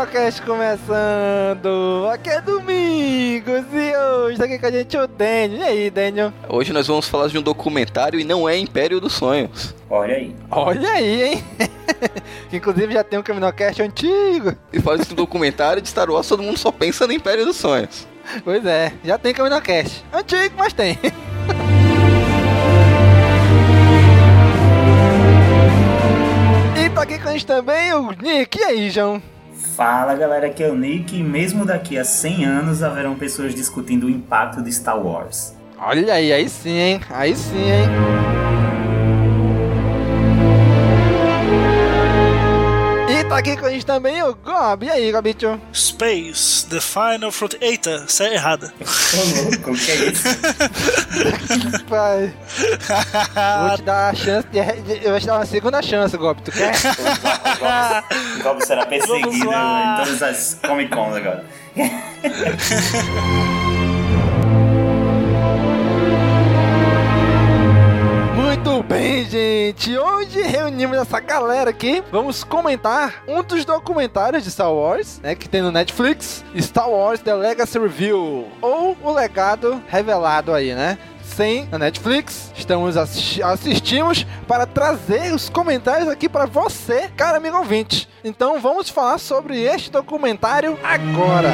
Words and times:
Caminocast 0.00 0.42
começando! 0.42 2.08
Aqui 2.10 2.30
é 2.30 2.40
Domingos 2.40 3.66
e 3.70 3.96
hoje 3.96 4.38
tá 4.38 4.46
aqui 4.46 4.58
com 4.58 4.66
a 4.66 4.70
gente 4.70 4.96
o 4.96 5.06
Daniel. 5.06 5.60
E 5.60 5.62
aí, 5.62 5.90
Daniel? 5.90 6.32
Hoje 6.48 6.72
nós 6.72 6.86
vamos 6.86 7.06
falar 7.06 7.28
de 7.28 7.36
um 7.36 7.42
documentário 7.42 8.18
e 8.18 8.24
não 8.24 8.48
é 8.48 8.56
Império 8.56 8.98
dos 8.98 9.12
Sonhos. 9.12 9.74
Olha 9.90 10.14
aí. 10.14 10.34
Olha 10.50 10.90
aí, 10.90 11.22
hein? 11.22 11.44
que 12.48 12.56
inclusive 12.56 12.94
já 12.94 13.04
tem 13.04 13.18
um 13.18 13.22
Caminocast 13.22 13.82
antigo. 13.82 14.56
E 14.72 14.80
fala 14.80 14.96
de 14.96 15.12
um 15.12 15.16
documentário 15.16 15.82
de 15.82 15.88
Star 15.88 16.10
Wars, 16.10 16.26
todo 16.26 16.42
mundo 16.42 16.56
só 16.56 16.72
pensa 16.72 17.06
no 17.06 17.12
Império 17.12 17.44
dos 17.44 17.56
Sonhos. 17.56 18.08
Pois 18.42 18.64
é, 18.64 18.94
já 19.04 19.18
tem 19.18 19.34
Caminocast. 19.34 20.02
Antigo, 20.14 20.54
mas 20.56 20.72
tem. 20.72 20.98
E 26.82 26.88
tá 26.88 27.02
aqui 27.02 27.18
com 27.18 27.28
a 27.28 27.32
gente 27.32 27.44
também 27.44 27.92
o 27.92 28.12
Nick. 28.12 28.58
E 28.58 28.64
aí, 28.64 28.90
João? 28.90 29.22
Fala 29.76 30.14
galera, 30.14 30.48
aqui 30.48 30.62
é 30.62 30.68
o 30.68 30.74
Nick 30.74 31.16
e 31.16 31.22
mesmo 31.22 31.64
daqui 31.64 31.96
a 31.96 32.04
100 32.04 32.44
anos 32.44 32.82
haverão 32.82 33.14
pessoas 33.14 33.54
discutindo 33.54 34.06
o 34.06 34.10
impacto 34.10 34.62
de 34.62 34.72
Star 34.72 35.00
Wars. 35.00 35.54
Olha 35.78 36.14
aí, 36.14 36.32
aí 36.32 36.48
sim, 36.48 36.76
hein? 36.76 37.00
Aí 37.08 37.34
sim, 37.36 37.56
hein? 37.56 38.49
Tá 43.30 43.38
aqui 43.38 43.56
com 43.56 43.66
a 43.66 43.70
gente 43.70 43.86
também 43.86 44.20
o 44.24 44.34
Gob. 44.34 44.84
E 44.84 44.90
aí, 44.90 45.12
Gobicho? 45.12 45.60
Space, 45.72 46.66
The 46.66 46.80
Final 46.80 47.30
Front. 47.30 47.54
Eita, 47.60 48.04
isso 48.08 48.22
é 48.24 48.34
errada. 48.34 48.74
Ô 48.80 49.42
louco, 49.42 49.70
o 49.70 49.74
que 49.76 49.90
é 49.92 49.94
isso? 50.10 50.24
Pai. 51.88 52.34
Vou 53.68 53.76
te 53.76 53.82
dar 53.82 54.10
a 54.10 54.14
chance 54.14 54.48
de, 54.48 54.58
Eu 55.04 55.12
vou 55.12 55.20
te 55.20 55.26
dar 55.26 55.34
uma 55.34 55.46
segunda 55.46 55.80
chance, 55.80 56.16
Gob. 56.16 56.42
Tu 56.42 56.50
quer? 56.50 56.72
O 58.40 58.42
Gob 58.42 58.66
será 58.66 58.84
perseguido 58.84 59.48
lá. 59.48 59.94
em 60.00 60.04
todas 60.04 60.22
as 60.22 60.58
Comic 60.66 60.90
Cons 60.90 61.14
agora. 61.14 61.44
Bem, 68.82 69.24
gente. 69.24 69.96
Hoje 69.96 70.42
reunimos 70.42 70.96
essa 70.96 71.20
galera 71.20 71.70
aqui. 71.70 72.02
Vamos 72.10 72.42
comentar 72.42 73.22
um 73.28 73.42
dos 73.42 73.64
documentários 73.64 74.42
de 74.42 74.50
Star 74.50 74.72
Wars, 74.72 75.20
né, 75.22 75.34
que 75.34 75.48
tem 75.48 75.62
no 75.62 75.70
Netflix, 75.70 76.44
Star 76.58 76.88
Wars 76.88 77.20
The 77.20 77.34
Legacy 77.34 77.78
Review, 77.78 78.48
ou 78.60 78.96
o 79.02 79.12
legado 79.12 79.82
revelado 79.88 80.52
aí, 80.52 80.74
né? 80.74 80.98
Sem 81.22 81.66
na 81.66 81.78
Netflix, 81.78 82.52
estamos 82.56 82.96
assisti 82.96 83.42
assistimos 83.42 84.26
para 84.48 84.66
trazer 84.66 85.32
os 85.32 85.48
comentários 85.48 86.08
aqui 86.08 86.28
para 86.28 86.46
você, 86.46 87.08
cara 87.16 87.36
amigo 87.36 87.56
ouvinte. 87.56 88.08
Então 88.24 88.58
vamos 88.60 88.88
falar 88.88 89.18
sobre 89.18 89.62
este 89.62 89.90
documentário 89.90 90.78
agora. 90.82 91.50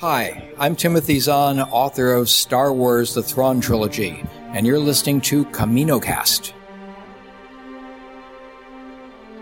Hi, 0.00 0.43
I'm 0.56 0.76
Timothy 0.76 1.18
Zahn, 1.18 1.58
author 1.58 2.12
of 2.12 2.30
Star 2.30 2.72
Wars 2.72 3.12
The 3.14 3.24
Thrawn 3.24 3.60
Trilogy, 3.60 4.22
and 4.52 4.64
you're 4.64 4.78
listening 4.78 5.20
to 5.22 5.44
CaminoCast. 5.46 6.52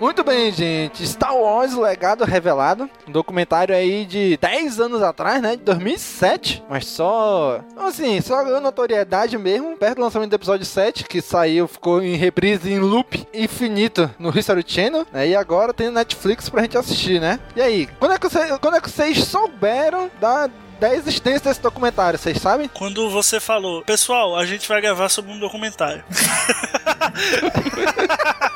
Muito 0.02 0.24
bem, 0.24 0.50
gente. 0.50 1.06
Star 1.06 1.32
Wars, 1.32 1.76
legado 1.76 2.24
revelado. 2.24 2.90
Um 3.06 3.12
documentário 3.12 3.72
aí 3.72 4.04
de 4.04 4.36
10 4.36 4.80
anos 4.80 5.00
atrás, 5.00 5.40
né? 5.40 5.54
De 5.54 5.62
2007. 5.62 6.60
Mas 6.68 6.88
só... 6.88 7.60
Assim, 7.76 8.20
só 8.20 8.42
ganhou 8.42 8.60
notoriedade 8.60 9.38
mesmo. 9.38 9.76
Perto 9.76 9.98
do 9.98 10.02
lançamento 10.02 10.30
do 10.30 10.34
episódio 10.34 10.66
7, 10.66 11.04
que 11.04 11.22
saiu, 11.22 11.68
ficou 11.68 12.02
em 12.02 12.16
reprise, 12.16 12.72
em 12.72 12.80
loop 12.80 13.24
infinito 13.32 14.10
no 14.18 14.36
History 14.36 14.64
Channel. 14.66 15.06
Né? 15.12 15.28
E 15.28 15.36
agora 15.36 15.72
tem 15.72 15.88
Netflix 15.88 16.48
pra 16.48 16.62
gente 16.62 16.76
assistir, 16.76 17.20
né? 17.20 17.38
E 17.54 17.62
aí, 17.62 17.88
quando 18.00 18.14
é 18.14 18.18
que, 18.18 18.28
você, 18.28 18.58
quando 18.58 18.78
é 18.78 18.80
que 18.80 18.90
vocês 18.90 19.22
souberam 19.22 20.10
da... 20.20 20.50
Da 20.80 20.96
existência 20.96 21.48
desse 21.48 21.62
documentário, 21.62 22.18
vocês 22.18 22.38
sabem? 22.38 22.66
Quando 22.66 23.08
você 23.08 23.38
falou, 23.38 23.84
pessoal, 23.84 24.36
a 24.36 24.44
gente 24.44 24.68
vai 24.68 24.80
gravar 24.80 25.08
sobre 25.08 25.30
um 25.30 25.38
documentário. 25.38 26.02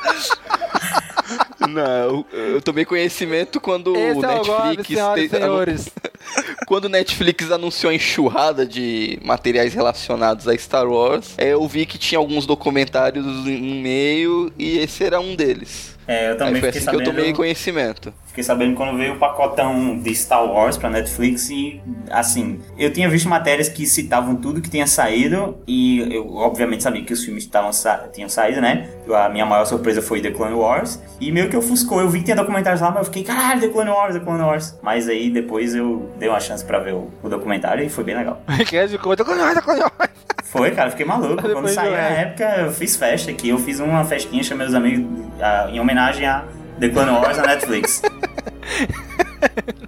Não, 1.67 2.25
eu, 2.31 2.53
eu 2.53 2.61
tomei 2.61 2.85
conhecimento 2.85 3.59
quando 3.61 3.95
Esse 3.95 4.19
o 4.19 4.25
é 4.25 4.39
o 4.41 4.45
Gob, 4.45 4.67
Netflix. 4.77 4.87
senhoras 4.87 5.23
e 5.23 5.29
te- 5.29 5.37
senhores. 5.37 5.89
Quando 6.67 6.85
o 6.85 6.89
Netflix 6.89 7.49
anunciou 7.51 7.89
a 7.89 7.93
enxurrada 7.95 8.65
de 8.65 9.17
materiais 9.23 9.73
relacionados 9.73 10.45
a 10.47 10.57
Star 10.57 10.85
Wars, 10.85 11.33
é, 11.37 11.53
eu 11.53 11.65
vi 11.67 11.85
que 11.85 11.97
tinha 11.97 12.19
alguns 12.19 12.45
documentários 12.45 13.25
no 13.25 13.75
meio 13.75 14.51
e 14.57 14.77
esse 14.79 15.03
era 15.05 15.19
um 15.21 15.35
deles. 15.35 15.95
É, 16.05 16.31
eu 16.31 16.37
também 16.37 16.55
Aí 16.55 16.59
foi 16.61 16.71
fiquei 16.71 16.81
assim 16.81 16.89
que 16.89 16.95
eu 17.01 17.03
tomei 17.05 17.21
sabendo. 17.25 17.35
conhecimento. 17.37 18.13
Fiquei 18.37 18.45
sabendo 18.45 18.75
quando 18.75 18.95
veio 18.95 19.15
o 19.15 19.17
pacotão 19.17 19.97
de 19.97 20.13
Star 20.13 20.45
Wars 20.45 20.77
pra 20.77 20.91
Netflix 20.91 21.49
e, 21.49 21.81
assim, 22.07 22.59
eu 22.77 22.93
tinha 22.93 23.09
visto 23.09 23.27
matérias 23.27 23.67
que 23.67 23.83
citavam 23.87 24.35
tudo 24.35 24.61
que 24.61 24.69
tinha 24.69 24.85
saído 24.85 25.57
e 25.67 26.01
eu, 26.13 26.35
obviamente, 26.35 26.83
sabia 26.83 27.03
que 27.03 27.11
os 27.11 27.25
filmes 27.25 27.45
estavam 27.45 27.73
sa 27.73 28.07
tinham 28.13 28.29
saído, 28.29 28.61
né? 28.61 28.89
A 29.11 29.27
minha 29.27 29.43
maior 29.43 29.65
surpresa 29.65 30.03
foi 30.03 30.21
The 30.21 30.29
Clone 30.29 30.53
Wars 30.53 31.01
e 31.19 31.31
meio 31.31 31.49
que 31.49 31.57
ofuscou. 31.57 31.99
Eu 31.99 32.09
vi 32.09 32.19
que 32.19 32.25
tinha 32.25 32.37
documentários 32.37 32.79
lá, 32.79 32.91
mas 32.91 32.99
eu 32.99 33.05
fiquei, 33.05 33.23
caralho, 33.23 33.59
The 33.59 33.69
Clone 33.69 33.89
Wars, 33.89 34.13
The 34.13 34.19
Clone 34.19 34.43
Wars. 34.43 34.77
Mas 34.83 35.09
aí 35.09 35.31
depois 35.31 35.73
eu 35.73 36.07
dei 36.19 36.29
uma 36.29 36.39
chance 36.39 36.63
pra 36.63 36.77
ver 36.77 36.93
o, 36.93 37.09
o 37.23 37.29
documentário 37.29 37.83
e 37.83 37.89
foi 37.89 38.03
bem 38.03 38.15
legal. 38.15 38.39
É. 39.63 40.07
Foi, 40.43 40.71
cara, 40.71 40.91
fiquei 40.91 41.05
maluco. 41.07 41.41
Quando 41.41 41.67
saiu 41.69 41.91
na 41.91 41.97
época, 41.97 42.43
eu 42.59 42.71
fiz 42.71 42.95
festa 42.95 43.31
aqui. 43.31 43.49
Eu 43.49 43.57
fiz 43.57 43.79
uma 43.79 44.05
festinha, 44.05 44.43
chamei 44.43 44.67
os 44.67 44.75
amigos 44.75 45.25
ah, 45.41 45.69
em 45.71 45.79
homenagem 45.79 46.25
a 46.25 46.45
The 46.79 46.89
Clone 46.89 47.11
Wars 47.11 47.37
na 47.37 47.43
Netflix. 47.47 48.01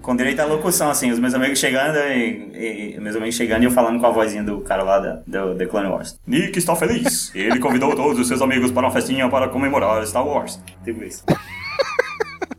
com 0.02 0.16
direito 0.16 0.40
à 0.40 0.46
locução, 0.46 0.90
assim, 0.90 1.12
os 1.12 1.20
meus 1.20 1.34
amigos 1.34 1.60
chegando 1.60 1.98
e, 1.98 2.96
e- 2.96 3.00
meus 3.00 3.16
amigos 3.16 3.36
chegando 3.36 3.62
e 3.64 3.66
eu 3.66 3.72
falando 3.72 4.00
com 4.00 4.06
a 4.08 4.10
vozinha 4.12 4.44
do 4.44 4.62
cara 4.62 4.84
lá 4.84 5.00
da, 5.00 5.22
do 5.28 5.56
The 5.56 5.66
Clone 5.66 5.88
Wars. 5.90 6.20
Nick 6.26 6.58
está 6.58 6.76
feliz. 6.76 7.32
Ele 7.36 7.60
convidou 7.60 7.96
todos 7.96 8.20
os 8.20 8.28
seus 8.28 8.42
amigos 8.42 8.72
para 8.72 8.84
uma 8.88 8.92
festinha 8.92 9.30
para 9.30 9.48
comemorar 9.50 10.06
Star 10.08 10.26
Wars. 10.26 10.60
Tipo 10.84 11.04
isso. 11.04 11.24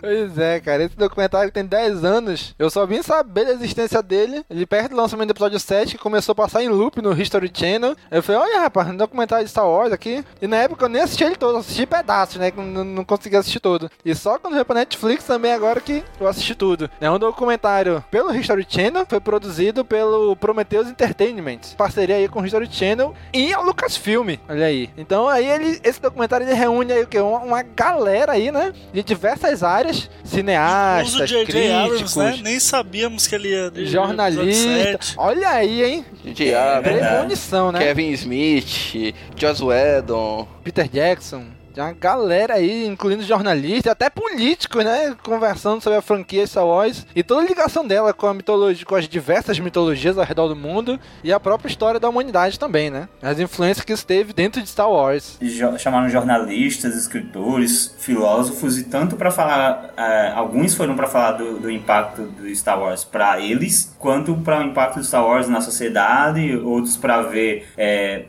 Pois 0.01 0.39
é, 0.39 0.59
cara, 0.61 0.85
esse 0.85 0.97
documentário 0.97 1.53
tem 1.53 1.65
10 1.65 2.05
anos. 2.05 2.55
Eu 2.59 2.71
só 2.71 2.87
vim 2.87 3.03
saber 3.03 3.45
da 3.45 3.53
existência 3.53 4.03
dele, 4.03 4.43
ele 4.49 4.65
perto 4.65 4.91
do 4.91 4.97
lançamento 4.97 5.29
do 5.29 5.33
episódio 5.33 5.61
7, 5.61 5.97
que 5.97 6.03
começou 6.03 6.33
a 6.33 6.37
passar 6.37 6.63
em 6.63 6.69
loop 6.69 7.03
no 7.03 7.13
History 7.13 7.51
Channel. 7.53 7.95
Eu 8.11 8.23
falei, 8.23 8.41
olha, 8.41 8.61
rapaz, 8.61 8.89
um 8.89 8.97
documentário 8.97 9.45
de 9.45 9.51
Star 9.51 9.69
Wars 9.69 9.93
aqui. 9.93 10.25
E 10.41 10.47
na 10.47 10.57
época 10.57 10.87
eu 10.87 10.89
nem 10.89 11.03
assisti 11.03 11.23
ele 11.25 11.37
todo, 11.37 11.55
eu 11.55 11.61
assisti 11.61 11.85
pedaços, 11.85 12.37
né? 12.37 12.51
Que 12.51 12.59
não, 12.61 12.83
não 12.83 13.05
consegui 13.05 13.37
assistir 13.37 13.61
todo. 13.61 13.91
E 14.05 14.15
só 14.15 14.39
quando 14.39 14.55
veio 14.55 14.65
pra 14.65 14.77
Netflix 14.77 15.25
também 15.25 15.53
agora 15.53 15.81
que 15.81 16.03
eu 16.19 16.27
assisti 16.27 16.55
tudo. 16.55 16.91
É 17.01 17.11
um 17.11 17.19
documentário 17.19 18.03
pelo 18.11 18.35
History 18.35 18.67
Channel, 18.67 19.05
foi 19.07 19.21
produzido 19.21 19.85
pelo 19.85 20.35
Prometheus 20.35 20.89
Entertainment. 20.89 21.61
Parceria 21.77 22.17
aí 22.17 22.29
com 22.29 22.41
o 22.41 22.47
History 22.47 22.69
Channel 22.71 23.15
e 23.35 23.53
a 23.53 23.61
Lucasfilm. 23.61 24.37
Olha 24.49 24.67
aí. 24.67 24.89
Então 24.97 25.29
aí 25.29 25.47
ele, 25.47 25.79
esse 25.85 26.01
documentário 26.01 26.47
ele 26.47 26.55
reúne 26.55 26.93
aí 26.93 27.03
o 27.03 27.07
quê? 27.07 27.21
Uma, 27.21 27.39
uma 27.41 27.63
galera 27.63 28.33
aí, 28.33 28.51
né? 28.51 28.73
De 28.93 29.03
diversas 29.03 29.63
áreas, 29.63 29.90
cineastas, 30.25 31.29
J.J. 31.29 31.73
Abrams, 31.73 31.89
críticos, 31.89 32.17
né? 32.17 32.41
Nem 32.43 32.61
sabíamos 32.61 33.27
que 33.27 33.35
ele 33.35 33.49
ia 33.49 33.73
jornalista. 33.87 35.03
7. 35.03 35.15
Olha 35.17 35.49
aí, 35.51 35.83
hein? 35.83 36.05
J.J. 36.25 36.55
Abrams, 36.55 36.99
Premonição, 36.99 37.73
né? 37.73 37.79
Kevin 37.79 38.11
Smith, 38.13 39.15
Joss 39.37 39.63
Whedon. 39.63 40.47
Peter 40.65 40.89
Jackson. 40.89 41.45
Tem 41.73 41.85
uma 41.85 41.93
galera 41.93 42.55
aí, 42.55 42.85
incluindo 42.87 43.23
jornalistas, 43.23 43.93
até 43.93 44.11
políticos, 44.11 44.85
né? 44.85 45.15
Conversando 45.23 45.81
sobre 45.81 45.99
a 45.99 46.03
franquia 46.03 46.47
Star 46.47 46.67
Wars 46.67 47.07
e 47.15 47.23
toda 47.23 47.43
a 47.43 47.45
ligação 47.45 47.87
dela 47.87 48.13
com 48.13 48.27
a 48.27 48.35
mitologia, 48.35 48.85
com 48.85 48.97
as 48.97 49.09
diversas 49.09 49.59
mitologias 49.61 50.19
ao 50.19 50.25
redor 50.25 50.49
do 50.49 50.57
mundo 50.57 50.99
e 51.23 51.33
a 51.33 51.39
própria 51.39 51.69
história 51.71 52.01
da 52.01 52.09
humanidade 52.09 52.59
também, 52.59 52.91
né? 52.91 53.09
As 53.23 53.39
influências 53.39 53.85
que 53.85 53.93
isso 53.93 54.05
teve 54.05 54.33
dentro 54.33 54.61
de 54.61 54.69
Star 54.69 54.91
Wars. 54.91 55.39
Jo- 55.41 55.79
chamaram 55.79 56.09
jornalistas, 56.09 56.97
escritores, 56.97 57.95
filósofos 57.99 58.77
e 58.79 58.85
tanto 58.85 59.17
para 59.17 59.31
falar, 59.31 59.91
eh, 59.97 60.33
alguns 60.35 60.75
foram 60.75 60.97
para 60.97 61.07
falar 61.07 61.33
do, 61.33 61.59
do 61.61 61.71
impacto 61.71 62.23
do 62.23 62.53
Star 62.55 62.81
Wars 62.81 63.05
para 63.05 63.41
eles, 63.41 63.95
quanto 63.99 64.35
para 64.37 64.59
o 64.61 64.63
impacto 64.65 64.99
do 64.99 65.05
Star 65.05 65.25
Wars 65.25 65.49
na 65.49 65.61
sociedade, 65.61 66.57
outros 66.57 66.97
para 66.97 67.23
ver 67.23 67.69
eh, 67.79 68.25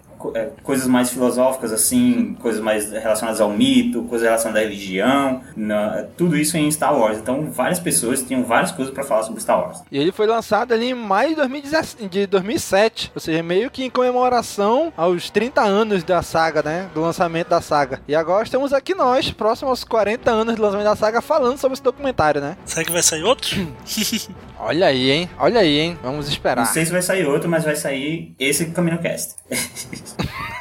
coisas 0.64 0.88
mais 0.88 1.10
filosóficas 1.10 1.72
assim, 1.72 2.36
coisas 2.42 2.62
mais 2.62 2.92
relacionadas 2.92 3.42
ao 3.42 3.50
mito, 3.50 4.04
coisas 4.04 4.26
relacionadas 4.28 4.62
à 4.62 4.66
religião, 4.66 5.42
na- 5.56 6.06
tudo 6.18 6.38
isso 6.38 6.58
em 6.58 6.70
Star 6.72 6.98
Wars. 6.98 7.18
Então 7.18 7.50
várias 7.52 7.80
pessoas 7.80 8.22
tinham 8.22 8.44
várias 8.44 8.72
coisas 8.72 8.94
para 8.94 9.04
falar 9.04 9.24
sobre 9.24 9.42
Star 9.42 9.60
Wars. 9.60 9.82
E 9.92 9.98
ele 9.98 10.12
foi 10.12 10.28
lançado 10.28 10.74
ali 10.74 10.90
em 10.92 10.94
maio 10.94 11.30
de, 11.30 11.36
2017, 11.36 12.08
de 12.08 12.28
2007, 12.28 13.12
ou 13.16 13.22
seja, 13.22 13.42
meio 13.44 13.70
que 13.72 13.84
em 13.84 13.90
comemoração 13.90 14.92
aos 14.96 15.30
30 15.30 15.62
anos 15.62 16.04
da 16.04 16.22
saga, 16.22 16.62
né? 16.62 16.90
Do 16.94 17.02
lançamento 17.02 17.48
da 17.50 17.62
saga. 17.62 18.02
E 18.08 18.16
agora 18.16 18.44
estamos 18.44 18.74
aqui 18.74 18.94
nós, 18.94 19.32
próximo 19.32 19.70
aos 19.70 19.84
40 19.84 20.30
anos 20.32 20.56
do 20.56 20.62
lançamento 20.62 20.86
da 20.86 20.96
saga, 20.96 21.22
falando 21.22 21.58
sobre 21.58 21.74
esse 21.74 21.84
documentário, 21.84 22.42
né? 22.42 22.58
Será 22.66 22.86
que 22.86 22.92
vai 22.92 23.02
sair 23.02 23.24
outro? 23.24 23.56
Olha 24.64 24.86
aí, 24.88 25.10
hein? 25.10 25.30
Olha 25.40 25.60
aí, 25.60 25.80
hein? 25.80 25.98
Vamos 26.04 26.26
Não 26.28 26.32
esperar. 26.34 26.66
sei 26.66 26.86
se 26.86 26.92
vai 26.92 27.02
sair 27.02 27.26
outro, 27.26 27.50
mas 27.50 27.64
vai 27.64 27.76
sair 27.76 28.36
esse 28.40 28.68
CaminoCast. 28.68 29.36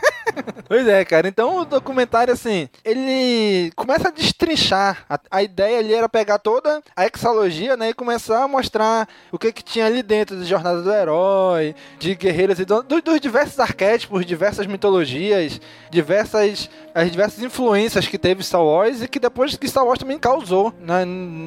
Pois 0.67 0.87
é, 0.87 1.05
cara. 1.05 1.29
Então 1.29 1.59
o 1.59 1.65
documentário, 1.65 2.33
assim, 2.33 2.69
ele 2.85 3.71
começa 3.77 4.09
a 4.09 4.11
destrinchar. 4.11 5.05
A, 5.09 5.19
a 5.31 5.43
ideia 5.43 5.79
ali 5.79 5.93
era 5.95 6.09
pegar 6.09 6.39
toda 6.39 6.83
a 6.97 7.07
exalogia, 7.07 7.77
né? 7.77 7.91
E 7.91 7.95
começar 7.95 8.45
a 8.45 8.49
mostrar 8.49 9.09
o 9.33 9.39
que 9.39 9.53
que 9.53 9.63
tinha 9.63 9.87
ali 9.87 10.03
dentro 10.03 10.37
de 10.37 10.45
Jornada 10.45 10.83
do 10.83 10.93
Herói, 10.93 11.75
de 11.99 12.15
guerreiros 12.15 12.59
e 12.61 12.65
do- 12.65 12.83
do- 12.83 13.03
dos 13.03 13.21
diversos 13.21 13.59
arquétipos, 13.59 14.25
diversas 14.27 14.67
mitologias, 14.67 15.61
diversas 15.91 16.69
as 16.93 17.09
diversas 17.11 17.41
influências 17.43 18.07
que 18.09 18.19
teve 18.19 18.43
Star 18.43 18.65
Wars 18.65 19.01
e 19.03 19.07
que 19.09 19.21
depois 19.21 19.55
que 19.57 19.69
Star 19.69 19.85
Wars 19.85 19.99
também 20.01 20.19
causou, 20.19 20.75
né, 20.81 21.05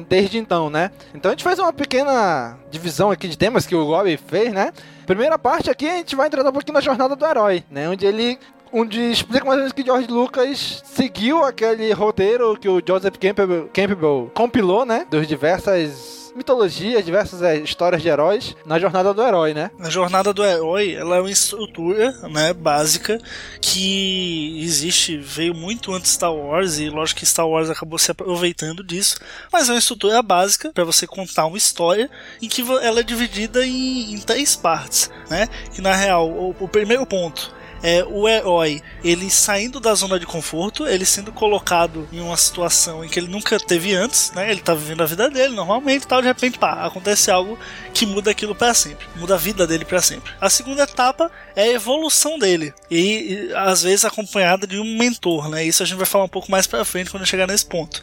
desde 0.08 0.38
então, 0.38 0.70
né? 0.70 0.90
Então 1.14 1.30
a 1.30 1.32
gente 1.32 1.44
fez 1.44 1.58
uma 1.58 1.72
pequena 1.72 2.56
divisão 2.70 3.10
aqui 3.10 3.28
de 3.28 3.36
temas 3.36 3.66
que 3.66 3.74
o 3.74 3.84
Gobi 3.84 4.16
fez, 4.16 4.52
né? 4.52 4.72
Primeira 5.06 5.38
parte 5.38 5.68
aqui 5.68 5.86
a 5.86 5.96
gente 5.96 6.16
vai 6.16 6.28
entrar 6.28 6.46
um 6.48 6.52
pouquinho 6.52 6.72
na 6.72 6.80
jornada 6.80 7.14
do 7.14 7.26
herói, 7.26 7.62
né? 7.70 7.88
Onde 7.90 8.06
ele 8.06 8.38
onde 8.74 9.00
explica 9.00 9.44
mais 9.44 9.54
ou 9.54 9.58
menos 9.58 9.72
que 9.72 9.84
George 9.84 10.08
Lucas 10.08 10.82
seguiu 10.84 11.44
aquele 11.44 11.92
roteiro 11.92 12.56
que 12.56 12.68
o 12.68 12.82
Joseph 12.84 13.16
Campbell, 13.18 13.70
Campbell 13.72 14.32
compilou, 14.34 14.84
né? 14.84 15.06
Dos 15.08 15.28
diversas 15.28 16.24
mitologias, 16.34 17.04
diversas 17.04 17.40
eh, 17.42 17.58
histórias 17.58 18.02
de 18.02 18.08
heróis 18.08 18.56
na 18.66 18.76
jornada 18.80 19.14
do 19.14 19.22
herói, 19.22 19.54
né? 19.54 19.70
A 19.78 19.88
jornada 19.88 20.32
do 20.32 20.44
herói, 20.44 20.92
ela 20.92 21.18
é 21.18 21.20
uma 21.20 21.30
estrutura, 21.30 22.10
né, 22.28 22.52
básica 22.52 23.20
que 23.60 24.60
existe, 24.60 25.16
veio 25.16 25.54
muito 25.54 25.92
antes 25.92 26.10
de 26.10 26.16
Star 26.16 26.34
Wars 26.34 26.80
e 26.80 26.90
lógico 26.90 27.20
que 27.20 27.26
Star 27.26 27.46
Wars 27.46 27.70
acabou 27.70 28.00
se 28.00 28.10
aproveitando 28.10 28.82
disso, 28.82 29.16
mas 29.52 29.68
é 29.68 29.72
uma 29.72 29.78
estrutura 29.78 30.20
básica 30.20 30.72
para 30.72 30.82
você 30.82 31.06
contar 31.06 31.46
uma 31.46 31.56
história 31.56 32.10
em 32.42 32.48
que 32.48 32.62
ela 32.82 32.98
é 32.98 33.04
dividida 33.04 33.64
em, 33.64 34.14
em 34.14 34.18
três 34.18 34.56
partes, 34.56 35.08
né? 35.30 35.46
Que 35.72 35.80
na 35.80 35.94
real, 35.94 36.28
o, 36.28 36.56
o 36.58 36.66
primeiro 36.66 37.06
ponto 37.06 37.54
é 37.84 38.02
o 38.02 38.26
herói, 38.26 38.80
ele 39.04 39.28
saindo 39.28 39.78
da 39.78 39.94
zona 39.94 40.18
de 40.18 40.24
conforto, 40.24 40.86
ele 40.86 41.04
sendo 41.04 41.30
colocado 41.30 42.08
em 42.10 42.18
uma 42.18 42.34
situação 42.34 43.04
em 43.04 43.08
que 43.10 43.20
ele 43.20 43.28
nunca 43.28 43.60
teve 43.60 43.94
antes, 43.94 44.32
né? 44.32 44.50
Ele 44.50 44.62
tá 44.62 44.74
vivendo 44.74 45.02
a 45.02 45.06
vida 45.06 45.28
dele 45.28 45.54
normalmente, 45.54 46.06
tal, 46.06 46.22
de 46.22 46.26
repente, 46.26 46.58
pá, 46.58 46.86
acontece 46.86 47.30
algo 47.30 47.58
que 47.92 48.06
muda 48.06 48.30
aquilo 48.30 48.54
para 48.54 48.72
sempre, 48.72 49.06
muda 49.16 49.34
a 49.34 49.36
vida 49.36 49.66
dele 49.66 49.84
para 49.84 50.00
sempre. 50.00 50.32
A 50.40 50.48
segunda 50.48 50.84
etapa 50.84 51.30
é 51.54 51.64
a 51.64 51.72
evolução 51.72 52.38
dele 52.38 52.72
e, 52.90 53.50
às 53.54 53.82
vezes 53.82 54.06
acompanhada 54.06 54.66
de 54.66 54.78
um 54.80 54.96
mentor, 54.96 55.50
né? 55.50 55.62
Isso 55.62 55.82
a 55.82 55.86
gente 55.86 55.98
vai 55.98 56.06
falar 56.06 56.24
um 56.24 56.28
pouco 56.28 56.50
mais 56.50 56.66
para 56.66 56.86
frente 56.86 57.10
quando 57.10 57.26
chegar 57.26 57.46
nesse 57.46 57.66
ponto. 57.66 58.00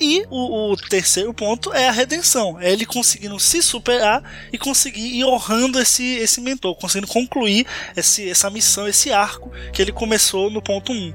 E 0.00 0.26
o, 0.28 0.72
o 0.72 0.76
terceiro 0.76 1.32
ponto 1.32 1.72
é 1.72 1.88
a 1.88 1.92
redenção, 1.92 2.58
é 2.60 2.72
ele 2.72 2.84
conseguindo 2.84 3.38
se 3.38 3.62
superar 3.62 4.24
e 4.52 4.58
conseguir 4.58 5.06
ir 5.06 5.24
honrando 5.24 5.78
esse 5.78 6.16
esse 6.16 6.40
mentor, 6.40 6.74
conseguindo 6.74 7.06
concluir 7.06 7.64
esse, 7.96 8.28
essa 8.28 8.50
missão, 8.50 8.88
esse 8.88 9.12
arco 9.20 9.50
que 9.72 9.80
ele 9.82 9.92
começou 9.92 10.50
no 10.50 10.60
ponto 10.62 10.92
1. 10.92 11.12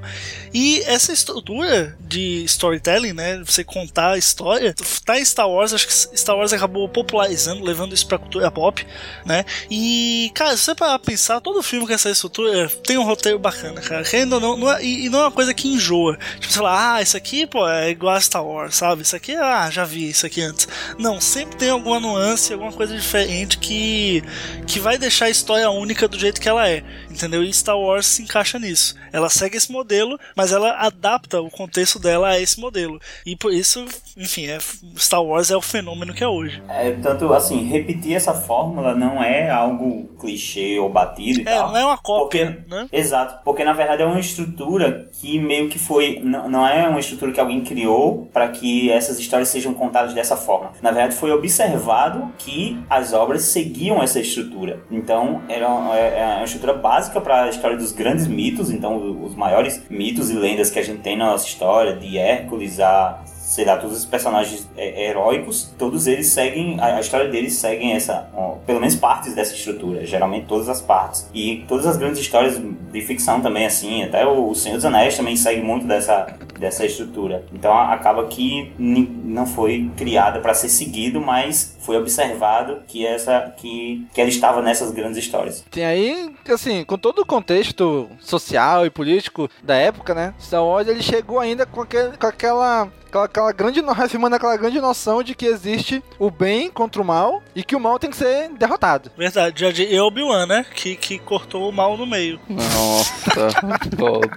E 0.54 0.80
essa 0.86 1.12
estrutura 1.12 1.96
de 2.00 2.44
storytelling, 2.44 3.12
né, 3.12 3.42
você 3.44 3.62
contar 3.64 4.12
a 4.12 4.18
história, 4.18 4.74
tá 5.04 5.18
em 5.18 5.24
Star 5.24 5.48
Wars, 5.48 5.72
acho 5.74 5.86
que 5.86 5.92
Star 6.18 6.36
Wars 6.36 6.52
acabou 6.52 6.88
popularizando, 6.88 7.64
levando 7.64 7.94
isso 7.94 8.06
pra 8.06 8.18
cultura 8.18 8.50
pop, 8.50 8.86
né? 9.24 9.44
E, 9.70 10.30
cara, 10.34 10.56
se 10.56 10.62
você 10.64 10.74
parar 10.74 10.98
pra 10.98 11.06
pensar, 11.12 11.40
todo 11.40 11.62
filme 11.62 11.86
com 11.86 11.92
essa 11.92 12.10
estrutura 12.10 12.68
tem 12.68 12.96
um 12.98 13.04
roteiro 13.04 13.38
bacana, 13.38 13.80
cara. 13.80 14.04
Querendo 14.04 14.34
ou 14.34 14.40
não, 14.40 14.56
não 14.56 14.72
é- 14.72 14.82
e, 14.84 15.06
e 15.06 15.08
não 15.08 15.20
é 15.20 15.22
uma 15.22 15.30
coisa 15.32 15.52
que 15.52 15.68
enjoa. 15.68 16.16
Tipo, 16.40 16.52
você 16.52 16.58
fala, 16.58 16.96
ah, 16.96 17.02
isso 17.02 17.16
aqui, 17.16 17.46
pô, 17.46 17.66
é 17.68 17.90
igual 17.90 18.14
a 18.14 18.20
Star 18.20 18.44
Wars, 18.44 18.74
sabe? 18.76 19.02
Isso 19.02 19.16
aqui, 19.16 19.34
ah, 19.34 19.68
já 19.70 19.84
vi 19.84 20.10
isso 20.10 20.26
aqui 20.26 20.40
antes. 20.42 20.68
Não, 20.98 21.20
sempre 21.20 21.56
tem 21.56 21.70
alguma 21.70 21.98
nuance, 22.00 22.52
alguma 22.52 22.72
coisa 22.72 22.94
diferente 22.96 23.58
que, 23.58 24.22
que 24.66 24.78
vai 24.78 24.98
deixar 24.98 25.26
a 25.26 25.30
história 25.30 25.68
única 25.70 26.06
do 26.08 26.18
jeito 26.18 26.40
que 26.40 26.48
ela 26.48 26.68
é, 26.68 26.82
entendeu? 27.10 27.42
E 27.42 27.52
Star 27.52 27.78
Wars 27.78 27.95
se 28.02 28.22
encaixa 28.22 28.58
nisso. 28.58 28.94
Ela 29.12 29.28
segue 29.28 29.56
esse 29.56 29.70
modelo, 29.70 30.18
mas 30.34 30.52
ela 30.52 30.72
adapta 30.78 31.40
o 31.40 31.50
contexto 31.50 31.98
dela 31.98 32.28
a 32.28 32.40
esse 32.40 32.58
modelo. 32.60 33.00
E 33.24 33.36
por 33.36 33.52
isso, 33.52 33.84
enfim, 34.16 34.46
é, 34.46 34.58
Star 34.96 35.22
Wars 35.22 35.50
é 35.50 35.56
o 35.56 35.60
fenômeno 35.62 36.12
que 36.14 36.22
é 36.24 36.28
hoje. 36.28 36.62
É, 36.68 36.92
tanto 37.02 37.32
assim, 37.32 37.64
repetir 37.68 38.14
essa 38.14 38.32
fórmula 38.34 38.94
não 38.94 39.22
é 39.22 39.50
algo 39.50 40.08
clichê 40.20 40.78
ou 40.78 40.88
batido 40.90 41.40
e 41.40 41.42
É, 41.42 41.56
tal. 41.56 41.68
não 41.68 41.76
é 41.76 41.84
uma 41.84 41.98
cópia, 41.98 42.46
Porque, 42.64 42.74
né? 42.74 42.88
Exato, 42.92 43.42
porque 43.44 43.64
na 43.64 43.72
verdade 43.72 44.02
é 44.02 44.06
uma 44.06 44.20
estrutura 44.20 45.08
que 45.12 45.38
meio 45.38 45.68
que 45.68 45.78
foi. 45.78 46.20
Não, 46.22 46.48
não 46.48 46.66
é 46.66 46.88
uma 46.88 47.00
estrutura 47.00 47.32
que 47.32 47.40
alguém 47.40 47.62
criou 47.62 48.28
para 48.32 48.48
que 48.48 48.90
essas 48.90 49.18
histórias 49.18 49.48
sejam 49.48 49.74
contadas 49.74 50.14
dessa 50.14 50.36
forma. 50.36 50.72
Na 50.82 50.90
verdade, 50.90 51.14
foi 51.14 51.30
observado 51.32 52.32
que 52.38 52.78
as 52.88 53.12
obras 53.12 53.42
seguiam 53.42 54.02
essa 54.02 54.20
estrutura. 54.20 54.80
Então, 54.90 55.42
era 55.48 55.68
uma, 55.68 55.96
é- 55.96 56.18
é 56.20 56.34
uma 56.36 56.44
estrutura 56.44 56.74
básica 56.74 57.20
para 57.20 57.44
a 57.44 57.48
história 57.48 57.75
dos 57.76 57.92
grandes 57.92 58.26
mitos. 58.26 58.70
Então, 58.70 59.22
os 59.22 59.34
maiores 59.34 59.82
mitos 59.88 60.30
e 60.30 60.34
lendas 60.34 60.70
que 60.70 60.78
a 60.78 60.82
gente 60.82 61.00
tem 61.00 61.16
na 61.16 61.26
nossa 61.26 61.46
história, 61.46 61.96
de 61.96 62.18
Hércules 62.18 62.80
a 62.80 63.22
sei 63.46 63.64
lá, 63.64 63.76
todos 63.76 63.98
os 63.98 64.04
personagens 64.04 64.68
é, 64.76 65.08
heróicos, 65.08 65.72
todos 65.78 66.08
eles 66.08 66.26
seguem, 66.26 66.80
a, 66.80 66.96
a 66.96 67.00
história 67.00 67.28
deles 67.28 67.54
seguem 67.54 67.92
essa, 67.92 68.28
ó, 68.34 68.56
pelo 68.66 68.80
menos 68.80 68.96
partes 68.96 69.34
dessa 69.34 69.54
estrutura, 69.54 70.04
geralmente 70.04 70.46
todas 70.46 70.68
as 70.68 70.82
partes. 70.82 71.30
E 71.32 71.64
todas 71.68 71.86
as 71.86 71.96
grandes 71.96 72.20
histórias 72.20 72.60
de 72.60 73.00
ficção 73.02 73.40
também, 73.40 73.64
assim, 73.64 74.02
até 74.02 74.26
o 74.26 74.52
Senhor 74.52 74.74
dos 74.74 74.84
Anéis 74.84 75.16
também 75.16 75.36
segue 75.36 75.62
muito 75.62 75.86
dessa, 75.86 76.26
dessa 76.58 76.84
estrutura. 76.84 77.44
Então 77.52 77.72
acaba 77.72 78.26
que 78.26 78.72
não 78.78 79.46
foi 79.46 79.90
criada 79.96 80.40
para 80.40 80.52
ser 80.52 80.68
seguido, 80.68 81.20
mas 81.20 81.76
foi 81.80 81.96
observado 81.96 82.80
que 82.88 83.06
essa 83.06 83.54
que, 83.56 84.06
que 84.12 84.20
ela 84.20 84.28
estava 84.28 84.60
nessas 84.60 84.90
grandes 84.90 85.18
histórias. 85.18 85.64
Tem 85.70 85.84
aí, 85.84 86.34
assim, 86.48 86.84
com 86.84 86.98
todo 86.98 87.20
o 87.20 87.26
contexto 87.26 88.08
social 88.18 88.84
e 88.84 88.90
político 88.90 89.48
da 89.62 89.76
época, 89.76 90.14
né? 90.14 90.34
Star 90.40 90.64
Wars 90.64 90.88
ele 90.88 91.02
chegou 91.02 91.38
ainda 91.38 91.64
com, 91.64 91.82
aquele, 91.82 92.16
com 92.16 92.26
aquela, 92.26 92.88
aquela, 93.24 93.50
aquela 93.50 93.52
grande, 93.52 93.80
reafirmando 93.80 94.36
aquela 94.36 94.56
grande 94.56 94.80
noção 94.80 95.22
de 95.22 95.34
que 95.34 95.46
existe 95.46 96.02
o 96.18 96.30
bem 96.30 96.70
contra 96.70 97.00
o 97.00 97.04
mal 97.04 97.42
e 97.54 97.62
que 97.62 97.74
o 97.74 97.80
mal 97.80 97.98
tem 97.98 98.10
que 98.10 98.16
ser 98.16 98.48
derrotado. 98.50 99.10
Verdade, 99.16 99.60
já 99.60 99.70
de 99.70 99.84
e 99.84 99.98
Obi-Wan, 99.98 100.46
né? 100.46 100.66
Que, 100.74 100.96
que 100.96 101.18
cortou 101.18 101.68
o 101.68 101.72
mal 101.72 101.96
no 101.96 102.06
meio. 102.06 102.40
Nossa, 102.48 103.48
Bob. 103.96 104.28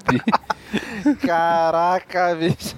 Caraca, 1.25 2.35
bicho. 2.35 2.75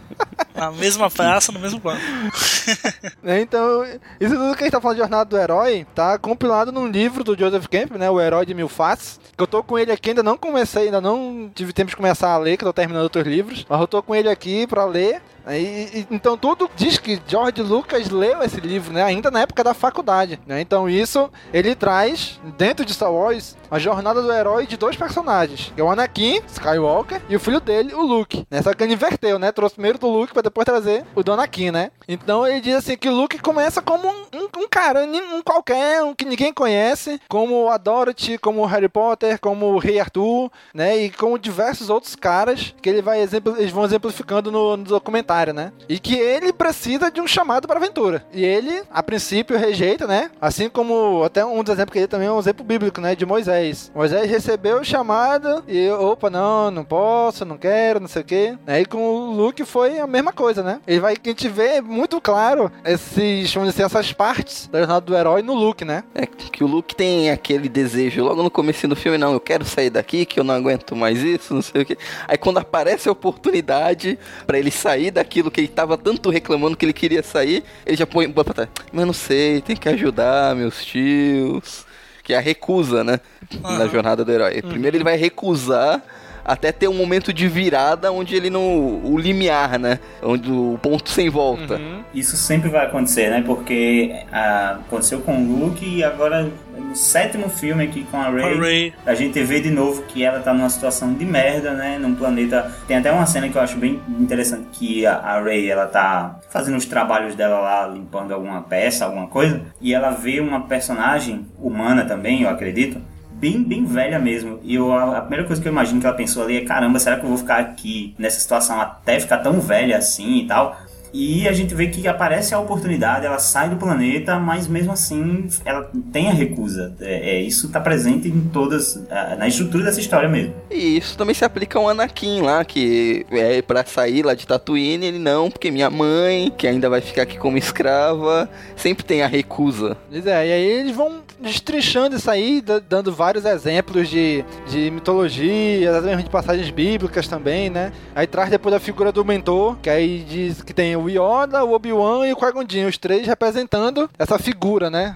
Na 0.61 0.71
mesma 0.71 1.09
praça, 1.09 1.51
no 1.51 1.59
mesmo 1.59 1.79
plano. 1.79 1.99
Né, 3.23 3.41
Então, 3.41 3.83
isso 4.19 4.35
tudo 4.35 4.55
que 4.55 4.63
a 4.63 4.65
gente 4.65 4.71
tá 4.71 4.81
falando 4.81 4.97
de 4.97 5.01
Jornada 5.01 5.25
do 5.25 5.37
Herói 5.37 5.85
tá 5.95 6.17
compilado 6.17 6.71
num 6.71 6.87
livro 6.87 7.23
do 7.23 7.37
Joseph 7.37 7.65
Campbell, 7.67 7.97
né? 7.99 8.09
O 8.09 8.19
Herói 8.21 8.45
de 8.45 8.53
Mil 8.53 8.67
Faces. 8.69 9.19
Que 9.35 9.41
eu 9.43 9.47
tô 9.47 9.63
com 9.63 9.77
ele 9.79 9.91
aqui, 9.91 10.09
ainda 10.09 10.21
não 10.21 10.37
comecei, 10.37 10.85
ainda 10.85 11.01
não 11.01 11.49
tive 11.53 11.73
tempo 11.73 11.89
de 11.89 11.95
começar 11.95 12.29
a 12.31 12.37
ler, 12.37 12.57
que 12.57 12.63
eu 12.63 12.67
tô 12.69 12.73
terminando 12.73 13.03
outros 13.03 13.25
livros. 13.25 13.65
Mas 13.67 13.79
eu 13.81 13.87
tô 13.87 14.03
com 14.03 14.13
ele 14.15 14.29
aqui 14.29 14.67
pra 14.67 14.85
ler. 14.85 15.21
né, 15.45 15.59
E, 15.59 15.99
e- 16.01 16.07
então 16.11 16.37
tudo 16.37 16.69
diz 16.75 16.97
que 16.99 17.19
George 17.27 17.61
Lucas 17.63 18.09
leu 18.09 18.43
esse 18.43 18.59
livro, 18.59 18.93
né? 18.93 19.03
Ainda 19.03 19.31
na 19.31 19.41
época 19.41 19.63
da 19.63 19.73
faculdade, 19.73 20.39
né? 20.45 20.61
Então 20.61 20.87
isso 20.87 21.29
ele 21.53 21.73
traz 21.73 22.39
dentro 22.57 22.85
de 22.85 22.93
Star 22.93 23.11
Wars 23.11 23.57
a 23.69 23.79
jornada 23.79 24.21
do 24.21 24.31
herói 24.31 24.67
de 24.67 24.77
dois 24.77 24.95
personagens, 24.95 25.71
que 25.73 25.81
é 25.81 25.83
o 25.83 25.89
Anakin 25.89 26.41
Skywalker 26.47 27.21
e 27.29 27.35
o 27.35 27.39
filho 27.39 27.59
dele, 27.59 27.93
o 27.95 28.01
Luke. 28.01 28.45
Né? 28.51 28.61
Só 28.61 28.73
que 28.73 28.83
ele 28.83 28.93
inverteu, 28.93 29.39
né? 29.39 29.51
Trouxe 29.51 29.75
primeiro 29.75 29.97
do 29.97 30.07
Luke 30.07 30.33
pra 30.33 30.43
depois 30.51 30.65
trazer 30.65 31.05
o 31.15 31.23
do 31.23 31.31
Anakin, 31.33 31.71
né? 31.71 31.91
Então 32.07 32.45
ele 32.45 32.61
diz 32.61 32.75
assim 32.75 32.97
que 32.97 33.09
Luke 33.09 33.39
começa 33.39 33.81
como 33.81 34.07
um, 34.07 34.11
um- 34.35 34.61
um 34.63 34.67
cara, 34.69 35.03
um 35.05 35.41
qualquer, 35.41 36.03
um 36.03 36.13
que 36.13 36.25
ninguém 36.25 36.53
conhece, 36.53 37.19
como 37.29 37.69
a 37.69 37.77
Dorothy, 37.77 38.37
como 38.37 38.61
o 38.61 38.65
Harry 38.65 38.89
Potter, 38.89 39.39
como 39.39 39.67
o 39.67 39.77
Rei 39.79 39.99
Arthur, 39.99 40.51
né? 40.73 40.97
E 40.97 41.09
como 41.09 41.39
diversos 41.39 41.89
outros 41.89 42.15
caras 42.15 42.75
que 42.81 42.89
ele 42.89 43.01
vai 43.01 43.21
exemplo, 43.21 43.55
eles 43.57 43.71
vão 43.71 43.85
exemplificando 43.85 44.51
no, 44.51 44.77
no 44.77 44.83
documentário, 44.83 45.53
né? 45.53 45.71
E 45.87 45.97
que 45.99 46.15
ele 46.15 46.51
precisa 46.51 47.09
de 47.09 47.21
um 47.21 47.27
chamado 47.27 47.67
para 47.67 47.79
aventura. 47.79 48.25
E 48.33 48.43
ele, 48.43 48.83
a 48.91 49.01
princípio, 49.01 49.57
rejeita, 49.57 50.05
né? 50.05 50.29
Assim 50.41 50.69
como 50.69 51.23
até 51.23 51.45
um 51.45 51.63
dos 51.63 51.73
exemplos 51.73 51.93
que 51.93 51.99
ele 51.99 52.07
também 52.07 52.27
é 52.27 52.31
um 52.31 52.39
exemplo 52.39 52.63
bíblico, 52.65 52.99
né? 52.99 53.15
De 53.15 53.25
Moisés. 53.25 53.91
Moisés 53.95 54.29
recebeu 54.29 54.79
o 54.79 54.83
chamado 54.85 55.63
e 55.67 55.89
opa, 55.91 56.29
não, 56.29 56.69
não 56.71 56.83
posso, 56.83 57.45
não 57.45 57.57
quero, 57.57 57.99
não 57.99 58.07
sei 58.07 58.21
o 58.21 58.25
quê. 58.25 58.57
Aí 58.67 58.85
com 58.85 58.97
o 58.97 59.31
Luke 59.31 59.63
foi 59.65 59.99
a 59.99 60.07
mesma 60.07 60.33
coisa, 60.33 60.40
né? 60.63 60.79
Ele 60.87 60.99
vai 60.99 61.15
que 61.15 61.29
a 61.29 61.31
gente 61.31 61.47
vê 61.47 61.81
muito 61.81 62.19
claro 62.19 62.71
esses, 62.83 63.53
vamos 63.53 63.71
dizer, 63.71 63.83
essas 63.83 64.11
partes 64.11 64.67
da 64.67 64.79
jornada 64.79 65.01
do 65.01 65.15
herói 65.15 65.41
no 65.41 65.53
Luke, 65.53 65.85
né? 65.85 66.03
É 66.15 66.25
que 66.25 66.63
o 66.63 66.67
Luke 66.67 66.95
tem 66.95 67.29
aquele 67.29 67.69
desejo 67.69 68.23
logo 68.23 68.41
no 68.41 68.49
começo 68.49 68.87
do 68.87 68.95
filme, 68.95 69.17
não, 69.17 69.33
eu 69.33 69.39
quero 69.39 69.63
sair 69.63 69.89
daqui, 69.89 70.25
que 70.25 70.39
eu 70.39 70.43
não 70.43 70.55
aguento 70.55 70.95
mais 70.95 71.21
isso, 71.21 71.53
não 71.53 71.61
sei 71.61 71.83
o 71.83 71.85
que. 71.85 71.97
Aí 72.27 72.37
quando 72.37 72.57
aparece 72.57 73.07
a 73.07 73.11
oportunidade 73.11 74.17
pra 74.47 74.57
ele 74.57 74.71
sair 74.71 75.11
daquilo 75.11 75.51
que 75.51 75.61
ele 75.61 75.67
tava 75.67 75.97
tanto 75.97 76.29
reclamando 76.29 76.75
que 76.75 76.85
ele 76.85 76.93
queria 76.93 77.21
sair, 77.21 77.63
ele 77.85 77.97
já 77.97 78.07
põe 78.07 78.31
pra 78.31 78.43
trás. 78.43 78.69
Mas 78.91 79.05
não 79.05 79.13
sei, 79.13 79.61
tem 79.61 79.75
que 79.75 79.89
ajudar 79.89 80.55
meus 80.55 80.83
tios. 80.83 81.85
Que 82.23 82.33
é 82.33 82.37
a 82.37 82.39
recusa, 82.39 83.03
né? 83.03 83.19
Na 83.61 83.87
jornada 83.87 84.23
do 84.23 84.31
herói. 84.31 84.61
Primeiro 84.61 84.95
ele 84.95 85.03
vai 85.03 85.17
recusar 85.17 86.03
até 86.43 86.71
ter 86.71 86.87
um 86.87 86.93
momento 86.93 87.33
de 87.33 87.47
virada 87.47 88.11
onde 88.11 88.35
ele 88.35 88.49
não. 88.49 88.61
o 88.61 89.17
limiar, 89.17 89.79
né? 89.79 89.99
Onde 90.21 90.51
o 90.51 90.79
ponto 90.81 91.09
sem 91.09 91.29
volta. 91.29 91.79
Isso 92.13 92.35
sempre 92.37 92.69
vai 92.69 92.85
acontecer, 92.85 93.29
né? 93.29 93.43
Porque 93.45 94.13
ah, 94.31 94.79
aconteceu 94.87 95.21
com 95.21 95.35
o 95.35 95.59
Luke 95.59 95.85
e 95.85 96.03
agora 96.03 96.49
no 96.77 96.95
sétimo 96.95 97.49
filme 97.49 97.83
aqui 97.83 98.03
com 98.03 98.17
a 98.17 98.25
Com 98.25 99.09
a 99.09 99.15
gente 99.15 99.41
vê 99.43 99.59
de 99.59 99.71
novo 99.71 100.03
que 100.03 100.23
ela 100.23 100.39
tá 100.39 100.53
numa 100.53 100.69
situação 100.69 101.13
de 101.13 101.25
merda, 101.25 101.73
né? 101.73 101.97
Num 101.99 102.15
planeta. 102.15 102.71
Tem 102.87 102.97
até 102.97 103.11
uma 103.11 103.25
cena 103.25 103.49
que 103.49 103.57
eu 103.57 103.61
acho 103.61 103.77
bem 103.77 103.99
interessante 104.19 104.67
que 104.71 105.05
a, 105.05 105.15
a 105.15 105.41
Rey 105.41 105.69
ela 105.69 105.85
tá 105.85 106.39
fazendo 106.49 106.77
os 106.77 106.85
trabalhos 106.85 107.35
dela 107.35 107.59
lá, 107.59 107.87
limpando 107.87 108.33
alguma 108.33 108.61
peça, 108.61 109.05
alguma 109.05 109.27
coisa, 109.27 109.61
e 109.79 109.93
ela 109.93 110.11
vê 110.11 110.39
uma 110.39 110.61
personagem 110.61 111.45
humana 111.59 112.05
também, 112.05 112.41
eu 112.41 112.49
acredito. 112.49 113.01
Bem, 113.41 113.63
bem 113.63 113.83
velha 113.83 114.19
mesmo. 114.19 114.59
E 114.61 114.75
eu, 114.75 114.93
a, 114.93 115.17
a 115.17 115.21
primeira 115.21 115.47
coisa 115.47 115.59
que 115.59 115.67
eu 115.67 115.71
imagino 115.71 115.99
que 115.99 116.05
ela 116.05 116.15
pensou 116.15 116.43
ali 116.43 116.57
é: 116.57 116.61
caramba, 116.61 116.99
será 116.99 117.17
que 117.17 117.23
eu 117.23 117.29
vou 117.29 117.39
ficar 117.39 117.57
aqui 117.57 118.13
nessa 118.19 118.39
situação 118.39 118.79
até 118.79 119.19
ficar 119.19 119.39
tão 119.39 119.59
velha 119.59 119.97
assim 119.97 120.41
e 120.41 120.47
tal? 120.47 120.77
E 121.13 121.47
a 121.47 121.51
gente 121.51 121.73
vê 121.75 121.87
que 121.87 122.07
aparece 122.07 122.53
a 122.53 122.59
oportunidade, 122.59 123.25
ela 123.25 123.39
sai 123.39 123.69
do 123.69 123.75
planeta, 123.75 124.39
mas 124.39 124.67
mesmo 124.67 124.91
assim 124.91 125.49
ela 125.65 125.89
tem 126.11 126.29
a 126.29 126.33
recusa. 126.33 126.95
É, 127.01 127.31
é, 127.31 127.41
isso 127.41 127.69
tá 127.69 127.79
presente 127.81 128.27
em 128.29 128.41
todas, 128.41 129.01
na 129.37 129.47
estrutura 129.47 129.85
dessa 129.85 129.99
história 129.99 130.29
mesmo. 130.29 130.53
E 130.69 130.97
isso 130.97 131.17
também 131.17 131.35
se 131.35 131.43
aplica 131.43 131.77
ao 131.77 131.89
Anakin 131.89 132.41
lá, 132.41 132.63
que 132.63 133.25
é 133.31 133.61
pra 133.61 133.83
sair 133.83 134.23
lá 134.23 134.33
de 134.33 134.47
Tatooine, 134.47 135.05
ele 135.05 135.19
não, 135.19 135.51
porque 135.51 135.69
minha 135.69 135.89
mãe, 135.89 136.53
que 136.57 136.67
ainda 136.67 136.89
vai 136.89 137.01
ficar 137.01 137.23
aqui 137.23 137.37
como 137.37 137.57
escrava, 137.57 138.47
sempre 138.75 139.03
tem 139.03 139.21
a 139.21 139.27
recusa. 139.27 139.97
Pois 140.09 140.25
é, 140.25 140.47
e 140.47 140.51
aí 140.53 140.65
eles 140.65 140.95
vão 140.95 141.21
destrinchando 141.41 142.15
isso 142.15 142.29
aí, 142.29 142.61
da- 142.61 142.79
dando 142.79 143.11
vários 143.13 143.45
exemplos 143.45 144.09
de, 144.09 144.43
de 144.69 144.91
mitologia, 144.91 145.97
até 145.97 146.07
mesmo 146.07 146.23
de 146.23 146.29
passagens 146.29 146.69
bíblicas 146.69 147.27
também, 147.27 147.69
né? 147.69 147.91
Aí 148.15 148.27
traz 148.27 148.49
depois 148.49 148.73
a 148.75 148.79
figura 148.79 149.11
do 149.11 149.23
mentor, 149.25 149.77
que 149.81 149.89
aí 149.89 150.25
diz 150.27 150.61
que 150.61 150.73
tem 150.73 150.95
o 150.95 151.09
Yoda, 151.09 151.63
o 151.63 151.73
Obi-Wan 151.73 152.27
e 152.27 152.33
o 152.33 152.37
Jinn, 152.67 152.87
os 152.87 152.97
três 152.97 153.25
representando 153.27 154.09
essa 154.17 154.37
figura, 154.37 154.89
né? 154.89 155.15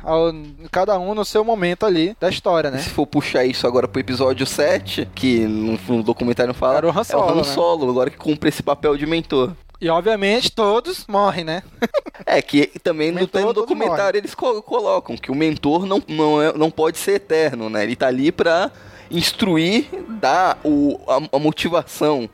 Cada 0.72 0.98
um 1.00 1.13
no 1.13 1.24
seu 1.25 1.44
momento 1.44 1.86
ali 1.86 2.15
da 2.20 2.29
história, 2.29 2.72
né? 2.72 2.79
Se 2.79 2.89
for 2.89 3.05
puxar 3.05 3.46
isso 3.46 3.67
agora 3.67 3.88
pro 3.88 4.00
episódio 4.00 4.46
7, 4.46 5.08
que 5.13 5.39
no, 5.41 5.77
no 5.96 6.03
documentário 6.03 6.48
não 6.48 6.53
fala, 6.53 6.77
Era 6.77 6.88
o 6.88 6.89
Han 6.89 6.98
é 6.98 7.01
o 7.01 7.03
Solo, 7.03 7.29
Han 7.32 7.36
né? 7.36 7.44
Solo, 7.44 7.89
agora 7.89 8.10
que 8.10 8.17
cumpre 8.17 8.50
esse 8.50 8.63
papel 8.63 8.98
de 8.98 9.05
mentor. 9.05 9.51
E 9.82 9.89
obviamente 9.89 10.51
todos 10.51 11.05
morrem, 11.08 11.44
né? 11.44 11.63
É, 12.25 12.41
que 12.41 12.67
também 12.82 13.12
no, 13.12 13.20
Mentor, 13.20 13.41
no 13.41 13.53
documentário 13.53 14.17
eles 14.17 14.34
co- 14.34 14.62
colocam 14.63 15.15
que 15.17 15.29
o 15.29 15.36
mentor 15.36 15.86
não, 15.86 16.01
não, 16.08 16.41
é- 16.41 16.53
não 16.58 16.72
pode 16.72 16.98
ser 16.98 17.15
eterno, 17.15 17.70
né? 17.70 17.84
Ele 17.84 17.96
tá 17.96 18.08
ali 18.08 18.32
pra 18.32 18.72
instruir, 19.12 19.86
dar 20.20 20.58
o, 20.63 20.98
a, 21.08 21.36
a 21.36 21.39
motivação 21.39 22.27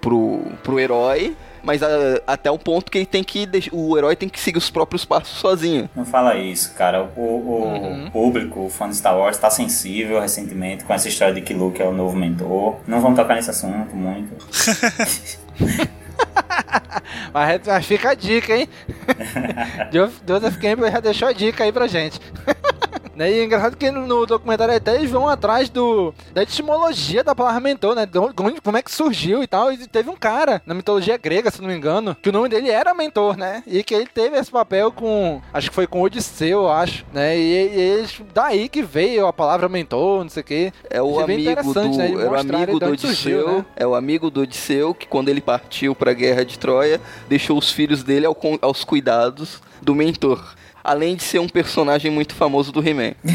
pro, 0.00 0.40
pro 0.64 0.80
herói, 0.80 1.36
mas 1.62 1.82
a- 1.82 1.88
até 2.26 2.50
o 2.50 2.58
ponto 2.58 2.90
que 2.90 2.98
ele 2.98 3.06
tem 3.06 3.22
que. 3.22 3.46
O 3.70 3.96
herói 3.96 4.16
tem 4.16 4.28
que 4.28 4.40
seguir 4.40 4.58
os 4.58 4.70
próprios 4.70 5.04
passos 5.04 5.38
sozinho. 5.38 5.88
Não 5.94 6.04
fala 6.04 6.34
isso, 6.36 6.74
cara. 6.74 7.04
O, 7.16 7.20
o- 7.20 8.06
o 8.06 8.10
público, 8.10 8.64
o 8.64 8.70
fã 8.70 8.88
de 8.88 8.96
Star 8.96 9.16
Wars, 9.16 9.36
tá 9.38 9.50
sensível 9.50 10.18
recentemente 10.18 10.82
com 10.82 10.92
essa 10.94 11.08
história 11.08 11.34
de 11.34 11.42
que 11.42 11.52
Luke 11.54 11.80
é 11.80 11.86
o 11.86 11.92
novo 11.92 12.16
mentor. 12.16 12.76
Não 12.88 13.00
vamos 13.00 13.16
tocar 13.18 13.34
nesse 13.36 13.50
assunto 13.50 13.94
muito. 13.94 14.34
Mas, 17.32 17.60
mas 17.66 17.86
fica 17.86 18.10
a 18.10 18.14
dica, 18.14 18.56
hein? 18.56 18.68
Jo- 19.92 20.10
Joseph 20.26 20.56
Campbell 20.58 20.90
já 20.90 21.00
deixou 21.00 21.28
a 21.28 21.32
dica 21.32 21.64
aí 21.64 21.72
pra 21.72 21.86
gente. 21.86 22.20
Né, 23.16 23.30
E 23.32 23.40
é 23.40 23.44
engraçado 23.44 23.76
que 23.76 23.90
no 23.90 24.26
documentário 24.26 24.74
até 24.76 24.94
eles 24.94 25.10
vão 25.10 25.26
atrás 25.28 25.68
do 25.70 26.12
da 26.34 26.42
etimologia 26.42 27.24
da 27.24 27.34
palavra 27.34 27.60
mentor, 27.60 27.94
né? 27.94 28.04
De 28.06 28.18
onde- 28.18 28.60
como 28.60 28.76
é 28.76 28.82
que 28.82 28.90
surgiu 28.92 29.42
e 29.42 29.46
tal. 29.46 29.72
E 29.72 29.86
teve 29.86 30.10
um 30.10 30.16
cara 30.16 30.60
na 30.66 30.74
mitologia 30.74 31.16
grega, 31.16 31.50
se 31.50 31.60
não 31.62 31.68
me 31.68 31.74
engano, 31.74 32.14
que 32.20 32.28
o 32.28 32.32
nome 32.32 32.48
dele 32.48 32.70
era 32.70 32.92
mentor, 32.94 33.36
né? 33.36 33.62
E 33.66 33.82
que 33.82 33.94
ele 33.94 34.06
teve 34.06 34.36
esse 34.36 34.50
papel 34.50 34.92
com. 34.92 35.40
Acho 35.52 35.70
que 35.70 35.74
foi 35.74 35.86
com 35.86 36.02
Odisseu, 36.02 36.62
eu 36.64 36.68
acho, 36.70 37.04
né? 37.12 37.36
E, 37.38 37.40
e 37.42 37.80
eles. 37.80 38.20
Daí 38.34 38.68
que 38.68 38.82
veio 38.82 39.26
a 39.26 39.32
palavra 39.32 39.68
mentor, 39.68 40.22
não 40.22 40.28
sei 40.30 40.42
o 40.42 40.44
quê. 40.44 40.72
É 40.90 41.00
o 41.00 41.24
bem 41.24 41.36
amigo 41.48 41.72
do, 41.72 41.96
né? 41.96 42.10
Era 42.12 42.30
o 42.30 42.36
amigo 42.38 42.72
de 42.74 42.78
do 42.80 42.86
onde 42.92 43.00
surgiu, 43.00 43.38
Odisseu. 43.40 43.56
né? 43.58 43.64
É 43.76 43.86
o 43.86 43.94
amigo 43.94 44.30
do 44.30 44.42
Odisseu 44.42 44.94
que 44.94 45.06
quando 45.06 45.28
ele 45.28 45.40
partiu 45.40 45.94
pra 45.94 46.12
guerra 46.12 46.44
de 46.44 46.58
Troia, 46.58 47.00
deixou 47.28 47.56
os 47.56 47.70
filhos 47.72 48.02
dele 48.02 48.26
ao 48.26 48.36
aos 48.60 48.84
cuidados 48.84 49.60
do 49.82 49.94
mentor. 49.94 50.54
Além 50.86 51.16
de 51.16 51.24
ser 51.24 51.40
um 51.40 51.48
personagem 51.48 52.12
muito 52.12 52.32
famoso 52.34 52.70
do 52.70 52.86
He-Man. 52.86 53.14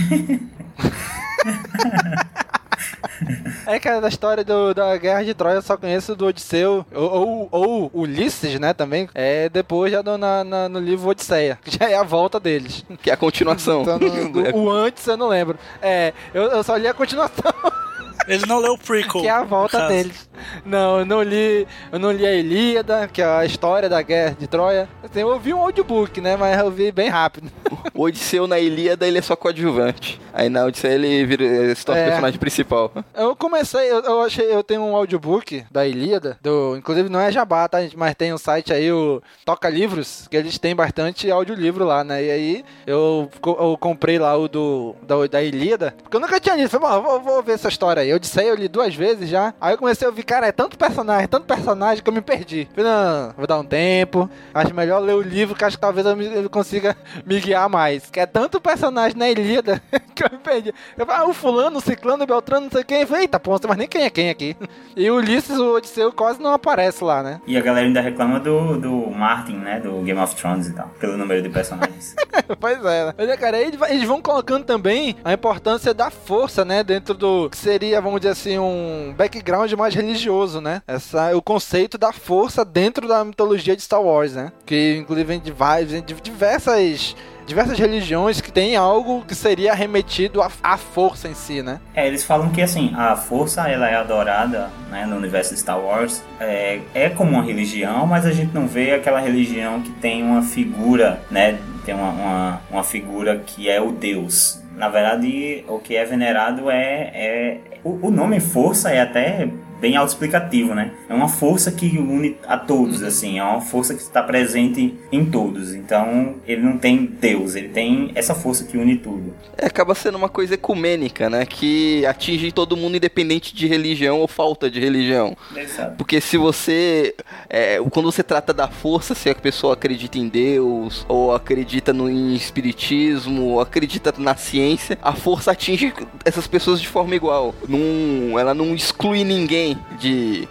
É, 3.68 3.80
cara, 3.80 4.02
da 4.02 4.08
história 4.08 4.44
do- 4.44 4.74
da 4.74 4.98
Guerra 4.98 5.24
de 5.24 5.34
Troia 5.34 5.56
eu 5.56 5.62
só 5.62 5.78
conheço 5.78 6.16
do 6.16 6.26
Odisseu, 6.26 6.84
ou, 6.94 7.12
ou, 7.12 7.50
ou 7.52 7.92
Ulisses, 7.94 8.60
né, 8.60 8.74
também. 8.74 9.08
É 9.14 9.48
depois 9.50 9.92
já 9.92 10.02
do- 10.02 10.18
na, 10.18 10.44
na- 10.44 10.68
no 10.70 10.80
livro 10.80 11.08
Odisseia, 11.10 11.60
que 11.64 11.78
já 11.78 11.88
é 11.90 11.96
a 11.96 12.04
volta 12.04 12.40
deles. 12.40 12.84
Que 13.02 13.10
é 13.12 13.14
a 13.14 13.18
continuação. 13.18 13.84
Então, 13.84 14.00
no- 14.00 14.30
do- 14.32 14.56
o 14.58 14.70
antes 14.72 15.06
eu 15.06 15.16
não 15.16 15.28
lembro. 15.28 15.58
É, 15.82 16.14
eu, 16.34 16.44
eu 16.44 16.64
só 16.64 16.76
li 16.76 16.88
a 16.88 16.94
continuação, 16.94 17.54
Ele 18.28 18.46
não 18.46 18.60
leu 18.60 18.74
o 18.74 18.78
prequel. 18.78 19.22
que 19.22 19.28
é 19.28 19.32
a 19.32 19.44
volta 19.44 19.88
deles. 19.88 20.30
Não, 20.66 21.00
eu 21.00 21.06
não 21.06 21.22
li, 21.22 21.68
eu 21.92 22.00
não 22.00 22.12
li 22.12 22.26
a 22.26 22.34
Ilíada, 22.34 23.08
que 23.12 23.22
é 23.22 23.26
a 23.26 23.46
história 23.46 23.88
da 23.90 24.02
Guerra 24.02 24.36
de 24.40 24.48
Troia. 24.48 24.88
Assim, 25.04 25.20
eu 25.22 25.28
ouvi 25.30 25.54
um 25.54 25.60
audiobook, 25.62 26.20
né, 26.22 26.36
mas 26.36 26.58
eu 26.60 26.72
vi 26.72 26.92
bem 26.92 27.10
rápido. 27.10 27.52
O 27.94 28.04
Odisseu 28.04 28.48
na 28.48 28.58
Ilíada 28.60 29.06
ele 29.06 29.18
é 29.18 29.22
só 29.22 29.36
coadjuvante. 29.36 30.20
Aí 30.34 30.50
na 30.50 30.66
Odisseia 30.66 30.94
ele 30.94 31.26
vira, 31.26 31.76
se 31.76 31.86
torna 31.86 32.02
É. 32.02 32.06
o 32.06 32.08
personagem 32.10 32.40
principal. 32.40 32.92
Eu 33.14 33.36
comecei, 33.36 33.92
eu, 33.92 34.02
eu 34.02 34.22
achei, 34.22 34.46
eu 34.54 34.64
tenho 34.64 34.82
um 34.82 34.96
audiobook 34.96 35.66
da 35.70 35.86
Ilíada, 35.86 36.38
do, 36.42 36.76
inclusive 36.78 37.10
não 37.10 37.20
é 37.20 37.32
jabá, 37.32 37.68
tá, 37.68 37.82
gente? 37.82 37.98
Mas 37.98 38.16
tem 38.16 38.34
um 38.34 38.38
site 38.38 38.72
aí, 38.72 38.92
o 38.92 39.22
Toca 39.46 39.70
Livros, 39.70 40.28
que 40.30 40.38
eles 40.38 40.58
têm 40.58 40.76
bastante 40.76 41.30
audiolivro 41.30 41.84
lá, 41.86 42.04
né? 42.04 42.24
E 42.24 42.32
aí 42.32 42.66
eu, 42.88 43.30
eu 43.46 43.78
comprei 43.80 44.18
lá 44.18 44.36
o 44.38 44.48
do, 44.48 44.96
da, 45.04 45.28
da 45.28 45.44
Ilíada, 45.44 45.94
porque 46.02 46.16
eu 46.16 46.22
nunca 46.22 46.40
tinha 46.40 46.56
lido. 46.56 46.70
Falei, 46.70 47.02
vou, 47.02 47.20
vou 47.22 47.44
ver 47.44 47.54
essa 47.54 47.68
história 47.68 48.01
aí. 48.02 48.14
Odisseia. 48.14 48.50
Eu 48.50 48.56
li 48.56 48.68
duas 48.68 48.94
vezes 48.94 49.30
já. 49.30 49.54
Aí 49.60 49.74
eu 49.74 49.78
comecei 49.78 50.06
a 50.06 50.10
ouvir, 50.10 50.24
cara, 50.24 50.48
é 50.48 50.52
tanto 50.52 50.78
personagem, 50.78 51.28
tanto 51.28 51.46
personagem 51.46 52.04
que 52.04 52.10
eu 52.10 52.14
me 52.14 52.22
perdi. 52.22 52.68
Falei, 52.76 52.92
não, 52.92 53.34
vou 53.38 53.48
dar 53.48 53.60
um 53.60 53.64
tempo. 53.64 54.30
Acho 54.54 54.74
melhor 54.74 55.00
ler 55.00 55.16
o 55.16 55.22
livro, 55.22 55.56
que 55.56 55.64
acho 55.64 55.78
que 55.78 55.82
talvez 55.82 56.06
eu, 56.06 56.16
me, 56.16 56.26
eu 56.26 56.50
consiga 56.50 56.96
me 57.26 57.40
guiar 57.40 57.70
mais. 57.70 58.10
Que 58.10 58.20
é 58.20 58.26
tanto 58.26 58.60
personagem 58.60 59.18
na 59.18 59.30
Ilíada 59.30 59.82
que 60.14 60.24
eu 60.24 60.30
me 60.32 60.38
perdi. 60.38 60.74
Eu 60.98 61.06
falei, 61.06 61.22
ah, 61.22 61.30
o 61.30 61.34
fulano, 61.34 61.78
o 61.78 61.82
ciclano, 61.82 62.24
o 62.24 62.28
beltrano, 62.28 62.66
não 62.66 62.72
sei 62.72 62.84
quem. 62.84 63.02
Eu 63.02 63.08
falei, 63.08 63.24
eita, 63.24 63.40
pô, 63.40 63.60
mas 63.68 63.78
nem 63.78 63.88
quem 63.88 64.04
é 64.04 64.10
quem 64.10 64.30
aqui. 64.30 64.56
E 64.96 65.10
o 65.10 65.16
Ulisses, 65.16 65.58
o 65.58 65.76
Odisseu, 65.76 66.12
quase 66.12 66.42
não 66.42 66.54
aparece 66.54 67.04
lá, 67.04 67.22
né? 67.24 67.42
E 67.48 67.58
a 67.58 67.62
galera 67.62 67.86
ainda 67.86 68.02
reclama 68.02 68.40
do, 68.40 68.80
do 68.80 69.10
Martin, 69.12 69.56
né? 69.56 69.80
Do 69.80 70.02
Game 70.02 70.20
of 70.20 70.36
Thrones 70.36 70.68
e 70.68 70.74
tal, 70.74 70.90
pelo 71.00 71.18
número 71.18 71.42
de 71.42 71.50
personagens. 71.50 72.16
pois 72.60 72.84
é, 72.86 73.06
né? 73.06 73.14
Mas, 73.18 73.40
cara, 73.40 73.60
eles, 73.60 73.80
eles 73.90 74.04
vão 74.04 74.22
colocando 74.22 74.64
também 74.64 75.16
a 75.24 75.34
importância 75.34 75.94
da 75.94 76.10
força, 76.10 76.64
né? 76.64 76.84
Dentro 76.84 77.14
do 77.14 77.50
que 77.50 77.58
seria, 77.58 77.91
vamos 78.00 78.22
dizer 78.22 78.32
assim, 78.32 78.58
um 78.58 79.14
background 79.18 79.72
mais 79.74 79.94
religioso, 79.94 80.62
né? 80.62 80.82
Essa, 80.88 81.36
o 81.36 81.42
conceito 81.42 81.98
da 81.98 82.14
força 82.14 82.64
dentro 82.64 83.08
da 83.08 83.24
mitologia 83.26 83.76
de 83.76 83.82
Star 83.82 84.02
Wars, 84.02 84.34
né? 84.34 84.52
Que 84.66 84.98
inclusive 84.98 85.28
vem 85.28 85.40
de, 85.40 85.52
várias, 85.52 85.90
de 85.90 86.14
diversas 86.14 87.16
diversas 87.46 87.78
religiões 87.78 88.40
que 88.40 88.52
tem 88.52 88.76
algo 88.76 89.24
que 89.26 89.36
seria 89.36 89.74
remetido 89.74 90.42
à, 90.42 90.50
à 90.64 90.78
força 90.78 91.28
em 91.28 91.34
si, 91.34 91.62
né? 91.62 91.82
É, 91.94 92.08
eles 92.08 92.24
falam 92.24 92.50
que 92.50 92.62
assim, 92.62 92.94
a 92.96 93.16
força 93.16 93.68
ela 93.68 93.90
é 93.90 93.96
adorada 93.96 94.70
né, 94.90 95.06
no 95.06 95.18
universo 95.18 95.54
de 95.54 95.60
Star 95.60 95.80
Wars, 95.80 96.24
é, 96.40 96.80
é 96.94 97.10
como 97.10 97.32
uma 97.32 97.44
religião, 97.44 98.06
mas 98.08 98.26
a 98.26 98.32
gente 98.32 98.54
não 98.54 98.68
vê 98.68 98.94
aquela 98.94 99.20
religião 99.20 99.82
que 99.82 99.92
tem 99.92 100.24
uma 100.24 100.42
figura, 100.42 101.22
né? 101.30 101.60
Tem 101.86 101.96
uma, 101.96 102.10
uma, 102.10 102.62
uma 102.70 102.84
figura 102.84 103.38
que 103.46 103.70
é 103.70 103.82
o 103.82 103.92
Deus. 103.92 104.62
Na 104.76 104.88
verdade, 104.88 105.66
o 105.68 105.80
que 105.80 105.96
é 105.96 106.06
venerado 106.06 106.70
é. 106.70 107.12
é 107.14 107.58
o, 107.84 108.08
o 108.08 108.12
nome 108.12 108.40
força 108.40 108.92
é 108.92 109.02
até 109.02 109.50
bem 109.82 109.98
autoexplicativo, 109.98 110.76
né? 110.76 110.92
É 111.10 111.14
uma 111.14 111.28
força 111.28 111.72
que 111.72 111.98
une 111.98 112.38
a 112.48 112.56
todos, 112.56 113.02
assim, 113.02 113.40
é 113.40 113.44
uma 113.44 113.60
força 113.60 113.96
que 113.96 114.02
está 114.02 114.22
presente 114.22 114.94
em 115.12 115.26
todos. 115.26 115.74
Então, 115.74 116.36
ele 116.48 116.62
não 116.62 116.78
tem 116.78 117.06
Deus, 117.06 117.56
ele 117.56 117.70
tem 117.70 118.12
essa 118.14 118.36
força 118.36 118.64
que 118.64 118.78
une 118.78 118.98
tudo. 118.98 119.34
É, 119.58 119.66
acaba 119.66 119.96
sendo 119.96 120.18
uma 120.18 120.30
coisa 120.30 120.54
ecumênica, 120.54 121.30
né? 121.30 121.46
Que 121.46 122.06
atinge 122.06 122.52
todo 122.52 122.78
mundo 122.78 122.96
independente 122.96 123.56
de 123.56 123.66
religião 123.66 124.20
ou 124.20 124.28
falta 124.28 124.70
de 124.70 124.80
religião. 124.80 125.36
Exato. 125.56 125.96
Porque 125.98 126.22
se 126.22 126.38
você. 126.38 127.16
É, 127.50 127.80
quando 127.90 128.12
você 128.12 128.22
trata 128.22 128.54
da 128.54 128.68
força, 128.68 129.16
se 129.16 129.30
a 129.30 129.36
pessoa 129.36 129.74
acredita 129.74 130.20
em 130.20 130.28
Deus, 130.28 131.04
ou 131.08 131.34
acredita 131.34 131.92
no 131.92 132.08
em 132.08 132.36
espiritismo, 132.36 133.46
ou 133.46 133.62
acredita 133.62 134.14
na 134.18 134.36
ciência, 134.36 134.98
a 135.02 135.14
força 135.14 135.52
atinge 135.52 135.92
essas 136.24 136.46
pessoas 136.46 136.80
de 136.80 136.88
forma 136.88 137.16
igual. 137.16 137.56
Não, 137.68 138.38
ela 138.38 138.54
não 138.54 138.76
exclui 138.76 139.24
ninguém 139.24 139.71
de 140.00 140.48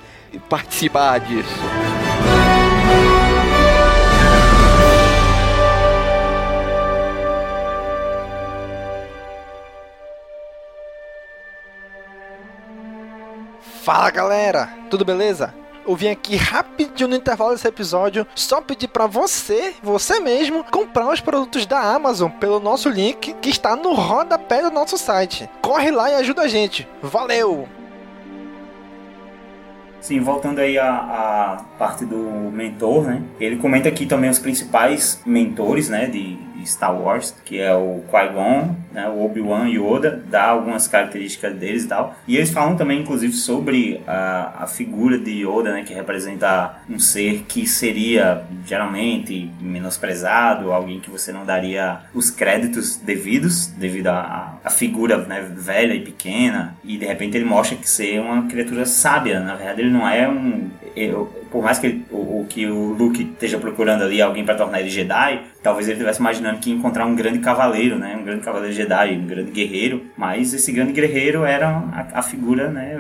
participar 0.49 1.21
disso. 1.21 1.49
Fala 13.83 14.11
galera, 14.11 14.69
tudo 14.91 15.05
beleza? 15.05 15.55
Eu 15.87 15.97
vim 15.97 16.09
aqui 16.09 16.37
rapidinho 16.37 17.09
no 17.09 17.17
intervalo 17.17 17.53
desse 17.53 17.67
episódio 17.67 18.27
só 18.35 18.61
pedir 18.61 18.89
para 18.89 19.07
você, 19.07 19.75
você 19.83 20.21
mesmo, 20.21 20.63
comprar 20.65 21.09
os 21.09 21.21
produtos 21.21 21.65
da 21.67 21.81
Amazon 21.81 22.31
pelo 22.31 22.61
nosso 22.61 22.89
link 22.89 23.35
que 23.41 23.49
está 23.49 23.75
no 23.75 23.95
rodapé 23.95 24.63
do 24.63 24.71
nosso 24.71 24.99
site. 24.99 25.49
Corre 25.63 25.91
lá 25.91 26.11
e 26.11 26.15
ajuda 26.17 26.43
a 26.43 26.49
gente. 26.49 26.87
Valeu! 27.03 27.80
Sim, 30.01 30.21
voltando 30.21 30.61
aí 30.61 30.79
à, 30.79 30.89
à 30.89 31.65
parte 31.79 32.05
do 32.05 32.51
mentor, 32.53 33.05
né? 33.05 33.23
Ele 33.39 33.57
comenta 33.57 33.89
aqui 33.89 34.07
também 34.07 34.31
os 34.31 34.39
principais 34.39 35.21
mentores, 35.27 35.89
né, 35.89 36.07
de, 36.07 36.37
Star 36.67 36.99
Wars, 36.99 37.35
que 37.45 37.59
é 37.61 37.75
o 37.75 38.03
Qui-Gon, 38.11 38.77
né, 38.93 39.09
o 39.09 39.25
Obi-Wan 39.25 39.69
Yoda, 39.69 40.23
dá 40.29 40.49
algumas 40.49 40.89
características 40.89 41.55
deles 41.57 41.85
e 41.85 41.89
tal. 41.89 42.17
E 42.27 42.37
eles 42.37 42.51
falam 42.51 42.77
também, 42.77 43.01
inclusive, 43.01 43.33
sobre 43.33 44.01
a, 44.07 44.65
a 44.65 44.67
figura 44.67 45.19
de 45.19 45.45
Yoda, 45.45 45.73
né, 45.73 45.83
que 45.83 45.95
representa 45.95 46.77
um 46.89 46.99
ser 46.99 47.45
que 47.49 47.67
seria 47.67 48.45
geralmente 48.67 49.51
menosprezado, 49.61 50.73
alguém 50.73 51.01
que 51.01 51.11
você 51.11 51.33
não 51.33 51.45
daria 51.45 52.01
os 52.15 52.31
créditos 52.31 52.97
devidos, 52.97 53.67
devido 53.67 54.09
à 54.09 54.71
figura 54.71 55.19
né, 55.19 55.41
velha 55.41 55.95
e 55.95 56.01
pequena. 56.01 56.77
E 56.85 56.97
de 56.97 57.07
repente 57.07 57.37
ele 57.37 57.45
mostra 57.45 57.77
que 57.77 57.89
ser 57.89 58.21
uma 58.21 58.47
criatura 58.47 58.87
sábia, 58.87 59.41
na 59.41 59.55
verdade 59.55 59.83
ele 59.83 59.91
não 59.91 60.09
é 60.09 60.29
um. 60.29 60.71
Eu, 60.97 61.33
por 61.51 61.63
mais 61.63 61.79
que 61.79 61.87
ele, 61.87 62.07
o, 62.11 62.41
o, 62.41 62.47
que 62.49 62.67
o 62.67 62.93
Luke 62.93 63.23
esteja 63.23 63.59
procurando 63.59 64.03
ali 64.03 64.23
alguém 64.23 64.45
para 64.45 64.55
tornar 64.55 64.81
ele 64.81 64.91
Jedi, 64.91 65.43
talvez 65.63 65.87
ele 65.87 65.95
estivesse 65.95 66.21
imaginando 66.21 66.59
que 66.59 66.71
ia 66.71 66.77
encontrar 66.77 67.07
um 67.07 67.15
grande 67.15 67.41
cavaleiro, 67.41 67.99
né? 67.99 68.17
Um 68.17 68.25
grande 68.25 68.43
cavaleiro 68.43 68.75
Jedi, 68.75 69.17
um 69.17 69.27
grande 69.27 69.51
guerreiro. 69.51 70.05
Mas 70.17 70.55
esse 70.55 70.71
grande 70.73 70.93
guerreiro 70.93 71.45
era 71.45 71.69
a, 71.69 72.19
a 72.21 72.23
figura, 72.23 72.71
né? 72.71 72.99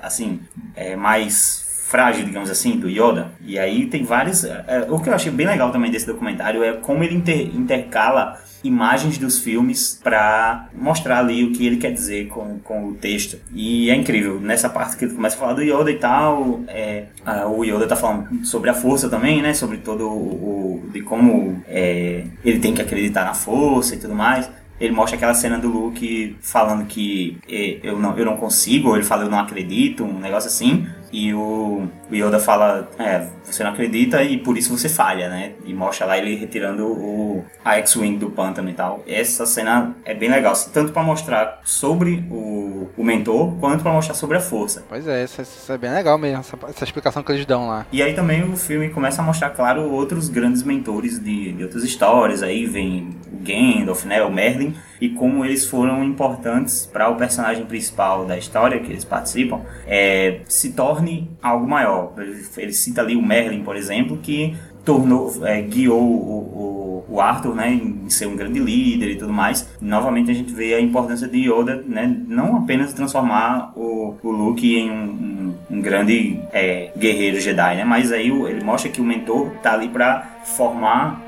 Assim, 0.00 0.40
é, 0.76 0.94
mais 0.94 1.66
frágil, 1.88 2.24
digamos 2.24 2.50
assim, 2.50 2.78
do 2.78 2.88
Yoda. 2.88 3.32
E 3.44 3.58
aí 3.58 3.86
tem 3.86 4.04
vários. 4.04 4.44
É, 4.44 4.86
o 4.88 5.00
que 5.00 5.08
eu 5.08 5.14
achei 5.14 5.32
bem 5.32 5.46
legal 5.46 5.72
também 5.72 5.90
desse 5.90 6.06
documentário 6.06 6.62
é 6.62 6.74
como 6.74 7.02
ele 7.02 7.14
inter, 7.14 7.54
intercala 7.56 8.38
imagens 8.62 9.18
dos 9.18 9.38
filmes 9.38 9.98
para 10.02 10.68
mostrar 10.74 11.18
ali 11.18 11.44
o 11.44 11.52
que 11.52 11.66
ele 11.66 11.76
quer 11.76 11.92
dizer 11.92 12.28
com, 12.28 12.58
com 12.58 12.88
o 12.88 12.94
texto. 12.94 13.38
E 13.52 13.90
é 13.90 13.94
incrível, 13.94 14.40
nessa 14.40 14.68
parte 14.68 14.96
que 14.96 15.04
ele 15.04 15.14
começa 15.14 15.36
a 15.36 15.38
falar 15.38 15.52
do 15.54 15.62
Yoda 15.62 15.90
e 15.90 15.98
tal, 15.98 16.60
é, 16.68 17.06
a, 17.24 17.46
o 17.46 17.64
Yoda 17.64 17.86
tá 17.86 17.96
falando 17.96 18.44
sobre 18.44 18.70
a 18.70 18.74
força 18.74 19.08
também, 19.08 19.42
né? 19.42 19.54
Sobre 19.54 19.78
todo 19.78 20.08
o. 20.08 20.82
de 20.92 21.00
como 21.02 21.62
é, 21.66 22.24
ele 22.44 22.58
tem 22.58 22.74
que 22.74 22.82
acreditar 22.82 23.24
na 23.24 23.34
força 23.34 23.94
e 23.94 23.98
tudo 23.98 24.14
mais 24.14 24.48
ele 24.80 24.92
mostra 24.92 25.16
aquela 25.16 25.34
cena 25.34 25.58
do 25.58 25.68
Luke 25.68 26.36
falando 26.40 26.86
que 26.86 27.38
é, 27.48 27.80
eu 27.82 27.98
não, 27.98 28.16
eu 28.16 28.24
não 28.24 28.36
consigo, 28.36 28.90
ou 28.90 28.96
ele 28.96 29.04
fala 29.04 29.24
eu 29.24 29.30
não 29.30 29.38
acredito, 29.38 30.04
um 30.04 30.20
negócio 30.20 30.48
assim. 30.48 30.86
E 31.12 31.32
o, 31.34 31.88
Yoda 32.12 32.38
fala, 32.38 32.88
é, 32.98 33.26
você 33.44 33.62
não 33.64 33.70
acredita 33.70 34.22
e 34.22 34.38
por 34.38 34.56
isso 34.56 34.76
você 34.76 34.88
falha, 34.88 35.28
né? 35.28 35.52
E 35.64 35.72
mostra 35.72 36.06
lá 36.06 36.18
ele 36.18 36.34
retirando 36.36 36.86
o, 36.86 37.44
a 37.64 37.76
X-Wing 37.78 38.18
do 38.18 38.30
pântano 38.30 38.68
e 38.68 38.74
tal. 38.74 39.02
Essa 39.06 39.46
cena 39.46 39.96
é 40.04 40.14
bem 40.14 40.30
legal, 40.30 40.52
assim, 40.52 40.70
tanto 40.70 40.92
para 40.92 41.02
mostrar 41.02 41.60
sobre 41.64 42.24
o, 42.30 42.88
o 42.96 43.04
mentor, 43.04 43.54
quanto 43.58 43.82
para 43.82 43.92
mostrar 43.92 44.14
sobre 44.14 44.36
a 44.36 44.40
força. 44.40 44.84
Pois 44.88 45.06
é, 45.06 45.24
isso, 45.24 45.40
isso, 45.40 45.72
é 45.72 45.78
bem 45.78 45.92
legal 45.92 46.18
mesmo, 46.18 46.40
essa, 46.40 46.58
essa, 46.68 46.84
explicação 46.84 47.22
que 47.22 47.32
eles 47.32 47.46
dão 47.46 47.68
lá. 47.68 47.86
E 47.92 48.02
aí 48.02 48.14
também 48.14 48.42
o 48.42 48.56
filme 48.56 48.90
começa 48.90 49.22
a 49.22 49.24
mostrar, 49.24 49.50
claro, 49.50 49.90
outros 49.90 50.28
grandes 50.28 50.62
mentores 50.62 51.18
de, 51.18 51.52
de 51.52 51.62
outras 51.62 51.84
histórias. 51.84 52.42
Aí 52.42 52.66
vem 52.66 53.16
o 53.32 53.38
Gandalf, 53.38 54.04
né, 54.04 54.22
o 54.22 54.30
Merlin, 54.30 54.74
e 55.00 55.08
como 55.10 55.44
eles 55.44 55.66
foram 55.66 56.02
importantes 56.04 56.86
para 56.86 57.08
o 57.08 57.16
personagem 57.16 57.64
principal 57.64 58.24
da 58.24 58.36
história 58.36 58.80
que 58.80 58.90
eles 58.90 59.04
participam, 59.04 59.60
é, 59.86 60.40
se 60.46 60.72
torne 60.72 61.30
algo 61.42 61.68
maior. 61.68 62.12
Ele, 62.56 62.72
cita 62.72 63.00
ali 63.00 63.16
o 63.16 63.22
Merlin, 63.22 63.62
por 63.62 63.76
exemplo, 63.76 64.16
que 64.18 64.56
tornou, 64.84 65.46
é, 65.46 65.60
guiou 65.60 66.00
o, 66.00 67.04
o, 67.08 67.14
o, 67.14 67.20
Arthur, 67.20 67.54
né, 67.54 67.70
em 67.70 68.08
ser 68.08 68.26
um 68.26 68.34
grande 68.34 68.58
líder 68.58 69.10
e 69.10 69.16
tudo 69.16 69.32
mais. 69.32 69.68
Novamente 69.80 70.30
a 70.30 70.34
gente 70.34 70.52
vê 70.52 70.74
a 70.74 70.80
importância 70.80 71.28
de 71.28 71.50
Yoda, 71.50 71.84
né, 71.86 72.10
não 72.26 72.56
apenas 72.56 72.94
transformar 72.94 73.72
o, 73.76 74.16
o 74.22 74.30
Luke 74.30 74.66
em 74.66 74.90
um, 74.90 75.54
um, 75.70 75.76
um 75.76 75.80
grande 75.82 76.40
é, 76.52 76.90
guerreiro 76.96 77.38
Jedi, 77.38 77.76
né, 77.76 77.84
mas 77.84 78.12
aí 78.12 78.30
ele 78.30 78.64
mostra 78.64 78.90
que 78.90 79.00
o 79.00 79.04
mentor 79.04 79.50
tá 79.62 79.74
ali 79.74 79.88
para 79.88 80.38
formar 80.56 81.27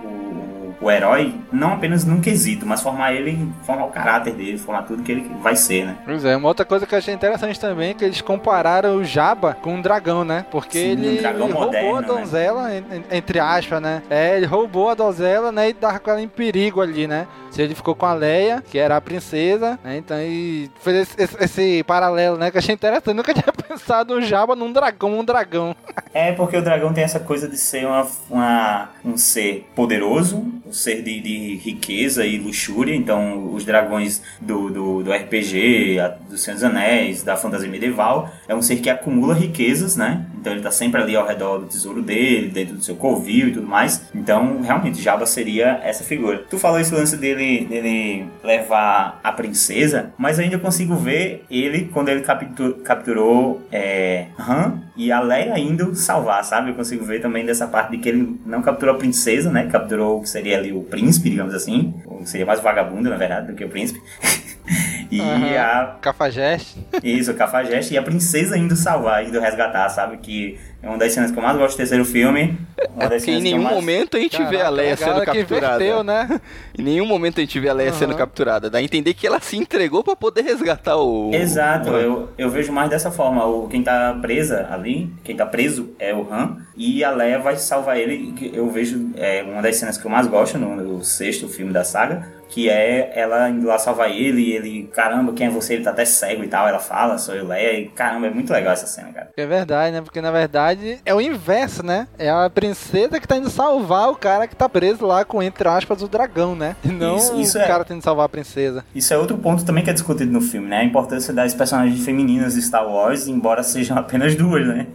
o 0.80 0.90
herói, 0.90 1.34
não 1.52 1.74
apenas 1.74 2.04
num 2.04 2.20
quesito, 2.20 2.66
mas 2.66 2.80
formar 2.80 3.12
ele, 3.12 3.52
formar 3.62 3.84
o 3.84 3.90
caráter 3.90 4.32
dele, 4.32 4.56
formar 4.56 4.82
tudo 4.82 5.02
que 5.02 5.12
ele 5.12 5.30
vai 5.42 5.54
ser, 5.54 5.84
né? 5.84 5.98
Pois 6.04 6.24
é, 6.24 6.36
uma 6.36 6.48
outra 6.48 6.64
coisa 6.64 6.86
que 6.86 6.94
eu 6.94 6.98
achei 6.98 7.12
interessante 7.12 7.60
também 7.60 7.90
é 7.90 7.94
que 7.94 8.04
eles 8.04 8.20
compararam 8.20 8.96
o 8.96 9.04
Jabba 9.04 9.54
com 9.60 9.74
um 9.74 9.82
dragão, 9.82 10.24
né? 10.24 10.46
Porque 10.50 10.78
Sim, 10.78 10.90
ele, 10.92 11.08
um 11.08 11.12
ele 11.12 11.52
moderno, 11.52 11.54
roubou 11.54 11.96
a 11.96 12.00
né? 12.00 12.06
donzela, 12.06 12.68
né? 12.68 12.82
entre 13.10 13.38
aspas, 13.38 13.82
né? 13.82 14.02
É, 14.08 14.36
ele 14.36 14.46
roubou 14.46 14.88
a 14.88 14.94
donzela, 14.94 15.52
né? 15.52 15.68
E 15.68 15.74
tava 15.74 15.98
com 15.98 16.10
ela 16.10 16.22
em 16.22 16.28
perigo 16.28 16.80
ali, 16.80 17.06
né? 17.06 17.26
Se 17.50 17.60
ele 17.60 17.74
ficou 17.74 17.94
com 17.94 18.06
a 18.06 18.14
Leia, 18.14 18.62
que 18.62 18.78
era 18.78 18.96
a 18.96 19.00
princesa, 19.00 19.78
né? 19.84 19.98
Então, 19.98 20.16
e 20.20 20.70
fez 20.80 20.96
esse, 20.96 21.22
esse, 21.22 21.44
esse, 21.44 21.84
paralelo, 21.84 22.38
né? 22.38 22.50
Que 22.50 22.56
eu 22.56 22.60
achei 22.60 22.74
interessante. 22.74 23.14
Nunca 23.14 23.34
tinha 23.34 23.52
pensado 23.52 24.14
um 24.14 24.22
Jabba 24.22 24.56
num 24.56 24.72
dragão, 24.72 25.18
um 25.18 25.24
dragão. 25.24 25.74
É 26.14 26.32
porque 26.32 26.56
o 26.56 26.62
dragão 26.62 26.92
tem 26.92 27.04
essa 27.04 27.20
coisa 27.20 27.48
de 27.48 27.58
ser 27.58 27.86
uma, 27.86 28.06
uma 28.30 28.90
um 29.04 29.16
ser 29.16 29.68
poderoso, 29.74 30.46
um 30.70 30.72
ser 30.72 31.02
de, 31.02 31.20
de, 31.20 31.56
riqueza 31.56 32.24
e 32.24 32.38
luxúria. 32.38 32.94
Então, 32.94 33.52
os 33.52 33.64
dragões 33.64 34.22
do, 34.40 34.70
do, 34.70 35.02
do 35.02 35.12
RPG, 35.12 35.98
a, 35.98 36.08
do 36.08 36.38
Senhor 36.38 36.54
dos 36.54 36.64
Anéis, 36.64 37.22
da 37.22 37.36
fantasia 37.36 37.68
medieval, 37.68 38.30
é 38.48 38.54
um 38.54 38.62
ser 38.62 38.76
que 38.76 38.88
acumula 38.88 39.34
riquezas, 39.34 39.96
né? 39.96 40.24
Então, 40.40 40.52
ele 40.52 40.62
tá 40.62 40.70
sempre 40.70 41.02
ali 41.02 41.16
ao 41.16 41.26
redor 41.26 41.58
do 41.58 41.66
tesouro 41.66 42.00
dele, 42.00 42.48
dentro 42.48 42.76
do 42.76 42.82
seu 42.82 42.94
covil 42.94 43.48
e 43.48 43.52
tudo 43.52 43.66
mais. 43.66 44.08
Então, 44.14 44.62
realmente, 44.62 45.02
Jabba 45.02 45.26
seria 45.26 45.80
essa 45.82 46.04
figura. 46.04 46.44
Tu 46.48 46.56
falou 46.56 46.78
esse 46.80 46.94
lance 46.94 47.16
dele, 47.16 47.66
dele 47.66 48.26
levar 48.42 49.20
a 49.22 49.32
princesa, 49.32 50.12
mas 50.16 50.38
ainda 50.38 50.58
consigo 50.58 50.94
ver 50.94 51.44
ele 51.50 51.90
quando 51.92 52.08
ele 52.08 52.20
capturou, 52.20 52.74
capturou 52.74 53.62
é, 53.72 54.26
Han 54.38 54.80
e 54.96 55.10
a 55.10 55.20
Leia 55.20 55.58
indo 55.58 55.94
salvar, 55.94 56.44
sabe? 56.44 56.70
Eu 56.70 56.74
consigo 56.74 57.04
ver 57.04 57.20
também 57.20 57.44
dessa 57.44 57.66
parte 57.66 57.92
de 57.92 57.98
que 57.98 58.08
ele 58.08 58.38
não 58.46 58.62
capturou 58.62 58.94
a 58.94 58.98
princesa, 58.98 59.50
né? 59.50 59.66
Capturou 59.66 60.18
o 60.18 60.22
que 60.22 60.28
seria 60.28 60.59
ali 60.60 60.72
o 60.72 60.82
príncipe, 60.82 61.30
digamos 61.30 61.54
assim. 61.54 61.94
Ou 62.06 62.24
seria 62.26 62.46
mais 62.46 62.60
vagabundo, 62.60 63.08
na 63.10 63.16
verdade, 63.16 63.48
do 63.48 63.54
que 63.54 63.64
o 63.64 63.68
príncipe. 63.68 64.00
e 65.10 65.20
Uhum. 65.20 65.58
a. 65.58 65.98
Cafajeste. 66.00 66.78
Isso, 67.02 67.32
o 67.32 67.34
Cafajeste 67.34 67.94
e 67.94 67.98
a 67.98 68.02
princesa 68.02 68.56
indo 68.56 68.76
salvar, 68.76 69.24
indo 69.26 69.40
resgatar, 69.40 69.88
sabe? 69.88 70.18
Que 70.18 70.58
é 70.82 70.88
uma 70.88 70.98
das 70.98 71.12
cenas 71.12 71.30
que 71.30 71.38
eu 71.38 71.42
mais 71.42 71.56
gosto 71.56 71.74
do 71.74 71.78
terceiro 71.78 72.04
filme. 72.04 72.58
Uma 72.94 73.04
É 73.04 73.08
das 73.08 73.22
porque 73.22 73.30
em 73.30 73.34
cenas 73.34 73.42
que 73.42 73.48
eu 73.48 73.52
nenhum 73.52 73.62
mais- 73.62 73.76
momento 73.76 74.16
a 74.16 74.20
gente 74.20 74.36
vê 74.38 74.44
a 74.44 74.48
Caraca, 74.48 74.70
Leia 74.70 74.94
a 74.94 74.96
sendo 74.96 75.20
que 75.20 75.26
capturada. 75.26 75.74
inverteu, 75.84 76.04
né? 76.04 76.40
Em 76.78 76.82
nenhum 76.82 77.04
momento 77.06 77.38
a 77.38 77.40
gente 77.42 77.60
vê 77.60 77.68
a 77.68 77.72
Leia 77.74 77.92
sendo 77.92 78.10
Aham. 78.10 78.18
capturada. 78.18 78.70
Dá 78.70 78.78
a 78.78 78.82
entender 78.82 79.12
que 79.12 79.26
ela 79.26 79.38
se 79.40 79.56
entregou 79.56 80.02
pra 80.02 80.16
poder 80.16 80.42
resgatar 80.42 80.96
o. 80.96 81.30
Exato, 81.34 81.90
o- 81.90 81.96
eu, 81.98 82.28
eu 82.38 82.48
vejo 82.48 82.72
mais 82.72 82.88
dessa 82.88 83.10
forma. 83.10 83.44
O, 83.44 83.68
quem 83.68 83.82
tá 83.82 84.16
presa 84.22 84.68
ali, 84.70 85.12
quem 85.24 85.36
tá 85.36 85.44
preso 85.44 85.90
é 85.98 86.14
o 86.14 86.32
Han, 86.32 86.56
e 86.76 87.04
a 87.04 87.10
Leia 87.10 87.38
vai 87.38 87.56
salvar 87.56 87.98
ele. 87.98 88.32
que 88.32 88.50
Eu 88.54 88.70
vejo 88.70 89.10
é, 89.16 89.42
uma 89.42 89.60
das 89.60 89.76
cenas 89.76 89.98
que 89.98 90.06
eu 90.06 90.10
mais 90.10 90.26
gosto 90.26 90.56
no, 90.58 90.74
no 90.76 91.04
sexto 91.04 91.48
filme 91.48 91.72
da 91.72 91.84
saga, 91.84 92.26
que 92.48 92.68
é 92.70 93.12
ela 93.14 93.48
indo 93.50 93.66
lá 93.66 93.78
salvar 93.78 94.10
ele, 94.10 94.40
e 94.42 94.52
ele, 94.52 94.90
caramba, 94.94 95.32
quem 95.32 95.46
é 95.46 95.50
você? 95.50 95.74
Ele 95.74 95.84
tá 95.84 95.90
até 95.90 96.04
cego 96.04 96.42
e 96.42 96.48
tal. 96.48 96.66
Ela 96.66 96.78
fala, 96.78 97.18
sou 97.18 97.34
eu, 97.34 97.46
Leia, 97.46 97.78
e 97.78 97.88
caramba, 97.88 98.26
é 98.28 98.30
muito 98.30 98.52
legal 98.52 98.72
essa 98.72 98.86
cena, 98.86 99.12
cara. 99.12 99.30
É 99.36 99.46
verdade, 99.46 99.92
né? 99.94 100.00
Porque 100.00 100.20
na 100.20 100.30
verdade 100.30 100.69
é 101.04 101.14
o 101.14 101.20
inverso, 101.20 101.84
né? 101.84 102.06
É 102.18 102.28
a 102.30 102.48
princesa 102.50 103.18
que 103.20 103.26
tá 103.28 103.36
indo 103.36 103.50
salvar 103.50 104.10
o 104.10 104.16
cara 104.16 104.46
que 104.46 104.54
tá 104.56 104.68
preso 104.68 105.04
lá 105.06 105.24
com, 105.24 105.42
entre 105.42 105.66
aspas, 105.68 106.02
o 106.02 106.08
dragão, 106.08 106.54
né? 106.54 106.76
E 106.84 106.88
não 106.92 107.16
Isso- 107.16 107.40
isso 107.40 107.58
o 107.58 107.60
é- 107.60 107.66
cara 107.66 107.84
tendo 107.84 107.98
que 107.98 108.04
salvar 108.04 108.26
a 108.26 108.28
princesa. 108.28 108.84
Isso 108.94 109.12
é 109.14 109.18
outro 109.18 109.36
ponto 109.38 109.64
também 109.64 109.82
que 109.84 109.90
é 109.90 109.92
discutido 109.92 110.30
no 110.32 110.40
filme, 110.40 110.68
né? 110.68 110.78
A 110.78 110.84
importância 110.84 111.32
das 111.32 111.54
personagens 111.54 112.04
femininas 112.04 112.54
de 112.54 112.62
Star 112.62 112.86
Wars, 112.88 113.26
embora 113.28 113.62
sejam 113.62 113.96
apenas 113.98 114.34
duas, 114.34 114.66
né? 114.66 114.86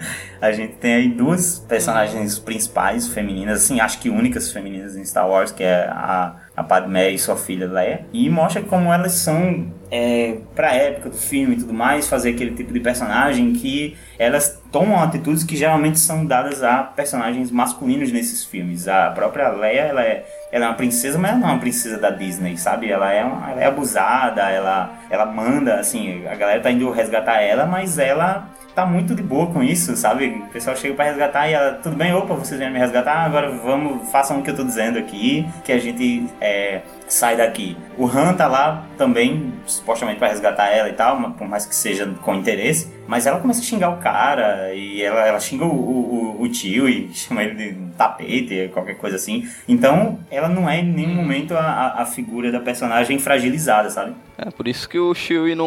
A 0.42 0.52
gente 0.52 0.74
tem 0.76 0.94
aí 0.94 1.10
duas 1.10 1.60
personagens 1.60 2.38
principais 2.40 3.08
femininas, 3.08 3.64
assim, 3.64 3.80
acho 3.80 4.00
que 4.00 4.10
únicas 4.10 4.52
femininas 4.52 4.96
em 4.96 5.04
Star 5.06 5.28
Wars, 5.30 5.52
que 5.52 5.64
é 5.64 5.88
a, 5.90 6.36
a 6.56 6.64
Padmé 6.64 7.10
e 7.12 7.20
sua 7.20 7.36
filha 7.36 7.68
Leia. 7.68 8.06
E 8.14 8.30
mostra 8.30 8.62
como 8.62 8.92
elas 8.94 9.12
são, 9.14 9.68
é, 9.92 10.38
pra 10.56 10.74
época 10.74 11.10
do 11.10 11.18
filme 11.18 11.56
e 11.56 11.60
tudo 11.60 11.74
mais, 11.74 12.08
fazer 12.08 12.30
aquele 12.30 12.52
tipo 12.52 12.72
de 12.72 12.80
personagem 12.80 13.54
que 13.54 13.96
elas 14.18 14.62
tomam 14.72 15.02
atitudes 15.02 15.44
que 15.44 15.56
geralmente 15.58 16.00
são 16.00 16.26
dadas 16.26 16.64
a 16.64 16.78
personagens 16.84 17.52
masculinos 17.52 18.12
nesses 18.12 18.46
filmes. 18.46 18.88
A 18.88 19.10
própria 19.12 19.50
Leia, 19.50 19.82
ela 19.82 20.02
é 20.02 20.26
ela 20.52 20.66
é 20.66 20.68
uma 20.70 20.76
princesa, 20.76 21.18
mas 21.18 21.32
ela 21.32 21.40
não 21.40 21.50
é 21.50 21.52
uma 21.52 21.60
princesa 21.60 21.98
da 21.98 22.10
Disney, 22.12 22.56
sabe? 22.58 22.90
Ela 22.90 23.12
é, 23.12 23.24
uma- 23.26 23.52
ela 23.52 23.62
é 23.62 23.66
abusada, 23.66 24.44
ela, 24.50 24.94
ela 25.10 25.26
manda, 25.26 25.76
assim, 25.82 26.26
a 26.26 26.36
galera 26.36 26.62
tá 26.62 26.72
indo 26.72 26.90
resgatar 26.92 27.42
ela, 27.42 27.66
mas 27.66 27.98
ela 28.00 28.48
tá 28.76 28.86
muito 28.86 29.16
de 29.16 29.24
boa 29.24 29.48
com 29.48 29.64
isso, 29.64 29.96
sabe? 29.96 30.44
O 30.48 30.50
pessoal 30.50 30.76
chega 30.76 30.94
pra 30.94 31.06
resgatar 31.06 31.50
e 31.50 31.54
ela, 31.54 31.74
tudo 31.82 31.96
bem, 31.96 32.14
opa, 32.14 32.34
vocês 32.36 32.60
vêm 32.60 32.70
me 32.70 32.78
resgatar, 32.78 33.20
agora 33.20 33.50
vamos, 33.50 34.12
façam 34.12 34.40
o 34.40 34.44
que 34.44 34.50
eu 34.52 34.56
tô 34.56 34.64
dizendo 34.64 35.00
aqui, 35.00 35.48
que 35.64 35.72
a 35.72 35.80
gente 35.80 36.28
é, 36.42 36.82
sai 37.08 37.38
daqui. 37.38 37.78
O 37.98 38.06
Han 38.08 38.34
tá 38.34 38.48
lá 38.48 38.86
também, 38.98 39.54
supostamente 39.66 40.18
pra 40.20 40.28
resgatar 40.28 40.68
ela 40.70 40.90
e 40.90 40.94
tal, 40.94 41.32
por 41.32 41.48
mais 41.48 41.66
que 41.66 41.76
seja 41.76 42.06
com 42.22 42.36
interesse, 42.36 42.94
mas 43.08 43.26
ela 43.28 43.40
começa 43.40 43.60
a 43.62 43.64
xingar 43.64 43.90
o 43.92 43.98
cara 43.98 44.74
e 44.74 45.02
ela, 45.02 45.22
ela 45.26 45.40
xinga 45.40 45.64
o, 45.66 45.70
o, 45.70 46.42
o- 46.42 46.50
tio 46.50 46.90
e 46.90 47.10
chama 47.14 47.44
ele 47.44 47.56
de 47.56 47.76
tapete, 47.98 48.70
qualquer 48.74 48.96
coisa 48.98 49.16
assim. 49.16 49.48
Então, 49.68 50.20
ela 50.32 50.50
não 50.50 50.70
é 50.70 50.80
em 50.80 50.86
nenhum 50.86 51.14
momento 51.16 51.56
a, 51.56 51.60
a, 51.62 52.02
a 52.02 52.06
figura 52.06 52.52
da 52.52 52.60
personagem 52.60 53.18
fragilizada, 53.20 53.90
sabe? 53.90 54.14
É 54.38 54.50
por 54.52 54.68
isso 54.68 54.90
que 54.90 55.00
o 55.00 55.14
Chewie 55.14 55.56
não. 55.56 55.66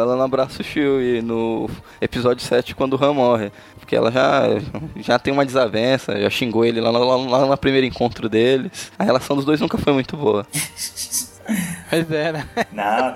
Ela 0.00 0.16
não 0.16 0.24
abraça 0.24 0.60
o 0.60 0.64
Chewie 0.64 1.22
no 1.22 1.70
episódio 2.00 2.42
7 2.44 2.74
quando 2.74 2.94
o 2.94 3.04
Han 3.04 3.12
morre. 3.14 3.52
Porque 3.78 3.94
ela 3.94 4.10
já, 4.10 4.42
já 4.96 5.18
tem 5.18 5.32
uma 5.32 5.46
desavença, 5.46 6.20
já 6.20 6.28
xingou 6.28 6.64
ele 6.64 6.80
lá, 6.80 6.90
lá, 6.90 6.98
lá 7.16 7.46
no 7.46 7.56
primeiro 7.56 7.86
encontro 7.86 8.28
deles. 8.28 8.90
A 8.98 9.04
relação 9.04 9.36
dos 9.36 9.44
dois 9.44 9.60
nunca 9.60 9.78
foi 9.78 9.92
muito 9.92 10.16
boa. 10.16 10.44
Pois 11.88 12.10
é, 12.10 12.32
né? 12.32 12.44
Não, 12.72 13.14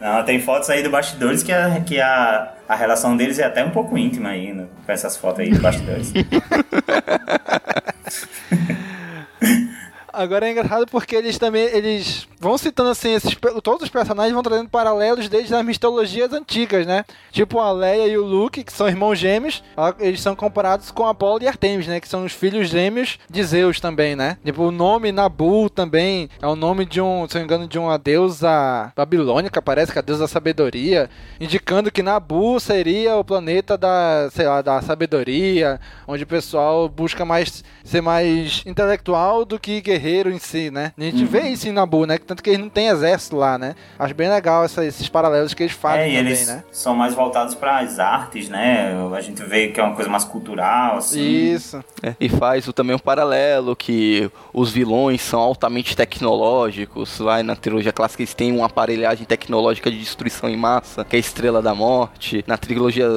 não, 0.00 0.24
tem 0.24 0.40
fotos 0.40 0.70
aí 0.70 0.82
do 0.82 0.88
bastidores 0.88 1.42
que, 1.42 1.52
a, 1.52 1.78
que 1.80 2.00
a, 2.00 2.54
a 2.66 2.74
relação 2.74 3.14
deles 3.14 3.38
é 3.38 3.44
até 3.44 3.62
um 3.62 3.70
pouco 3.70 3.98
íntima 3.98 4.30
aí, 4.30 4.54
né, 4.54 4.64
com 4.86 4.90
essas 4.90 5.18
fotos 5.18 5.40
aí 5.40 5.50
do 5.50 5.60
bastidores. 5.60 6.10
Agora 10.18 10.48
é 10.48 10.50
engraçado 10.50 10.84
porque 10.90 11.14
eles 11.14 11.38
também 11.38 11.62
eles 11.66 12.26
vão 12.40 12.58
citando 12.58 12.90
assim 12.90 13.14
esses 13.14 13.36
todos 13.62 13.84
os 13.84 13.88
personagens 13.88 14.34
vão 14.34 14.42
trazendo 14.42 14.68
paralelos 14.68 15.28
desde 15.28 15.54
as 15.54 15.64
mitologias 15.64 16.32
antigas, 16.32 16.84
né? 16.84 17.04
Tipo 17.30 17.60
a 17.60 17.70
Leia 17.70 18.08
e 18.08 18.18
o 18.18 18.24
Luke, 18.24 18.64
que 18.64 18.72
são 18.72 18.88
irmãos 18.88 19.16
gêmeos, 19.16 19.62
eles 20.00 20.20
são 20.20 20.34
comparados 20.34 20.90
com 20.90 21.06
Apolo 21.06 21.44
e 21.44 21.46
Artemis, 21.46 21.86
né? 21.86 22.00
Que 22.00 22.08
são 22.08 22.24
os 22.24 22.32
filhos 22.32 22.68
gêmeos 22.68 23.16
de 23.30 23.44
Zeus 23.44 23.78
também, 23.78 24.16
né? 24.16 24.38
Tipo 24.44 24.64
o 24.64 24.70
nome 24.72 25.12
Nabu 25.12 25.70
também 25.70 26.28
é 26.42 26.46
o 26.48 26.56
nome 26.56 26.84
de 26.84 27.00
um, 27.00 27.28
se 27.28 27.36
não 27.36 27.42
me 27.42 27.44
engano, 27.44 27.68
de 27.68 27.78
uma 27.78 27.96
deusa 27.96 28.92
babilônica, 28.96 29.62
parece 29.62 29.92
que 29.92 29.98
é 29.98 30.00
a 30.00 30.04
deusa 30.04 30.24
da 30.24 30.28
sabedoria, 30.28 31.08
indicando 31.38 31.92
que 31.92 32.02
Nabu 32.02 32.58
seria 32.58 33.16
o 33.16 33.24
planeta 33.24 33.78
da, 33.78 34.28
sei 34.32 34.48
lá, 34.48 34.62
da 34.62 34.82
sabedoria, 34.82 35.78
onde 36.08 36.24
o 36.24 36.26
pessoal 36.26 36.88
busca 36.88 37.24
mais 37.24 37.62
ser 37.84 38.00
mais 38.00 38.64
intelectual 38.66 39.44
do 39.44 39.60
que 39.60 39.80
guerreiro 39.80 40.07
em 40.30 40.38
si, 40.38 40.70
né? 40.70 40.92
A 40.96 41.02
gente 41.02 41.22
Uhum. 41.22 41.26
vê 41.28 41.40
isso 41.48 41.68
em 41.68 41.72
Nabu, 41.72 42.06
né? 42.06 42.18
Tanto 42.18 42.42
que 42.42 42.50
eles 42.50 42.60
não 42.60 42.68
têm 42.68 42.88
exército 42.88 43.36
lá, 43.36 43.58
né? 43.58 43.74
Acho 43.98 44.14
bem 44.14 44.28
legal 44.28 44.64
essa- 44.64 44.84
esses 44.84 45.08
paralelos 45.08 45.54
que 45.54 45.62
eles 45.62 45.72
fazem 45.72 46.00
é, 46.02 46.08
e 46.08 46.16
também, 46.16 46.26
eles 46.32 46.46
né? 46.48 46.64
são 46.72 46.94
mais 46.94 47.14
voltados 47.14 47.54
para 47.54 47.78
as 47.78 47.98
artes, 47.98 48.48
né? 48.48 48.92
A 49.14 49.20
gente 49.20 49.42
vê 49.42 49.68
que 49.68 49.80
é 49.80 49.82
uma 49.82 49.94
coisa 49.94 50.10
mais 50.10 50.24
cultural, 50.24 50.96
assim. 50.98 51.20
Isso. 51.20 51.82
É, 52.02 52.14
e 52.20 52.28
faz 52.28 52.66
também 52.74 52.94
um 52.94 52.98
paralelo 52.98 53.74
que 53.74 54.30
os 54.52 54.70
vilões 54.70 55.20
são 55.20 55.40
altamente 55.40 55.96
tecnológicos. 55.96 57.18
Vai 57.18 57.42
na 57.42 57.56
trilogia 57.56 57.92
clássica 57.92 58.22
eles 58.22 58.34
têm 58.34 58.52
uma 58.52 58.66
aparelhagem 58.66 59.24
tecnológica 59.26 59.90
de 59.90 59.98
destruição 59.98 60.48
em 60.48 60.56
massa, 60.56 61.04
que 61.04 61.16
é 61.16 61.18
a 61.18 61.20
Estrela 61.20 61.60
da 61.62 61.74
Morte. 61.74 62.44
Na 62.46 62.56
trilogia 62.56 63.08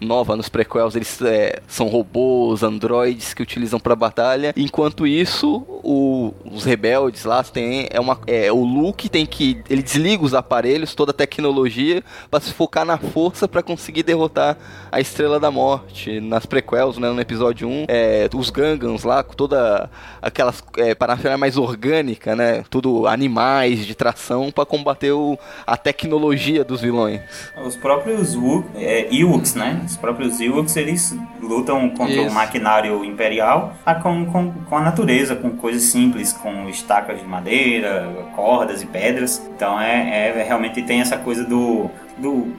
nova, 0.00 0.36
nos 0.36 0.48
prequels, 0.48 0.94
eles 0.94 1.20
é, 1.22 1.60
são 1.66 1.88
robôs, 1.88 2.62
androides 2.62 3.34
que 3.34 3.42
utilizam 3.42 3.80
para 3.80 3.94
batalha. 3.96 4.52
Enquanto 4.56 5.06
isso, 5.06 5.64
o- 5.82 6.32
os 6.44 6.64
rebeldes 6.64 7.24
lá 7.24 7.42
têm 7.42 7.86
é 7.90 8.00
uma 8.00 8.18
é, 8.26 8.50
o 8.50 8.64
Luke 8.64 9.08
tem 9.08 9.26
que 9.26 9.60
ele 9.68 9.82
desliga 9.82 10.24
os 10.24 10.34
aparelhos, 10.34 10.94
toda 10.94 11.10
a 11.10 11.14
tecnologia 11.14 12.02
para 12.30 12.40
se 12.40 12.52
focar 12.52 12.84
na 12.84 12.98
força 12.98 13.46
para 13.48 13.62
conseguir 13.62 14.02
derrotar 14.02 14.56
a 14.90 15.00
Estrela 15.00 15.38
da 15.38 15.50
Morte. 15.50 16.20
Nas 16.20 16.46
prequels, 16.46 16.98
né, 16.98 17.10
no 17.10 17.20
episódio 17.20 17.68
1, 17.68 17.84
é, 17.88 18.28
os 18.34 18.50
Gangans 18.50 19.04
lá, 19.04 19.22
com 19.22 19.34
toda 19.34 19.90
aquelas 20.22 20.62
é, 20.76 20.94
parafernália 20.94 21.38
mais 21.38 21.56
orgânica, 21.56 22.34
né? 22.34 22.64
Tudo 22.70 23.06
animais 23.06 23.84
de 23.86 23.94
tração 23.94 24.50
para 24.50 24.64
combater 24.64 25.12
o, 25.12 25.38
a 25.66 25.76
tecnologia 25.76 26.64
dos 26.64 26.80
vilões. 26.80 27.20
Os 27.64 27.76
próprios 27.76 28.34
Wu- 28.34 28.64
é, 28.76 29.14
Ewoks, 29.14 29.54
né? 29.54 29.82
Os 29.84 29.96
próprios 29.96 30.40
Ewoks, 30.40 30.76
eles 30.76 31.16
lutam 31.42 31.88
contra 31.90 32.22
o 32.22 32.26
Isso. 32.26 32.34
maquinário 32.34 33.04
imperial 33.04 33.74
ah, 33.84 33.94
com, 33.94 34.26
com, 34.26 34.52
com 34.52 34.76
a 34.76 34.80
natureza, 34.80 35.34
com 35.36 35.50
coisas 35.50 35.82
simples, 35.84 36.27
com 36.32 36.68
estacas 36.68 37.20
de 37.20 37.26
madeira, 37.26 38.26
cordas 38.34 38.82
e 38.82 38.86
pedras. 38.86 39.40
Então 39.54 39.80
é, 39.80 40.28
é 40.28 40.42
realmente 40.42 40.82
tem 40.82 41.00
essa 41.00 41.16
coisa 41.16 41.44
do, 41.44 41.90
do 42.16 42.54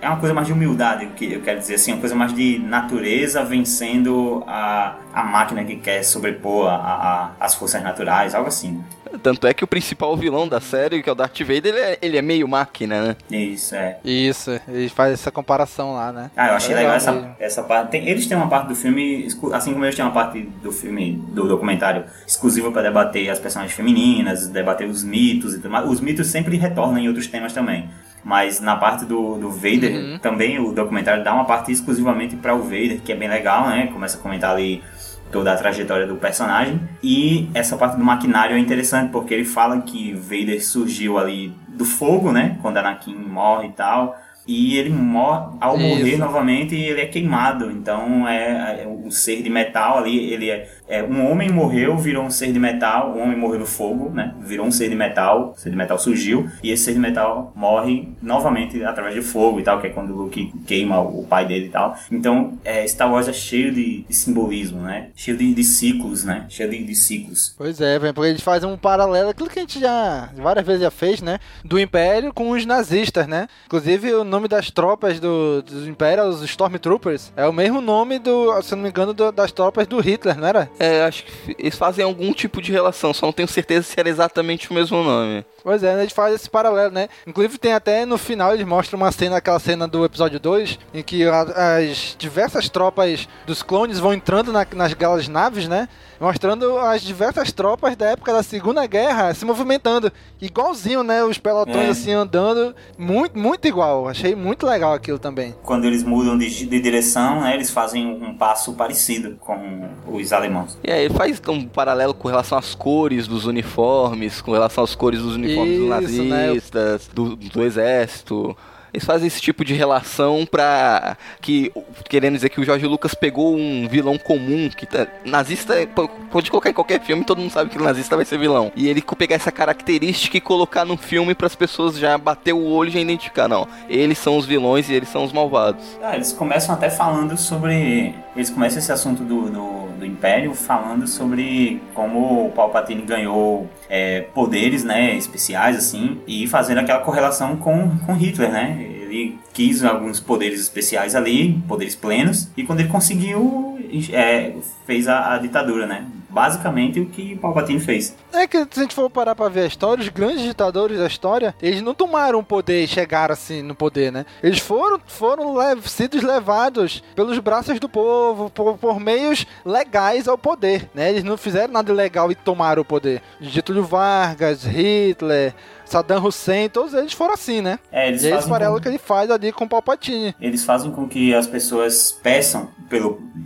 é 0.00 0.08
uma 0.08 0.18
coisa 0.18 0.34
mais 0.34 0.46
de 0.46 0.52
humildade, 0.52 1.06
que 1.16 1.32
eu 1.32 1.40
quero 1.40 1.58
dizer 1.58 1.74
assim, 1.74 1.92
uma 1.92 2.00
coisa 2.00 2.14
mais 2.14 2.32
de 2.34 2.58
natureza 2.58 3.42
vencendo 3.44 4.42
a, 4.46 4.96
a 5.12 5.22
máquina 5.24 5.64
que 5.64 5.76
quer 5.76 6.02
sobrepor 6.04 6.68
a, 6.68 6.74
a- 6.76 7.30
as 7.40 7.54
forças 7.54 7.82
naturais, 7.82 8.34
algo 8.34 8.48
assim. 8.48 8.82
Tanto 9.22 9.46
é 9.46 9.54
que 9.54 9.62
o 9.62 9.66
principal 9.66 10.16
vilão 10.16 10.48
da 10.48 10.60
série, 10.60 11.00
que 11.00 11.08
é 11.08 11.12
o 11.12 11.14
Darth 11.14 11.38
Vader, 11.40 11.66
ele 11.66 11.78
é, 11.78 11.98
ele 12.02 12.18
é 12.18 12.22
meio 12.22 12.48
máquina, 12.48 13.00
né? 13.00 13.16
Isso, 13.30 13.74
é. 13.76 13.98
Isso, 14.04 14.50
eles 14.66 14.90
fazem 14.90 15.12
essa 15.14 15.30
comparação 15.30 15.94
lá, 15.94 16.12
né? 16.12 16.30
Ah, 16.36 16.48
eu 16.48 16.54
achei 16.54 16.72
É 16.74 16.78
legal, 16.78 16.92
mesmo. 16.94 17.10
essa, 17.10 17.36
essa 17.38 17.62
parte. 17.62 17.90
Tem- 17.92 18.08
eles 18.08 18.26
têm 18.26 18.36
uma 18.36 18.48
parte 18.48 18.66
do 18.68 18.74
filme, 18.74 19.28
assim 19.52 19.72
como 19.72 19.84
eles 19.84 19.94
têm 19.94 20.04
uma 20.04 20.10
parte 20.10 20.40
do 20.60 20.72
filme, 20.72 21.12
do 21.28 21.46
documentário, 21.46 22.04
exclusiva 22.26 22.72
para 22.72 22.82
debater 22.82 23.30
as 23.30 23.38
personagens 23.38 23.76
femininas, 23.76 24.48
debater 24.48 24.88
os 24.88 25.04
mitos 25.04 25.54
e 25.54 25.58
tudo 25.58 25.70
mais. 25.70 25.88
Os 25.88 26.00
mitos 26.00 26.26
sempre 26.26 26.56
retornam 26.56 26.98
em 26.98 27.06
outros 27.06 27.28
temas 27.28 27.52
também. 27.52 27.88
Mas 28.24 28.58
na 28.60 28.74
parte 28.76 29.04
do, 29.04 29.36
do 29.36 29.50
Vader, 29.50 29.92
Uhum. 29.94 30.18
também 30.18 30.58
o 30.58 30.72
documentário 30.72 31.22
dá 31.22 31.34
uma 31.34 31.44
parte 31.44 31.70
exclusivamente 31.70 32.36
para 32.36 32.54
o 32.54 32.62
Vader, 32.62 33.00
que 33.02 33.12
é 33.12 33.16
bem 33.16 33.28
legal, 33.28 33.68
né? 33.68 33.88
Começa 33.92 34.16
a 34.16 34.20
comentar 34.20 34.50
ali 34.50 34.82
toda 35.30 35.52
a 35.52 35.56
trajetória 35.56 36.06
do 36.06 36.16
personagem. 36.16 36.80
E 37.02 37.48
essa 37.54 37.76
parte 37.76 37.96
do 37.96 38.04
maquinário 38.04 38.56
é 38.56 38.58
interessante, 38.58 39.10
porque 39.10 39.34
ele 39.34 39.44
fala 39.44 39.80
que 39.82 40.12
Vader 40.14 40.64
surgiu 40.64 41.18
ali 41.18 41.52
do 41.68 41.84
fogo, 41.84 42.32
né? 42.32 42.56
Quando 42.62 42.78
Anakin 42.78 43.14
morre 43.14 43.68
e 43.68 43.72
tal. 43.72 44.16
E 44.46 44.76
ele 44.76 44.90
morre, 44.90 45.56
ao 45.58 45.76
Isso. 45.78 45.88
morrer 45.88 46.16
novamente, 46.18 46.74
ele 46.74 47.00
é 47.00 47.06
queimado. 47.06 47.70
Então 47.70 48.28
é, 48.28 48.82
é 48.84 48.86
um 48.86 49.10
ser 49.10 49.42
de 49.42 49.48
metal 49.50 49.98
ali. 49.98 50.32
Ele 50.32 50.50
é, 50.50 50.68
é 50.88 51.02
um 51.02 51.30
homem 51.30 51.50
morreu, 51.50 51.96
virou 51.96 52.24
um 52.24 52.30
ser 52.30 52.52
de 52.52 52.58
metal. 52.58 53.14
Um 53.16 53.22
homem 53.22 53.36
morreu 53.36 53.60
no 53.60 53.66
fogo, 53.66 54.10
né? 54.10 54.34
Virou 54.40 54.66
um 54.66 54.70
ser 54.70 54.88
de 54.88 54.94
metal. 54.94 55.54
O 55.56 55.60
ser 55.60 55.70
de 55.70 55.76
metal 55.76 55.98
surgiu 55.98 56.48
e 56.62 56.70
esse 56.70 56.84
ser 56.84 56.92
de 56.94 56.98
metal 56.98 57.52
morre 57.54 58.08
novamente 58.22 58.82
através 58.84 59.14
de 59.14 59.22
fogo 59.22 59.60
e 59.60 59.62
tal, 59.62 59.80
que 59.80 59.86
é 59.86 59.90
quando 59.90 60.10
o 60.10 60.16
Luke 60.16 60.52
queima 60.66 61.00
o 61.00 61.24
pai 61.24 61.46
dele 61.46 61.66
e 61.66 61.70
tal. 61.70 61.96
Então 62.10 62.58
é, 62.64 62.86
Star 62.86 63.10
Wars 63.12 63.28
é 63.28 63.32
cheio 63.32 63.72
de, 63.72 64.02
de 64.08 64.14
simbolismo, 64.14 64.80
né? 64.82 65.08
Cheio 65.14 65.36
de, 65.36 65.54
de 65.54 65.64
ciclos, 65.64 66.24
né? 66.24 66.46
Cheio 66.48 66.70
de, 66.70 66.84
de 66.84 66.94
ciclos. 66.94 67.54
Pois 67.56 67.80
é, 67.80 67.98
velho, 67.98 68.14
porque 68.14 68.30
eles 68.30 68.42
fazem 68.42 68.68
um 68.68 68.76
paralelo, 68.76 69.30
aquilo 69.30 69.48
que 69.48 69.58
a 69.58 69.62
gente 69.62 69.80
já 69.80 70.30
várias 70.36 70.66
vezes 70.66 70.82
já 70.82 70.90
fez, 70.90 71.20
né? 71.22 71.38
Do 71.64 71.78
Império 71.78 72.32
com 72.32 72.50
os 72.50 72.64
nazistas, 72.66 73.26
né? 73.26 73.46
Inclusive 73.66 74.12
o 74.14 74.24
nome 74.24 74.48
das 74.48 74.70
tropas 74.70 75.18
do, 75.20 75.62
do 75.62 75.88
Império, 75.88 76.24
os 76.24 76.42
Stormtroopers, 76.42 77.32
é 77.36 77.46
o 77.46 77.52
mesmo 77.52 77.80
nome 77.80 78.18
do, 78.18 78.60
se 78.62 78.74
não 78.74 78.82
me 78.82 78.88
engano, 78.88 79.12
do- 79.14 79.32
das 79.32 79.52
tropas 79.52 79.86
do 79.86 80.00
Hitler, 80.00 80.38
não 80.38 80.46
era? 80.48 80.68
É, 80.78 81.02
acho 81.04 81.24
que 81.24 81.56
eles 81.58 81.76
fazem 81.76 82.04
algum 82.04 82.32
tipo 82.32 82.60
de 82.60 82.72
relação, 82.72 83.14
só 83.14 83.26
não 83.26 83.32
tenho 83.32 83.48
certeza 83.48 83.86
se 83.86 83.98
era 83.98 84.08
exatamente 84.08 84.70
o 84.70 84.74
mesmo 84.74 85.02
nome. 85.02 85.44
Pois 85.64 85.82
é, 85.82 85.94
né, 85.96 86.02
eles 86.02 86.12
fazem 86.12 86.34
esse 86.36 86.48
paralelo, 86.50 86.92
né? 86.92 87.08
Inclusive 87.26 87.56
tem 87.56 87.72
até 87.72 88.04
no 88.04 88.18
final 88.18 88.52
eles 88.52 88.66
mostram 88.66 88.98
uma 88.98 89.10
cena, 89.10 89.38
aquela 89.38 89.58
cena 89.58 89.88
do 89.88 90.04
episódio 90.04 90.38
2, 90.38 90.78
em 90.92 91.02
que 91.02 91.24
as 91.26 92.14
diversas 92.18 92.68
tropas 92.68 93.26
dos 93.46 93.62
clones 93.62 93.98
vão 93.98 94.12
entrando 94.12 94.52
na- 94.52 94.66
nas 94.74 94.92
galas 94.92 95.26
naves, 95.26 95.66
né? 95.66 95.88
Mostrando 96.20 96.78
as 96.78 97.02
diversas 97.02 97.50
tropas 97.50 97.96
da 97.96 98.10
época 98.10 98.32
da 98.32 98.42
Segunda 98.42 98.86
Guerra 98.86 99.32
se 99.34 99.44
movimentando. 99.44 100.12
Igualzinho, 100.40 101.02
né? 101.02 101.24
Os 101.24 101.38
pelotões 101.38 101.76
É. 101.86 101.90
assim 101.90 102.12
andando. 102.12 102.74
Muito, 102.98 103.38
muito 103.38 103.66
igual. 103.66 104.06
Achei 104.08 104.34
muito 104.34 104.66
legal 104.66 104.92
aquilo 104.92 105.18
também. 105.18 105.54
Quando 105.62 105.86
eles 105.86 106.02
mudam 106.02 106.36
de, 106.38 106.66
de 106.66 106.80
direção, 106.80 107.40
né? 107.40 107.54
Eles 107.54 107.70
fazem 107.70 108.06
um 108.06 108.36
passo 108.36 108.74
parecido 108.74 109.36
com 109.40 109.88
os 110.06 110.32
alemãos. 110.32 110.78
E 110.84 110.90
aí 110.92 111.06
ele 111.06 111.14
faz 111.14 111.40
um 111.48 111.66
paralelo 111.66 112.14
com 112.14 112.28
relação 112.28 112.58
às 112.58 112.74
cores 112.74 113.26
dos 113.26 113.44
uniformes, 113.46 114.40
com 114.40 114.52
relação 114.52 114.84
às 114.84 114.94
cores 114.94 115.20
dos 115.20 115.34
uniformes 115.34 115.53
dos 115.56 116.10
Isso, 116.10 116.22
né? 116.24 116.46
nazistas, 116.46 117.08
do, 117.12 117.36
do 117.36 117.62
exército. 117.62 118.56
Eles 118.94 119.04
fazem 119.04 119.26
esse 119.26 119.40
tipo 119.40 119.64
de 119.64 119.74
relação 119.74 120.46
pra. 120.48 121.16
que. 121.40 121.72
querendo 122.08 122.34
dizer 122.34 122.48
que 122.48 122.60
o 122.60 122.64
Jorge 122.64 122.86
Lucas 122.86 123.12
pegou 123.12 123.56
um 123.56 123.88
vilão 123.88 124.16
comum, 124.16 124.70
que 124.70 124.86
tá, 124.86 125.08
nazista 125.24 125.74
é- 125.74 125.84
pode 126.30 126.48
colocar 126.48 126.70
em 126.70 126.72
qualquer 126.72 127.00
filme, 127.00 127.24
todo 127.24 127.40
mundo 127.40 127.50
sabe 127.50 127.70
que 127.70 127.76
o 127.76 127.82
nazista 127.82 128.14
vai 128.14 128.24
ser 128.24 128.38
vilão. 128.38 128.70
E 128.76 128.86
ele 128.88 129.02
pegar 129.18 129.34
essa 129.34 129.50
característica 129.50 130.36
e 130.36 130.40
colocar 130.40 130.84
no 130.84 130.96
filme 130.96 131.34
para 131.34 131.48
as 131.48 131.56
pessoas 131.56 131.98
já 131.98 132.16
bater 132.16 132.52
o 132.52 132.64
olho 132.64 132.88
e 132.88 132.92
já 132.92 133.00
identificar, 133.00 133.48
não. 133.48 133.66
Eles 133.88 134.16
são 134.16 134.36
os 134.36 134.46
vilões 134.46 134.88
e 134.88 134.94
eles 134.94 135.08
são 135.08 135.24
os 135.24 135.32
malvados. 135.32 135.84
Ah, 136.00 136.14
eles 136.14 136.32
começam 136.32 136.72
até 136.72 136.88
falando 136.88 137.36
sobre. 137.36 138.14
Eles 138.36 138.48
começam 138.48 138.78
esse 138.78 138.92
assunto 138.92 139.24
do, 139.24 139.50
do, 139.50 139.73
do 140.04 140.06
Império 140.06 140.54
falando 140.54 141.06
sobre 141.08 141.80
como 141.94 142.46
o 142.46 142.52
Palpatine 142.52 143.02
ganhou 143.02 143.68
é, 143.88 144.20
poderes 144.20 144.84
né, 144.84 145.16
especiais, 145.16 145.76
assim, 145.76 146.20
e 146.26 146.46
fazendo 146.46 146.78
aquela 146.78 147.00
correlação 147.00 147.56
com, 147.56 147.96
com 147.98 148.12
Hitler, 148.12 148.52
né? 148.52 148.78
Ele 148.80 149.38
quis 149.52 149.82
alguns 149.82 150.20
poderes 150.20 150.60
especiais 150.60 151.14
ali, 151.14 151.62
poderes 151.66 151.94
plenos, 151.94 152.50
e 152.56 152.64
quando 152.64 152.80
ele 152.80 152.88
conseguiu, 152.88 153.78
é, 154.12 154.52
fez 154.86 155.08
a, 155.08 155.34
a 155.34 155.38
ditadura, 155.38 155.86
né? 155.86 156.06
Basicamente 156.34 156.98
o 156.98 157.06
que 157.06 157.36
Palpatine 157.36 157.78
fez. 157.78 158.16
É 158.32 158.44
que 158.44 158.58
se 158.58 158.80
a 158.80 158.82
gente 158.82 158.94
for 158.94 159.08
parar 159.08 159.36
pra 159.36 159.48
ver 159.48 159.60
a 159.60 159.66
história, 159.66 160.02
os 160.02 160.08
grandes 160.08 160.42
ditadores 160.42 160.98
da 160.98 161.06
história, 161.06 161.54
eles 161.62 161.80
não 161.80 161.94
tomaram 161.94 162.40
o 162.40 162.44
poder 162.44 162.82
e 162.82 162.88
chegaram 162.88 163.32
assim 163.32 163.62
no 163.62 163.72
poder, 163.74 164.10
né? 164.10 164.26
Eles 164.42 164.58
foram, 164.58 165.00
foram 165.06 165.54
lev 165.54 165.84
levados 166.24 167.04
pelos 167.14 167.38
braços 167.38 167.78
do 167.78 167.88
povo, 167.88 168.50
por, 168.50 168.76
por 168.76 168.98
meios 168.98 169.46
legais 169.64 170.26
ao 170.26 170.36
poder, 170.36 170.90
né? 170.92 171.10
Eles 171.10 171.22
não 171.22 171.36
fizeram 171.36 171.72
nada 171.72 171.92
ilegal 171.92 172.32
e 172.32 172.34
tomaram 172.34 172.82
o 172.82 172.84
poder. 172.84 173.22
Getúlio 173.40 173.84
Vargas, 173.84 174.64
Hitler, 174.64 175.54
Saddam 175.84 176.24
Hussein, 176.24 176.68
todos 176.68 176.94
eles 176.94 177.12
foram 177.12 177.34
assim, 177.34 177.60
né? 177.60 177.78
É, 177.92 178.08
eles 178.08 178.22
e 178.22 178.26
esse 178.26 178.34
fazem 178.34 178.50
paralelo 178.50 178.76
com- 178.76 178.82
que 178.82 178.88
ele 178.88 178.98
faz 178.98 179.30
ali 179.30 179.52
com 179.52 179.64
o 179.64 179.68
Palpatine. 179.68 180.34
Eles 180.40 180.64
fazem 180.64 180.90
com 180.90 181.08
que 181.08 181.34
as 181.34 181.46
pessoas 181.46 182.18
peçam 182.22 182.68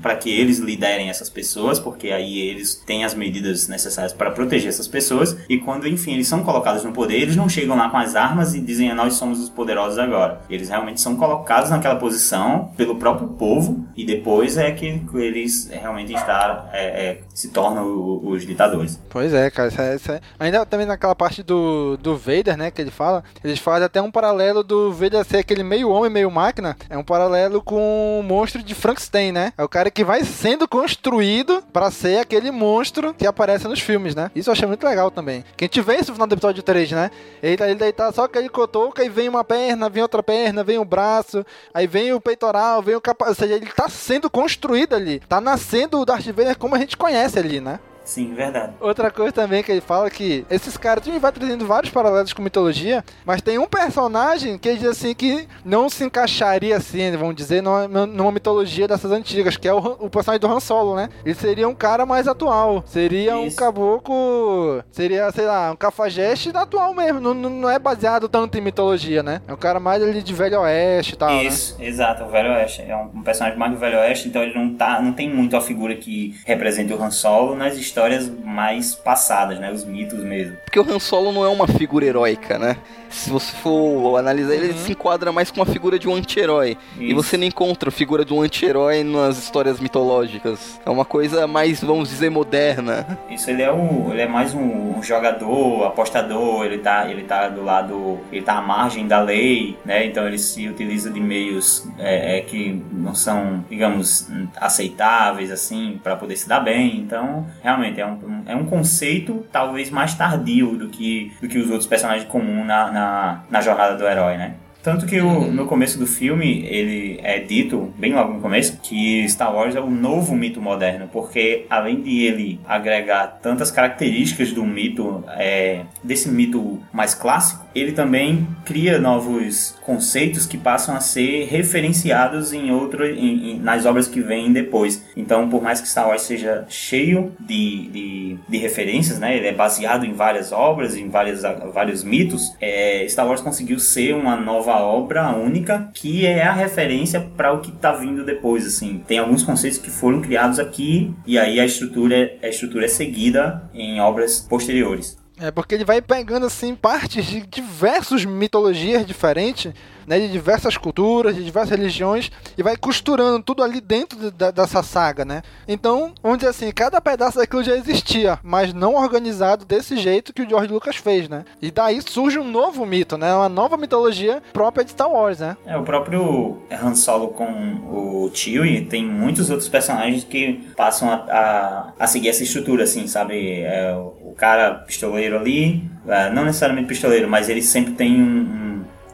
para 0.02 0.14
que 0.16 0.30
eles 0.30 0.58
liderem 0.58 1.08
essas 1.08 1.30
pessoas, 1.30 1.78
porque 1.78 2.10
aí 2.10 2.38
eles 2.40 2.74
têm 2.74 3.04
as 3.04 3.14
medidas 3.14 3.66
necessárias 3.68 4.12
para 4.12 4.30
proteger 4.30 4.68
essas 4.68 4.86
pessoas. 4.86 5.36
E 5.48 5.58
quando, 5.58 5.88
enfim, 5.88 6.12
eles 6.14 6.28
são 6.28 6.42
colocados 6.44 6.84
no 6.84 6.92
poder, 6.92 7.16
eles 7.16 7.36
não 7.36 7.48
chegam 7.48 7.76
lá 7.76 7.88
com 7.88 7.96
as 7.96 8.14
armas 8.14 8.54
e 8.54 8.60
dizem: 8.60 8.92
"Nós 8.94 9.14
somos 9.14 9.40
os 9.40 9.48
poderosos 9.48 9.98
agora". 9.98 10.40
Eles 10.50 10.68
realmente 10.68 11.00
são 11.00 11.16
colocados 11.16 11.70
naquela 11.70 11.96
posição 11.96 12.72
pelo 12.76 12.96
próprio 12.96 13.28
povo 13.28 13.84
e 13.96 14.04
depois 14.04 14.56
é 14.56 14.70
que 14.72 15.02
eles 15.14 15.68
realmente 15.70 16.12
está, 16.12 16.68
é, 16.72 16.84
é, 17.08 17.20
se 17.34 17.48
tornam 17.50 18.20
os 18.24 18.46
ditadores. 18.46 18.98
Pois 19.08 19.32
é, 19.32 19.50
cara. 19.50 19.68
Isso 19.68 19.80
é, 19.80 19.96
isso 19.96 20.12
é- 20.12 20.20
Ainda 20.38 20.64
também 20.66 20.86
naquela 20.86 21.14
parte 21.14 21.42
do, 21.42 21.96
do 21.96 22.16
Vader, 22.28 22.56
né? 22.56 22.70
Que 22.70 22.82
ele 22.82 22.90
fala. 22.90 23.24
Eles 23.42 23.58
fazem 23.58 23.86
até 23.86 24.02
um 24.02 24.10
paralelo 24.10 24.62
do 24.62 24.92
Vader 24.92 25.24
ser 25.24 25.38
aquele 25.38 25.62
meio 25.62 25.88
homem, 25.88 26.10
meio 26.10 26.30
máquina. 26.30 26.76
É 26.90 26.98
um 26.98 27.02
paralelo 27.02 27.62
com 27.62 28.20
o 28.20 28.22
monstro 28.22 28.62
de 28.62 28.74
Frankenstein, 28.74 29.32
né? 29.32 29.52
É 29.56 29.64
o 29.64 29.68
cara 29.68 29.90
que 29.90 30.04
vai 30.04 30.22
sendo 30.24 30.68
construído 30.68 31.62
pra 31.72 31.90
ser 31.90 32.18
aquele 32.18 32.50
monstro 32.50 33.14
que 33.14 33.26
aparece 33.26 33.66
nos 33.66 33.80
filmes, 33.80 34.14
né? 34.14 34.30
Isso 34.34 34.50
eu 34.50 34.52
achei 34.52 34.66
muito 34.66 34.84
legal 34.84 35.10
também. 35.10 35.44
Que 35.56 35.64
a 35.64 35.66
gente 35.66 35.80
vê 35.80 35.96
isso 35.96 36.10
no 36.10 36.14
final 36.14 36.26
do 36.26 36.34
episódio 36.34 36.62
3, 36.62 36.92
né? 36.92 37.10
Ele 37.42 37.56
tá, 37.56 37.70
ele 37.70 37.92
tá 37.92 38.12
só 38.12 38.24
aquele 38.24 38.48
cotoca 38.48 39.02
e 39.02 39.08
vem 39.08 39.28
uma 39.28 39.42
perna, 39.44 39.88
vem 39.88 40.02
outra 40.02 40.22
perna, 40.22 40.62
vem 40.62 40.78
o 40.78 40.84
braço, 40.84 41.44
aí 41.72 41.86
vem 41.86 42.12
o 42.12 42.20
peitoral, 42.20 42.82
vem 42.82 42.94
o 42.94 43.00
capacete. 43.00 43.28
Ou 43.28 43.34
seja, 43.34 43.54
ele 43.54 43.72
tá 43.72 43.88
sendo 43.88 44.28
construído 44.28 44.94
ali. 44.94 45.20
Tá 45.20 45.40
nascendo 45.40 45.98
o 45.98 46.04
Darth 46.04 46.26
Vader 46.26 46.58
como 46.58 46.74
a 46.74 46.78
gente 46.78 46.96
conhece 46.96 47.38
ali, 47.38 47.60
né? 47.60 47.78
Sim, 48.08 48.32
verdade. 48.32 48.72
Outra 48.80 49.10
coisa 49.10 49.30
também 49.32 49.62
que 49.62 49.70
ele 49.70 49.82
fala 49.82 50.08
que 50.08 50.46
esses 50.48 50.78
caras, 50.78 51.04
gente 51.04 51.18
vai 51.18 51.30
trazendo 51.30 51.66
vários 51.66 51.92
paralelos 51.92 52.32
com 52.32 52.40
mitologia, 52.40 53.04
mas 53.22 53.42
tem 53.42 53.58
um 53.58 53.66
personagem 53.66 54.56
que 54.56 54.66
ele 54.66 54.78
diz 54.78 54.88
assim 54.88 55.14
que 55.14 55.46
não 55.62 55.90
se 55.90 56.04
encaixaria 56.04 56.74
assim, 56.74 57.14
vamos 57.18 57.36
dizer, 57.36 57.62
numa, 57.62 58.06
numa 58.06 58.32
mitologia 58.32 58.88
dessas 58.88 59.12
antigas, 59.12 59.58
que 59.58 59.68
é 59.68 59.74
o, 59.74 59.76
o 59.76 60.08
personagem 60.08 60.40
do 60.40 60.50
Han 60.50 60.58
Solo, 60.58 60.96
né? 60.96 61.10
Ele 61.22 61.34
seria 61.34 61.68
um 61.68 61.74
cara 61.74 62.06
mais 62.06 62.26
atual, 62.26 62.82
seria 62.86 63.36
um 63.36 63.50
caboclo, 63.50 64.82
seria, 64.90 65.30
sei 65.30 65.44
lá, 65.44 65.70
um 65.72 65.76
cafajeste 65.76 66.50
atual 66.54 66.94
mesmo, 66.94 67.20
não, 67.20 67.34
não 67.34 67.68
é 67.68 67.78
baseado 67.78 68.26
tanto 68.26 68.56
em 68.56 68.62
mitologia, 68.62 69.22
né? 69.22 69.42
É 69.46 69.52
um 69.52 69.56
cara 69.58 69.78
mais 69.78 70.02
ali 70.02 70.22
de 70.22 70.32
velho 70.32 70.62
oeste 70.62 71.12
e 71.12 71.18
tal, 71.18 71.28
né? 71.28 71.44
Isso, 71.44 71.76
exato, 71.78 72.24
o 72.24 72.30
Velho 72.30 72.52
Oeste. 72.52 72.82
É 72.88 72.96
um, 72.96 73.18
um 73.18 73.22
personagem 73.22 73.58
mais 73.58 73.70
do 73.72 73.78
Velho 73.78 73.98
Oeste, 73.98 74.28
então 74.28 74.42
ele 74.42 74.54
não, 74.54 74.74
tá, 74.74 75.02
não 75.02 75.12
tem 75.12 75.28
muito 75.28 75.54
a 75.56 75.60
figura 75.60 75.94
que 75.94 76.34
representa 76.46 76.94
o 76.94 77.02
Han 77.02 77.10
Solo 77.10 77.54
nas 77.54 77.76
histórias 77.76 77.97
mais 78.44 78.94
passadas, 78.94 79.58
né? 79.58 79.70
Os 79.72 79.84
mitos 79.84 80.20
mesmo. 80.20 80.56
Porque 80.64 80.78
o 80.78 80.90
Han 80.90 80.98
Solo 80.98 81.32
não 81.32 81.44
é 81.44 81.48
uma 81.48 81.66
figura 81.66 82.04
heróica, 82.04 82.58
né? 82.58 82.76
Se 83.10 83.30
você 83.30 83.52
for 83.56 84.18
analisar, 84.18 84.54
ele 84.54 84.72
se 84.74 84.92
enquadra 84.92 85.32
mais 85.32 85.50
com 85.50 85.60
uma 85.60 85.66
figura 85.66 85.98
de 85.98 86.08
um 86.08 86.14
anti-herói. 86.14 86.76
E 86.98 87.14
você 87.14 87.36
não 87.36 87.44
encontra 87.44 87.88
a 87.88 87.92
figura 87.92 88.24
de 88.24 88.34
um 88.34 88.42
anti-herói 88.42 89.02
nas 89.02 89.38
histórias 89.38 89.80
mitológicas. 89.80 90.78
É 90.84 90.90
uma 90.90 91.04
coisa 91.04 91.46
mais, 91.46 91.80
vamos 91.80 92.10
dizer, 92.10 92.30
moderna. 92.30 93.18
Isso 93.30 93.50
ele 93.50 93.62
é 93.62 93.72
o, 93.72 94.12
ele 94.12 94.22
é 94.22 94.28
mais 94.28 94.54
um, 94.54 94.98
um 94.98 95.02
jogador, 95.02 95.86
apostador, 95.86 96.64
ele 96.64 96.78
tá, 96.78 97.10
ele 97.10 97.22
tá 97.22 97.48
do 97.48 97.64
lado, 97.64 98.18
ele 98.30 98.42
tá 98.42 98.58
à 98.58 98.62
margem 98.62 99.06
da 99.06 99.20
lei, 99.20 99.76
né? 99.84 100.04
Então 100.04 100.26
ele 100.26 100.38
se 100.38 100.68
utiliza 100.68 101.10
de 101.10 101.20
meios 101.20 101.88
é, 101.98 102.38
é, 102.38 102.40
que 102.42 102.82
não 102.92 103.14
são, 103.14 103.64
digamos, 103.70 104.28
aceitáveis 104.56 105.50
assim 105.50 105.98
para 106.02 106.16
poder 106.16 106.36
se 106.36 106.48
dar 106.48 106.60
bem. 106.60 106.98
Então, 106.98 107.46
realmente 107.62 107.87
é 107.96 108.06
um, 108.06 108.12
um- 108.12 108.42
é 108.46 108.54
um 108.56 108.64
conceito 108.66 109.46
talvez 109.52 109.90
mais 109.90 110.14
tardio 110.14 110.76
do 110.76 110.88
que 110.88 111.32
do 111.40 111.48
que 111.48 111.58
os 111.58 111.70
outros 111.70 111.86
personagens 111.86 112.28
comuns 112.28 112.66
na, 112.66 112.90
na, 112.90 113.40
na 113.50 113.60
jornada 113.60 113.96
do 113.96 114.04
herói, 114.06 114.36
né? 114.36 114.54
Tanto 114.82 115.06
que 115.06 115.20
o- 115.20 115.50
no 115.52 115.66
começo 115.66 115.98
do 115.98 116.06
filme 116.06 116.64
ele 116.66 117.18
é 117.22 117.38
dito, 117.40 117.92
bem 117.98 118.14
logo 118.14 118.34
no 118.34 118.40
começo, 118.40 118.78
que 118.82 119.28
Star 119.28 119.54
Wars 119.54 119.74
é 119.74 119.80
o 119.80 119.90
novo 119.90 120.34
mito 120.34 120.60
moderno, 120.62 121.08
porque 121.12 121.66
além 121.68 122.00
de 122.00 122.22
ele 122.24 122.60
agregar 122.66 123.38
tantas 123.42 123.70
características 123.70 124.52
do 124.52 124.64
mito, 124.64 125.24
é, 125.36 125.80
desse 126.02 126.28
mito 126.28 126.80
mais 126.92 127.12
clássico, 127.14 127.66
ele 127.74 127.92
também 127.92 128.46
cria 128.64 128.98
novos 128.98 129.76
conceitos 129.84 130.46
que 130.46 130.56
passam 130.56 130.94
a 130.96 131.00
ser 131.00 131.46
referenciados 131.50 132.52
em 132.52 132.70
outro, 132.70 133.04
em- 133.06 133.52
em- 133.52 133.58
nas 133.58 133.84
obras 133.84 134.06
que 134.08 134.20
vêm 134.20 134.52
depois. 134.52 135.04
Então, 135.16 135.48
por 135.48 135.62
mais 135.62 135.80
que 135.80 135.88
Star 135.88 136.08
Wars 136.08 136.22
seja 136.22 136.64
cheio 136.68 137.32
de, 137.38 137.88
de, 137.88 138.36
de 138.48 138.58
referências, 138.58 139.18
né, 139.18 139.36
ele 139.36 139.46
é 139.48 139.52
baseado 139.52 140.04
em 140.06 140.12
várias 140.12 140.52
obras, 140.52 140.96
em 140.96 141.08
várias, 141.08 141.42
vários 141.74 142.02
mitos, 142.04 142.52
é, 142.60 143.04
Star 143.08 143.26
Wars 143.26 143.40
conseguiu 143.40 143.78
ser 143.78 144.14
uma 144.14 144.36
nova 144.36 144.67
nova 144.68 144.80
obra 144.82 145.30
única 145.30 145.90
que 145.94 146.26
é 146.26 146.42
a 146.42 146.52
referência 146.52 147.20
para 147.36 147.52
o 147.52 147.60
que 147.60 147.72
tá 147.72 147.92
vindo 147.92 148.24
depois, 148.24 148.66
assim. 148.66 149.02
Tem 149.06 149.18
alguns 149.18 149.42
conceitos 149.42 149.78
que 149.78 149.90
foram 149.90 150.20
criados 150.20 150.58
aqui 150.58 151.14
e 151.26 151.38
aí 151.38 151.58
a 151.58 151.64
estrutura, 151.64 152.36
a 152.42 152.48
estrutura 152.48 152.84
é 152.84 152.88
seguida 152.88 153.62
em 153.72 154.00
obras 154.00 154.40
posteriores. 154.40 155.16
É 155.40 155.50
porque 155.50 155.74
ele 155.74 155.84
vai 155.84 156.02
pegando 156.02 156.46
assim 156.46 156.74
partes 156.74 157.24
de 157.24 157.46
diversas 157.46 158.24
mitologias 158.24 159.06
diferentes 159.06 159.72
né, 160.08 160.18
de 160.18 160.28
diversas 160.28 160.78
culturas, 160.78 161.36
de 161.36 161.44
diversas 161.44 161.78
religiões, 161.78 162.32
e 162.56 162.62
vai 162.62 162.76
costurando 162.76 163.42
tudo 163.42 163.62
ali 163.62 163.78
dentro 163.80 164.18
de, 164.18 164.52
dessa 164.52 164.82
saga, 164.82 165.24
né? 165.24 165.42
Então, 165.68 166.12
vamos 166.22 166.38
dizer 166.38 166.50
assim, 166.50 166.72
cada 166.72 166.98
pedaço 167.00 167.36
daquilo 167.36 167.62
já 167.62 167.76
existia, 167.76 168.38
mas 168.42 168.72
não 168.72 168.94
organizado 168.94 169.66
desse 169.66 169.98
jeito 169.98 170.32
que 170.32 170.42
o 170.42 170.48
George 170.48 170.72
Lucas 170.72 170.96
fez, 170.96 171.28
né? 171.28 171.44
E 171.60 171.70
daí 171.70 172.00
surge 172.00 172.38
um 172.38 172.50
novo 172.50 172.86
mito, 172.86 173.18
né? 173.18 173.34
Uma 173.34 173.50
nova 173.50 173.76
mitologia 173.76 174.42
própria 174.52 174.84
de 174.84 174.92
Star 174.92 175.10
Wars, 175.10 175.40
né? 175.40 175.56
É, 175.66 175.76
o 175.76 175.82
próprio 175.82 176.62
Han 176.70 176.94
Solo 176.94 177.28
com 177.28 177.44
o 177.44 178.30
Chewie 178.32 178.86
tem 178.86 179.04
muitos 179.04 179.50
outros 179.50 179.68
personagens 179.68 180.24
que 180.24 180.66
passam 180.74 181.10
a, 181.10 181.14
a, 181.14 181.92
a 181.98 182.06
seguir 182.06 182.30
essa 182.30 182.42
estrutura, 182.42 182.84
assim, 182.84 183.06
sabe? 183.06 183.60
É, 183.60 183.94
o 183.94 184.34
cara 184.34 184.74
pistoleiro 184.74 185.36
ali, 185.36 185.84
é, 186.06 186.30
não 186.30 186.44
necessariamente 186.44 186.88
pistoleiro, 186.88 187.28
mas 187.28 187.50
ele 187.50 187.60
sempre 187.60 187.92
tem 187.92 188.22
um 188.22 188.67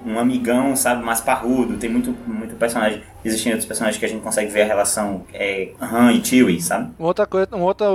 um 0.04 0.18
amigão, 0.18 0.76
sabe, 0.76 1.04
mais 1.04 1.20
parrudo. 1.20 1.76
Tem 1.76 1.90
muito, 1.90 2.14
muito 2.26 2.54
personagem 2.56 3.02
existem 3.24 3.52
outros 3.52 3.66
personagens 3.66 3.98
que 3.98 4.04
a 4.04 4.08
gente 4.08 4.22
consegue 4.22 4.50
ver 4.50 4.62
a 4.62 4.66
relação 4.66 5.24
é, 5.32 5.70
Han 5.80 6.12
e 6.12 6.24
Chewie, 6.24 6.60
sabe? 6.60 6.92
Uma 6.98 7.08
outra 7.08 7.26
coisa, 7.26 7.48
uma 7.52 7.64
outra 7.64 7.86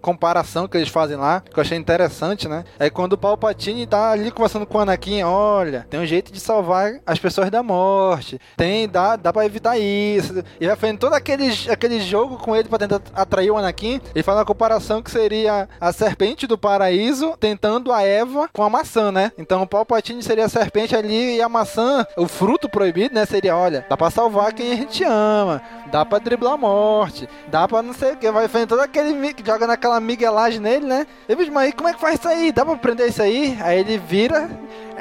comparação 0.00 0.68
que 0.68 0.76
eles 0.76 0.88
fazem 0.88 1.16
lá, 1.16 1.40
que 1.40 1.58
eu 1.58 1.62
achei 1.62 1.76
interessante, 1.76 2.48
né? 2.48 2.64
É 2.78 2.90
quando 2.90 3.14
o 3.14 3.18
Palpatine 3.18 3.86
tá 3.86 4.10
ali 4.12 4.30
conversando 4.30 4.66
com 4.66 4.78
o 4.78 4.80
Anakin, 4.80 5.22
olha, 5.22 5.86
tem 5.90 6.00
um 6.00 6.06
jeito 6.06 6.32
de 6.32 6.40
salvar 6.40 7.00
as 7.06 7.18
pessoas 7.18 7.50
da 7.50 7.62
morte, 7.62 8.40
tem, 8.56 8.88
dá, 8.88 9.16
dá 9.16 9.32
pra 9.32 9.46
evitar 9.46 9.78
isso. 9.78 10.42
E 10.60 10.66
vai 10.66 10.76
fazendo 10.76 10.98
todo 10.98 11.14
aquele, 11.14 11.48
aquele 11.70 12.00
jogo 12.00 12.36
com 12.38 12.54
ele 12.54 12.68
pra 12.68 12.78
tentar 12.78 13.00
atrair 13.14 13.50
o 13.50 13.56
Anakin. 13.56 14.00
Ele 14.14 14.22
faz 14.22 14.38
uma 14.38 14.44
comparação 14.44 15.02
que 15.02 15.10
seria 15.10 15.68
a 15.80 15.92
serpente 15.92 16.46
do 16.46 16.58
paraíso 16.58 17.36
tentando 17.38 17.92
a 17.92 18.02
Eva 18.02 18.48
com 18.52 18.62
a 18.62 18.70
maçã, 18.70 19.10
né? 19.10 19.32
Então 19.38 19.62
o 19.62 19.66
Palpatine 19.66 20.22
seria 20.22 20.44
a 20.44 20.48
serpente 20.48 20.94
ali 20.94 21.36
e 21.36 21.42
a 21.42 21.48
maçã, 21.48 22.06
o 22.16 22.28
fruto 22.28 22.68
proibido, 22.68 23.14
né? 23.14 23.24
Seria, 23.26 23.56
olha, 23.56 23.84
dá 23.88 23.96
pra 23.96 24.10
salvar 24.10 24.52
quem 24.52 24.75
a 24.76 24.80
gente 24.80 25.04
ama, 25.04 25.62
dá 25.86 26.04
pra 26.04 26.18
driblar 26.18 26.54
a 26.54 26.56
morte, 26.56 27.28
dá 27.48 27.66
pra 27.66 27.82
não 27.82 27.92
sei 27.92 28.12
o 28.12 28.16
que, 28.16 28.30
vai 28.30 28.48
todo 28.66 28.80
aquele 28.80 29.14
joga 29.44 29.66
naquela 29.66 29.98
miguelagem 30.00 30.60
nele, 30.60 30.86
né? 30.86 31.06
E 31.28 31.34
mas 31.50 31.64
aí 31.66 31.72
como 31.72 31.88
é 31.88 31.94
que 31.94 32.00
faz 32.00 32.18
isso 32.18 32.28
aí? 32.28 32.52
Dá 32.52 32.64
pra 32.64 32.76
prender 32.76 33.08
isso 33.08 33.22
aí? 33.22 33.56
Aí 33.60 33.80
ele 33.80 33.98
vira. 33.98 34.48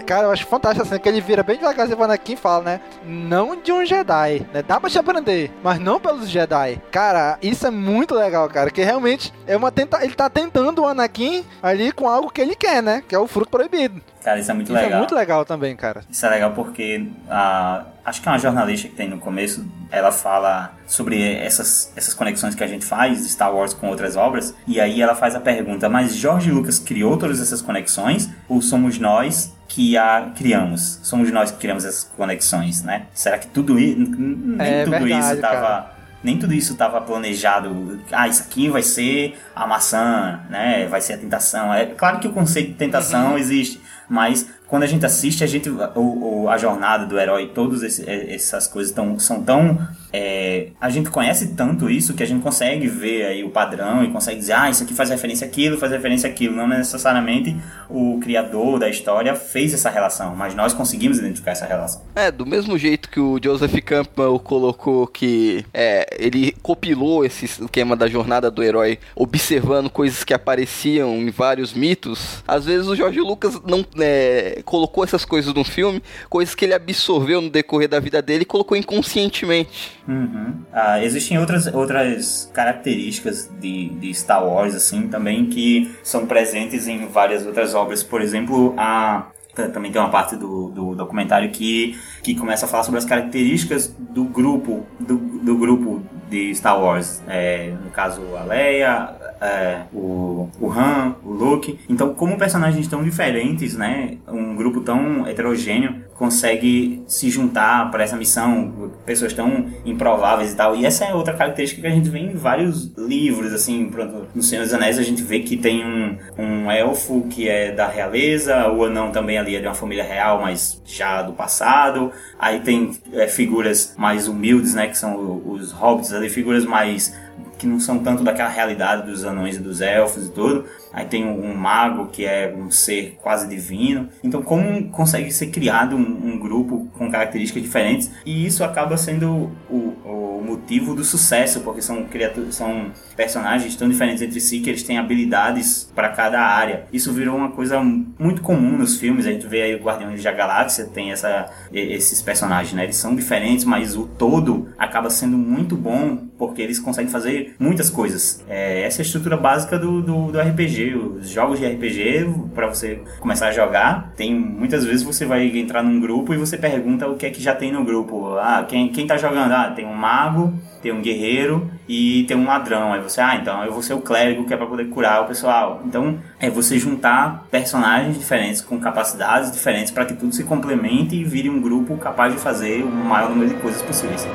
Cara, 0.03 0.27
eu 0.27 0.31
acho 0.31 0.45
fantástico 0.45 0.85
assim, 0.85 0.99
que 0.99 1.07
ele 1.07 1.21
vira 1.21 1.43
bem 1.43 1.57
devagarzinho 1.57 1.97
pra 1.97 2.05
Anakin 2.05 2.33
e 2.33 2.37
fala, 2.37 2.63
né? 2.63 2.81
Não 3.05 3.55
de 3.55 3.71
um 3.71 3.85
Jedi, 3.85 4.45
né? 4.53 4.61
Dá 4.61 4.79
pra 4.79 4.89
te 4.89 4.99
aprender, 4.99 5.51
mas 5.63 5.79
não 5.79 5.99
pelos 5.99 6.29
Jedi. 6.29 6.81
Cara, 6.91 7.37
isso 7.41 7.65
é 7.65 7.71
muito 7.71 8.13
legal, 8.13 8.47
cara, 8.49 8.69
que 8.69 8.83
realmente 8.83 9.33
é 9.47 9.55
uma 9.55 9.71
tenta... 9.71 10.03
ele 10.03 10.13
tá 10.13 10.29
tentando 10.29 10.81
o 10.81 10.87
Anakin 10.87 11.45
ali 11.61 11.91
com 11.91 12.07
algo 12.07 12.29
que 12.29 12.41
ele 12.41 12.55
quer, 12.55 12.83
né? 12.83 13.03
Que 13.07 13.15
é 13.15 13.19
o 13.19 13.27
fruto 13.27 13.49
proibido. 13.49 14.01
Cara, 14.23 14.39
isso 14.39 14.49
é 14.49 14.53
muito 14.55 14.69
isso 14.69 14.77
é 14.77 14.81
legal. 14.81 14.89
Isso 14.89 14.95
é 14.95 14.99
muito 14.99 15.15
legal 15.15 15.45
também, 15.45 15.75
cara. 15.75 16.01
Isso 16.09 16.25
é 16.25 16.29
legal 16.29 16.51
porque 16.51 17.07
a, 17.29 17.85
acho 18.03 18.21
que 18.21 18.27
é 18.27 18.31
uma 18.31 18.39
jornalista 18.39 18.87
que 18.87 18.95
tem 18.95 19.07
no 19.07 19.19
começo, 19.19 19.63
ela 19.91 20.11
fala 20.11 20.73
sobre 20.87 21.35
essas, 21.35 21.91
essas 21.95 22.13
conexões 22.13 22.55
que 22.55 22.63
a 22.63 22.67
gente 22.67 22.83
faz 22.83 23.19
Star 23.29 23.53
Wars 23.53 23.73
com 23.73 23.87
outras 23.87 24.15
obras, 24.15 24.55
e 24.67 24.81
aí 24.81 24.99
ela 24.99 25.13
faz 25.13 25.35
a 25.35 25.39
pergunta, 25.39 25.87
mas 25.89 26.15
George 26.15 26.51
Lucas 26.51 26.79
criou 26.79 27.17
todas 27.17 27.39
essas 27.39 27.61
conexões 27.61 28.27
ou 28.49 28.63
somos 28.63 28.97
nós 28.97 29.53
que 29.75 29.97
a 29.97 30.31
criamos? 30.33 31.01
Somos 31.03 31.29
nós 31.31 31.51
que 31.51 31.57
criamos 31.57 31.83
essas 31.83 32.05
conexões, 32.15 32.81
né? 32.81 33.07
Será 33.13 33.37
que 33.37 33.47
tudo 33.47 33.77
isso, 33.77 33.99
nem 33.99 34.55
é, 34.57 34.85
tudo 34.85 34.91
verdade, 34.91 35.33
isso 35.33 35.41
tava 35.41 35.95
nem 36.23 36.39
tudo 36.39 36.53
isso 36.53 36.73
estava 36.73 37.01
planejado. 37.01 37.99
Ah, 38.11 38.27
isso 38.27 38.41
aqui 38.41 38.69
vai 38.69 38.81
ser 38.81 39.37
a 39.53 39.67
maçã, 39.67 40.39
né? 40.49 40.87
Vai 40.87 41.01
ser 41.01 41.13
a 41.13 41.17
tentação. 41.17 41.71
É 41.73 41.85
claro 41.85 42.19
que 42.19 42.27
o 42.27 42.31
conceito 42.31 42.69
de 42.69 42.75
tentação 42.75 43.31
uhum. 43.31 43.37
existe, 43.37 43.79
mas 44.09 44.47
quando 44.65 44.83
a 44.83 44.87
gente 44.87 45.05
assiste, 45.05 45.43
a 45.43 45.47
gente 45.47 45.69
o, 45.69 46.43
o 46.45 46.49
a 46.49 46.57
jornada 46.57 47.05
do 47.05 47.19
herói, 47.19 47.51
todas 47.53 47.83
essas 48.07 48.65
coisas 48.65 48.93
tão, 48.93 49.19
são 49.19 49.43
tão 49.43 49.77
é, 50.17 50.67
a 50.79 50.89
gente 50.89 51.09
conhece 51.09 51.55
tanto 51.55 51.89
isso 51.89 52.13
que 52.13 52.23
a 52.23 52.25
gente 52.25 52.41
consegue 52.41 52.87
ver 52.87 53.25
aí 53.25 53.43
o 53.43 53.49
padrão 53.49 54.01
e 54.01 54.09
consegue 54.09 54.39
dizer, 54.39 54.53
ah, 54.53 54.69
isso 54.69 54.83
aqui 54.83 54.93
faz 54.93 55.09
referência 55.09 55.45
àquilo, 55.45 55.77
faz 55.77 55.91
referência 55.91 56.29
àquilo. 56.29 56.55
Não 56.55 56.67
necessariamente 56.67 57.53
o 57.89 58.17
criador 58.21 58.79
da 58.79 58.87
história 58.87 59.35
fez 59.35 59.73
essa 59.73 59.89
relação, 59.89 60.33
mas 60.33 60.55
nós 60.55 60.73
conseguimos 60.73 61.19
identificar 61.19 61.51
essa 61.51 61.65
relação. 61.65 62.01
É, 62.15 62.31
do 62.31 62.45
mesmo 62.45 62.77
jeito 62.77 63.09
que 63.09 63.19
o 63.19 63.37
Joseph 63.43 63.75
Campbell 63.83 64.39
colocou 64.39 65.05
que 65.05 65.65
é, 65.73 66.07
ele 66.17 66.53
copilou 66.63 67.25
esse 67.25 67.43
esquema 67.43 67.95
da 67.95 68.07
jornada 68.07 68.49
do 68.49 68.63
herói, 68.63 68.97
observando 69.15 69.89
coisas 69.89 70.23
que 70.23 70.33
apareciam 70.33 71.15
em 71.17 71.29
vários 71.29 71.73
mitos, 71.73 72.41
às 72.47 72.65
vezes 72.65 72.87
o 72.87 72.95
George 72.95 73.19
Lucas 73.19 73.59
não 73.67 73.85
é, 73.99 74.61
colocou 74.63 75.03
essas 75.03 75.25
coisas 75.25 75.53
no 75.53 75.65
filme, 75.65 76.01
coisas 76.29 76.55
que 76.55 76.63
ele 76.63 76.73
absorveu 76.73 77.41
no 77.41 77.49
decorrer 77.49 77.89
da 77.89 77.99
vida 77.99 78.21
dele 78.21 78.43
e 78.43 78.45
colocou 78.45 78.77
inconscientemente. 78.77 79.91
Uhum. 80.07 80.53
Ah, 80.71 81.03
existem 81.03 81.37
outras, 81.39 81.67
outras 81.73 82.49
características 82.53 83.49
de, 83.59 83.89
de 83.89 84.13
Star 84.13 84.45
Wars, 84.45 84.75
assim, 84.75 85.07
também, 85.07 85.47
que 85.47 85.91
são 86.03 86.25
presentes 86.25 86.87
em 86.87 87.07
várias 87.07 87.45
outras 87.45 87.73
obras. 87.73 88.03
Por 88.03 88.21
exemplo, 88.21 88.73
a 88.77 89.27
também 89.71 89.89
tem 89.89 90.01
uma 90.01 90.09
parte 90.09 90.35
do, 90.35 90.69
do 90.69 90.95
documentário 90.95 91.49
que, 91.49 91.97
que 92.21 92.35
começa 92.35 92.65
a 92.65 92.69
falar 92.69 92.83
sobre 92.83 92.97
as 92.97 93.05
características 93.05 93.87
do 93.87 94.25
grupo 94.25 94.85
do, 94.99 95.15
do 95.15 95.57
grupo 95.57 96.03
de 96.29 96.53
Star 96.53 96.77
Wars 96.77 97.23
é, 97.25 97.73
no 97.81 97.89
caso 97.89 98.21
a 98.35 98.43
Leia 98.43 99.15
é, 99.41 99.81
o, 99.93 100.49
o 100.59 100.71
Han, 100.71 101.15
o 101.23 101.31
Luke 101.31 101.79
então 101.89 102.13
como 102.13 102.37
personagens 102.37 102.87
tão 102.87 103.03
diferentes 103.03 103.75
né 103.75 104.17
um 104.27 104.55
grupo 104.55 104.81
tão 104.81 105.27
heterogêneo 105.27 106.05
consegue 106.15 107.03
se 107.07 107.29
juntar 107.29 107.91
para 107.91 108.03
essa 108.03 108.15
missão, 108.15 108.91
pessoas 109.05 109.33
tão 109.33 109.67
improváveis 109.85 110.53
e 110.53 110.55
tal. 110.55 110.75
E 110.75 110.85
essa 110.85 111.05
é 111.05 111.13
outra 111.13 111.33
característica 111.33 111.81
que 111.81 111.87
a 111.87 111.91
gente 111.91 112.09
vê 112.09 112.19
em 112.19 112.33
vários 112.35 112.91
livros, 112.97 113.53
assim, 113.53 113.89
pronto, 113.89 114.27
no 114.33 114.41
Senhor 114.41 114.63
dos 114.63 114.73
Anéis 114.73 114.97
a 114.97 115.03
gente 115.03 115.21
vê 115.21 115.39
que 115.39 115.57
tem 115.57 115.85
um, 115.85 116.17
um 116.37 116.71
elfo 116.71 117.27
que 117.29 117.49
é 117.49 117.71
da 117.71 117.87
realeza, 117.87 118.69
o 118.71 118.85
anão 118.85 119.11
também 119.11 119.37
ali 119.37 119.55
é 119.55 119.59
de 119.59 119.67
uma 119.67 119.73
família 119.73 120.03
real, 120.03 120.41
mas 120.41 120.81
já 120.85 121.21
do 121.21 121.33
passado. 121.33 122.11
Aí 122.39 122.61
tem 122.61 122.91
é, 123.13 123.27
figuras 123.27 123.93
mais 123.97 124.27
humildes, 124.27 124.73
né, 124.73 124.87
que 124.87 124.97
são 124.97 125.41
os 125.45 125.71
hobbits 125.71 126.13
ali, 126.13 126.29
figuras 126.29 126.65
mais 126.65 127.13
que 127.57 127.67
não 127.67 127.79
são 127.79 127.99
tanto 127.99 128.23
daquela 128.23 128.49
realidade 128.49 129.09
dos 129.09 129.23
anões 129.23 129.55
e 129.55 129.59
dos 129.59 129.81
elfos 129.81 130.25
e 130.25 130.29
tudo. 130.29 130.65
Aí 130.95 131.05
tem 131.05 131.25
um, 131.25 131.53
mago 131.53 132.07
que 132.07 132.25
é 132.25 132.55
um 132.57 132.71
ser 132.71 133.17
quase 133.21 133.49
divino. 133.49 134.07
Então, 134.23 134.41
como 134.41 134.89
consegue 134.89 135.29
ser 135.29 135.47
criado 135.47 135.93
um, 135.93 136.33
um 136.33 136.39
grupo 136.39 136.87
com 136.97 137.11
características 137.11 137.61
diferentes? 137.61 138.09
E 138.25 138.45
isso 138.45 138.63
acaba 138.63 138.95
sendo 138.95 139.51
o, 139.69 139.75
o 140.05 140.41
motivo 140.45 140.95
do 140.95 141.03
sucesso, 141.03 141.59
porque 141.59 141.81
são 141.81 142.05
criaturas, 142.05 142.55
são 142.55 142.91
personagens 143.15 143.75
tão 143.75 143.89
diferentes 143.89 144.21
entre 144.21 144.39
si 144.39 144.61
que 144.61 144.69
eles 144.69 144.83
têm 144.83 144.97
habilidades 144.97 145.91
para 145.93 146.09
cada 146.09 146.39
área. 146.39 146.85
Isso 146.93 147.11
virou 147.11 147.35
uma 147.35 147.51
coisa 147.51 147.81
muito 147.81 148.41
comum 148.41 148.77
nos 148.77 148.97
filmes. 148.97 149.27
A 149.27 149.31
gente 149.31 149.45
vê 149.47 149.63
aí 149.63 149.75
o 149.75 149.83
Guardiões 149.83 150.23
da 150.23 150.31
Galáxia 150.31 150.85
tem 150.85 151.11
essa, 151.11 151.51
esses 151.73 152.21
personagens, 152.21 152.73
né? 152.73 152.83
Eles 152.83 152.95
são 152.95 153.13
diferentes, 153.15 153.65
mas 153.65 153.97
o 153.97 154.07
todo 154.07 154.69
acaba 154.77 155.09
sendo 155.09 155.37
muito 155.37 155.75
bom 155.75 156.25
porque 156.37 156.61
eles 156.61 156.79
conseguem 156.79 157.11
fazer 157.11 157.55
muitas 157.59 157.89
coisas. 157.89 158.43
É, 158.47 158.83
essa 158.83 159.01
é 159.01 159.03
a 159.03 159.05
estrutura 159.05 159.37
básica 159.37 159.77
do, 159.77 160.01
do, 160.01 160.31
do 160.31 160.39
RPG. 160.39 160.84
Os 160.93 161.29
jogos 161.29 161.59
de 161.59 161.65
RPG, 161.65 162.29
para 162.53 162.67
você 162.67 163.01
começar 163.19 163.47
a 163.47 163.51
jogar, 163.51 164.13
tem 164.15 164.33
muitas 164.33 164.85
vezes 164.85 165.03
você 165.03 165.25
vai 165.25 165.45
entrar 165.57 165.81
num 165.81 165.99
grupo 165.99 166.33
e 166.33 166.37
você 166.37 166.57
pergunta 166.57 167.07
o 167.07 167.15
que 167.15 167.25
é 167.25 167.29
que 167.29 167.41
já 167.41 167.55
tem 167.55 167.71
no 167.71 167.83
grupo. 167.83 168.35
Ah, 168.37 168.65
quem, 168.67 168.89
quem 168.89 169.07
tá 169.07 169.17
jogando? 169.17 169.51
Ah, 169.51 169.71
tem 169.75 169.85
um 169.85 169.93
mago, 169.93 170.53
tem 170.81 170.91
um 170.91 171.01
guerreiro 171.01 171.69
e 171.87 172.25
tem 172.27 172.37
um 172.37 172.45
ladrão. 172.45 172.93
Aí 172.93 173.01
você, 173.01 173.21
ah, 173.21 173.35
então 173.35 173.63
eu 173.63 173.71
vou 173.71 173.81
ser 173.81 173.93
o 173.93 174.01
clérigo 174.01 174.45
que 174.45 174.53
é 174.53 174.57
para 174.57 174.67
poder 174.67 174.85
curar 174.85 175.23
o 175.23 175.25
pessoal. 175.25 175.81
Então 175.85 176.19
é 176.39 176.49
você 176.49 176.77
juntar 176.77 177.47
personagens 177.49 178.17
diferentes 178.17 178.61
com 178.61 178.79
capacidades 178.79 179.51
diferentes 179.51 179.91
para 179.91 180.05
que 180.05 180.13
tudo 180.13 180.33
se 180.33 180.43
complemente 180.43 181.15
e 181.15 181.23
vire 181.23 181.49
um 181.49 181.61
grupo 181.61 181.97
capaz 181.97 182.33
de 182.33 182.39
fazer 182.39 182.83
o 182.83 182.87
maior 182.87 183.29
número 183.29 183.49
de 183.49 183.55
coisas 183.55 183.81
possíveis. 183.81 184.27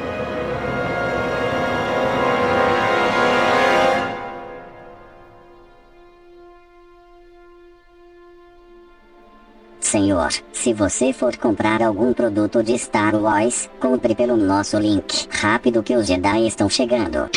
Senhor, 9.91 10.31
se 10.53 10.73
você 10.73 11.13
for 11.13 11.37
comprar 11.37 11.83
algum 11.83 12.13
produto 12.13 12.63
de 12.63 12.79
Star 12.79 13.13
Wars, 13.17 13.69
compre 13.81 14.15
pelo 14.15 14.37
nosso 14.37 14.79
link. 14.79 15.27
Rápido 15.29 15.83
que 15.83 15.97
os 15.97 16.07
Jedi 16.07 16.47
estão 16.47 16.69
chegando. 16.71 17.29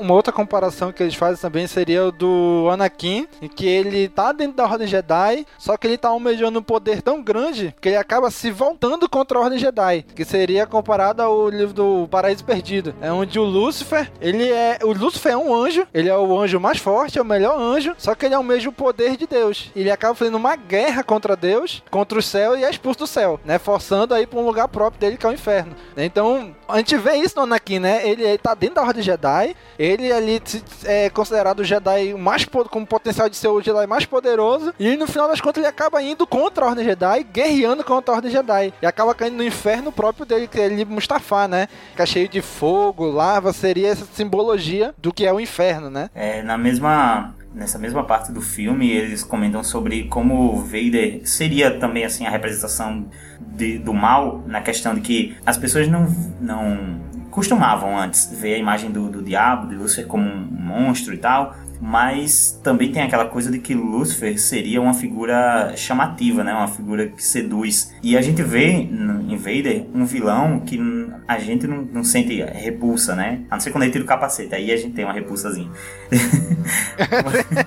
Uma 0.00 0.14
outra 0.14 0.32
comparação 0.32 0.92
que 0.92 1.02
eles 1.02 1.14
fazem 1.14 1.40
também 1.40 1.66
seria 1.66 2.06
o 2.06 2.10
do 2.10 2.68
Anakin, 2.72 3.28
em 3.42 3.48
que 3.48 3.66
ele 3.66 4.08
tá 4.08 4.32
dentro 4.32 4.56
da 4.56 4.64
Ordem 4.64 4.86
Jedi, 4.86 5.46
só 5.58 5.76
que 5.76 5.86
ele 5.86 5.98
tá 5.98 6.08
almejando 6.08 6.58
um 6.58 6.62
poder 6.62 7.02
tão 7.02 7.22
grande 7.22 7.74
que 7.80 7.90
ele 7.90 7.96
acaba 7.96 8.30
se 8.30 8.50
voltando 8.50 9.08
contra 9.10 9.38
a 9.38 9.42
Ordem 9.42 9.58
Jedi, 9.58 10.06
que 10.14 10.24
seria 10.24 10.66
comparado 10.66 11.20
ao 11.20 11.50
livro 11.50 11.74
do 11.74 12.08
Paraíso 12.10 12.44
Perdido, 12.44 12.94
é 13.00 13.12
onde 13.12 13.38
o 13.38 13.44
Lúcifer, 13.44 14.10
ele 14.22 14.48
é, 14.48 14.78
o 14.82 14.92
Lúcifer 14.92 15.32
é 15.32 15.36
um 15.36 15.54
anjo, 15.54 15.86
ele 15.92 16.08
é 16.08 16.16
o 16.16 16.40
anjo 16.40 16.58
mais 16.58 16.78
forte, 16.78 17.18
é 17.18 17.22
o 17.22 17.24
melhor 17.24 17.60
anjo, 17.60 17.94
só 17.98 18.14
que 18.14 18.24
ele 18.24 18.34
almeja 18.34 18.70
o 18.70 18.72
poder 18.72 19.18
de 19.18 19.26
Deus. 19.26 19.70
Ele 19.76 19.90
acaba 19.90 20.14
fazendo 20.14 20.36
uma 20.36 20.56
guerra 20.56 21.02
contra 21.02 21.36
Deus, 21.36 21.82
contra 21.90 22.18
o 22.18 22.22
céu 22.22 22.56
e 22.56 22.64
é 22.64 22.70
expulso 22.70 23.00
do 23.00 23.06
céu, 23.06 23.38
né, 23.44 23.58
forçando 23.58 24.14
aí 24.14 24.26
para 24.26 24.38
um 24.38 24.46
lugar 24.46 24.68
próprio 24.68 24.98
dele 24.98 25.18
que 25.18 25.26
é 25.26 25.28
o 25.28 25.32
inferno. 25.32 25.76
Então, 25.94 26.54
a 26.66 26.78
gente 26.78 26.96
vê 26.96 27.16
isso 27.16 27.36
no 27.36 27.42
Anakin, 27.42 27.80
né? 27.80 28.08
Ele, 28.08 28.22
ele 28.22 28.38
tá 28.38 28.54
dentro 28.54 28.76
da 28.76 28.82
Ordem 28.82 29.02
Jedi, 29.02 29.54
ele 29.78 29.89
ali 30.12 30.42
é 30.84 31.10
considerado 31.10 31.60
o 31.60 31.64
Jedi 31.64 32.14
mais 32.14 32.44
com 32.44 32.84
potencial 32.84 33.28
de 33.28 33.36
ser 33.36 33.48
o 33.48 33.60
Jedi 33.60 33.86
mais 33.86 34.04
poderoso, 34.04 34.74
e 34.78 34.96
no 34.96 35.06
final 35.06 35.28
das 35.28 35.40
contas 35.40 35.58
ele 35.62 35.70
acaba 35.70 36.02
indo 36.02 36.26
contra 36.26 36.64
a 36.64 36.68
Ordem 36.68 36.84
Jedi, 36.84 37.26
guerreando 37.32 37.84
contra 37.84 38.12
a 38.12 38.16
Ordem 38.16 38.30
Jedi, 38.30 38.72
e 38.80 38.86
acaba 38.86 39.14
caindo 39.14 39.36
no 39.36 39.44
inferno 39.44 39.92
próprio 39.92 40.26
dele, 40.26 40.46
que 40.46 40.60
é 40.60 40.66
ele 40.66 40.84
Mustafa, 40.84 41.48
né? 41.48 41.68
Fica 41.90 42.06
cheio 42.06 42.28
de 42.28 42.42
fogo, 42.42 43.06
lava, 43.06 43.52
seria 43.52 43.88
essa 43.88 44.06
simbologia 44.12 44.94
do 44.98 45.12
que 45.12 45.26
é 45.26 45.32
o 45.32 45.40
inferno, 45.40 45.90
né? 45.90 46.10
É, 46.14 46.42
na 46.42 46.56
mesma 46.56 47.34
nessa 47.52 47.78
mesma 47.78 48.04
parte 48.04 48.32
do 48.32 48.40
filme, 48.40 48.90
eles 48.90 49.24
comentam 49.24 49.62
sobre 49.64 50.04
como 50.04 50.62
Vader 50.62 51.22
seria 51.24 51.78
também 51.78 52.04
assim 52.04 52.26
a 52.26 52.30
representação 52.30 53.06
de, 53.40 53.78
do 53.78 53.92
mal, 53.92 54.42
na 54.46 54.60
questão 54.60 54.94
de 54.94 55.00
que 55.00 55.36
as 55.44 55.58
pessoas 55.58 55.88
não, 55.88 56.06
não 56.40 57.00
costumavam 57.30 57.96
antes 57.98 58.30
ver 58.32 58.54
a 58.54 58.58
imagem 58.58 58.90
do, 58.90 59.08
do 59.08 59.22
diabo, 59.22 59.68
de 59.68 59.74
Lúcifer 59.74 60.06
como 60.06 60.28
um 60.28 60.46
monstro 60.50 61.14
e 61.14 61.18
tal, 61.18 61.56
mas 61.80 62.60
também 62.62 62.92
tem 62.92 63.02
aquela 63.02 63.24
coisa 63.24 63.50
de 63.50 63.58
que 63.58 63.74
Lúcifer 63.74 64.38
seria 64.38 64.80
uma 64.82 64.92
figura 64.92 65.72
chamativa, 65.76 66.44
né? 66.44 66.52
Uma 66.52 66.68
figura 66.68 67.08
que 67.08 67.24
seduz. 67.24 67.94
E 68.02 68.16
a 68.16 68.22
gente 68.22 68.42
vê 68.42 68.66
em 68.66 69.36
Vader 69.36 69.86
um 69.94 70.04
vilão 70.04 70.60
que 70.60 70.78
a 71.26 71.38
gente 71.38 71.66
não, 71.66 71.82
não 71.82 72.04
sente 72.04 72.42
repulsa, 72.42 73.14
né? 73.14 73.40
A 73.50 73.54
não 73.54 73.60
ser 73.60 73.70
quando 73.70 73.84
ele 73.84 73.92
tira 73.92 74.04
o 74.04 74.06
capacete, 74.06 74.54
aí 74.54 74.70
a 74.70 74.76
gente 74.76 74.92
tem 74.92 75.04
uma 75.04 75.14
repulsazinha. 75.14 75.70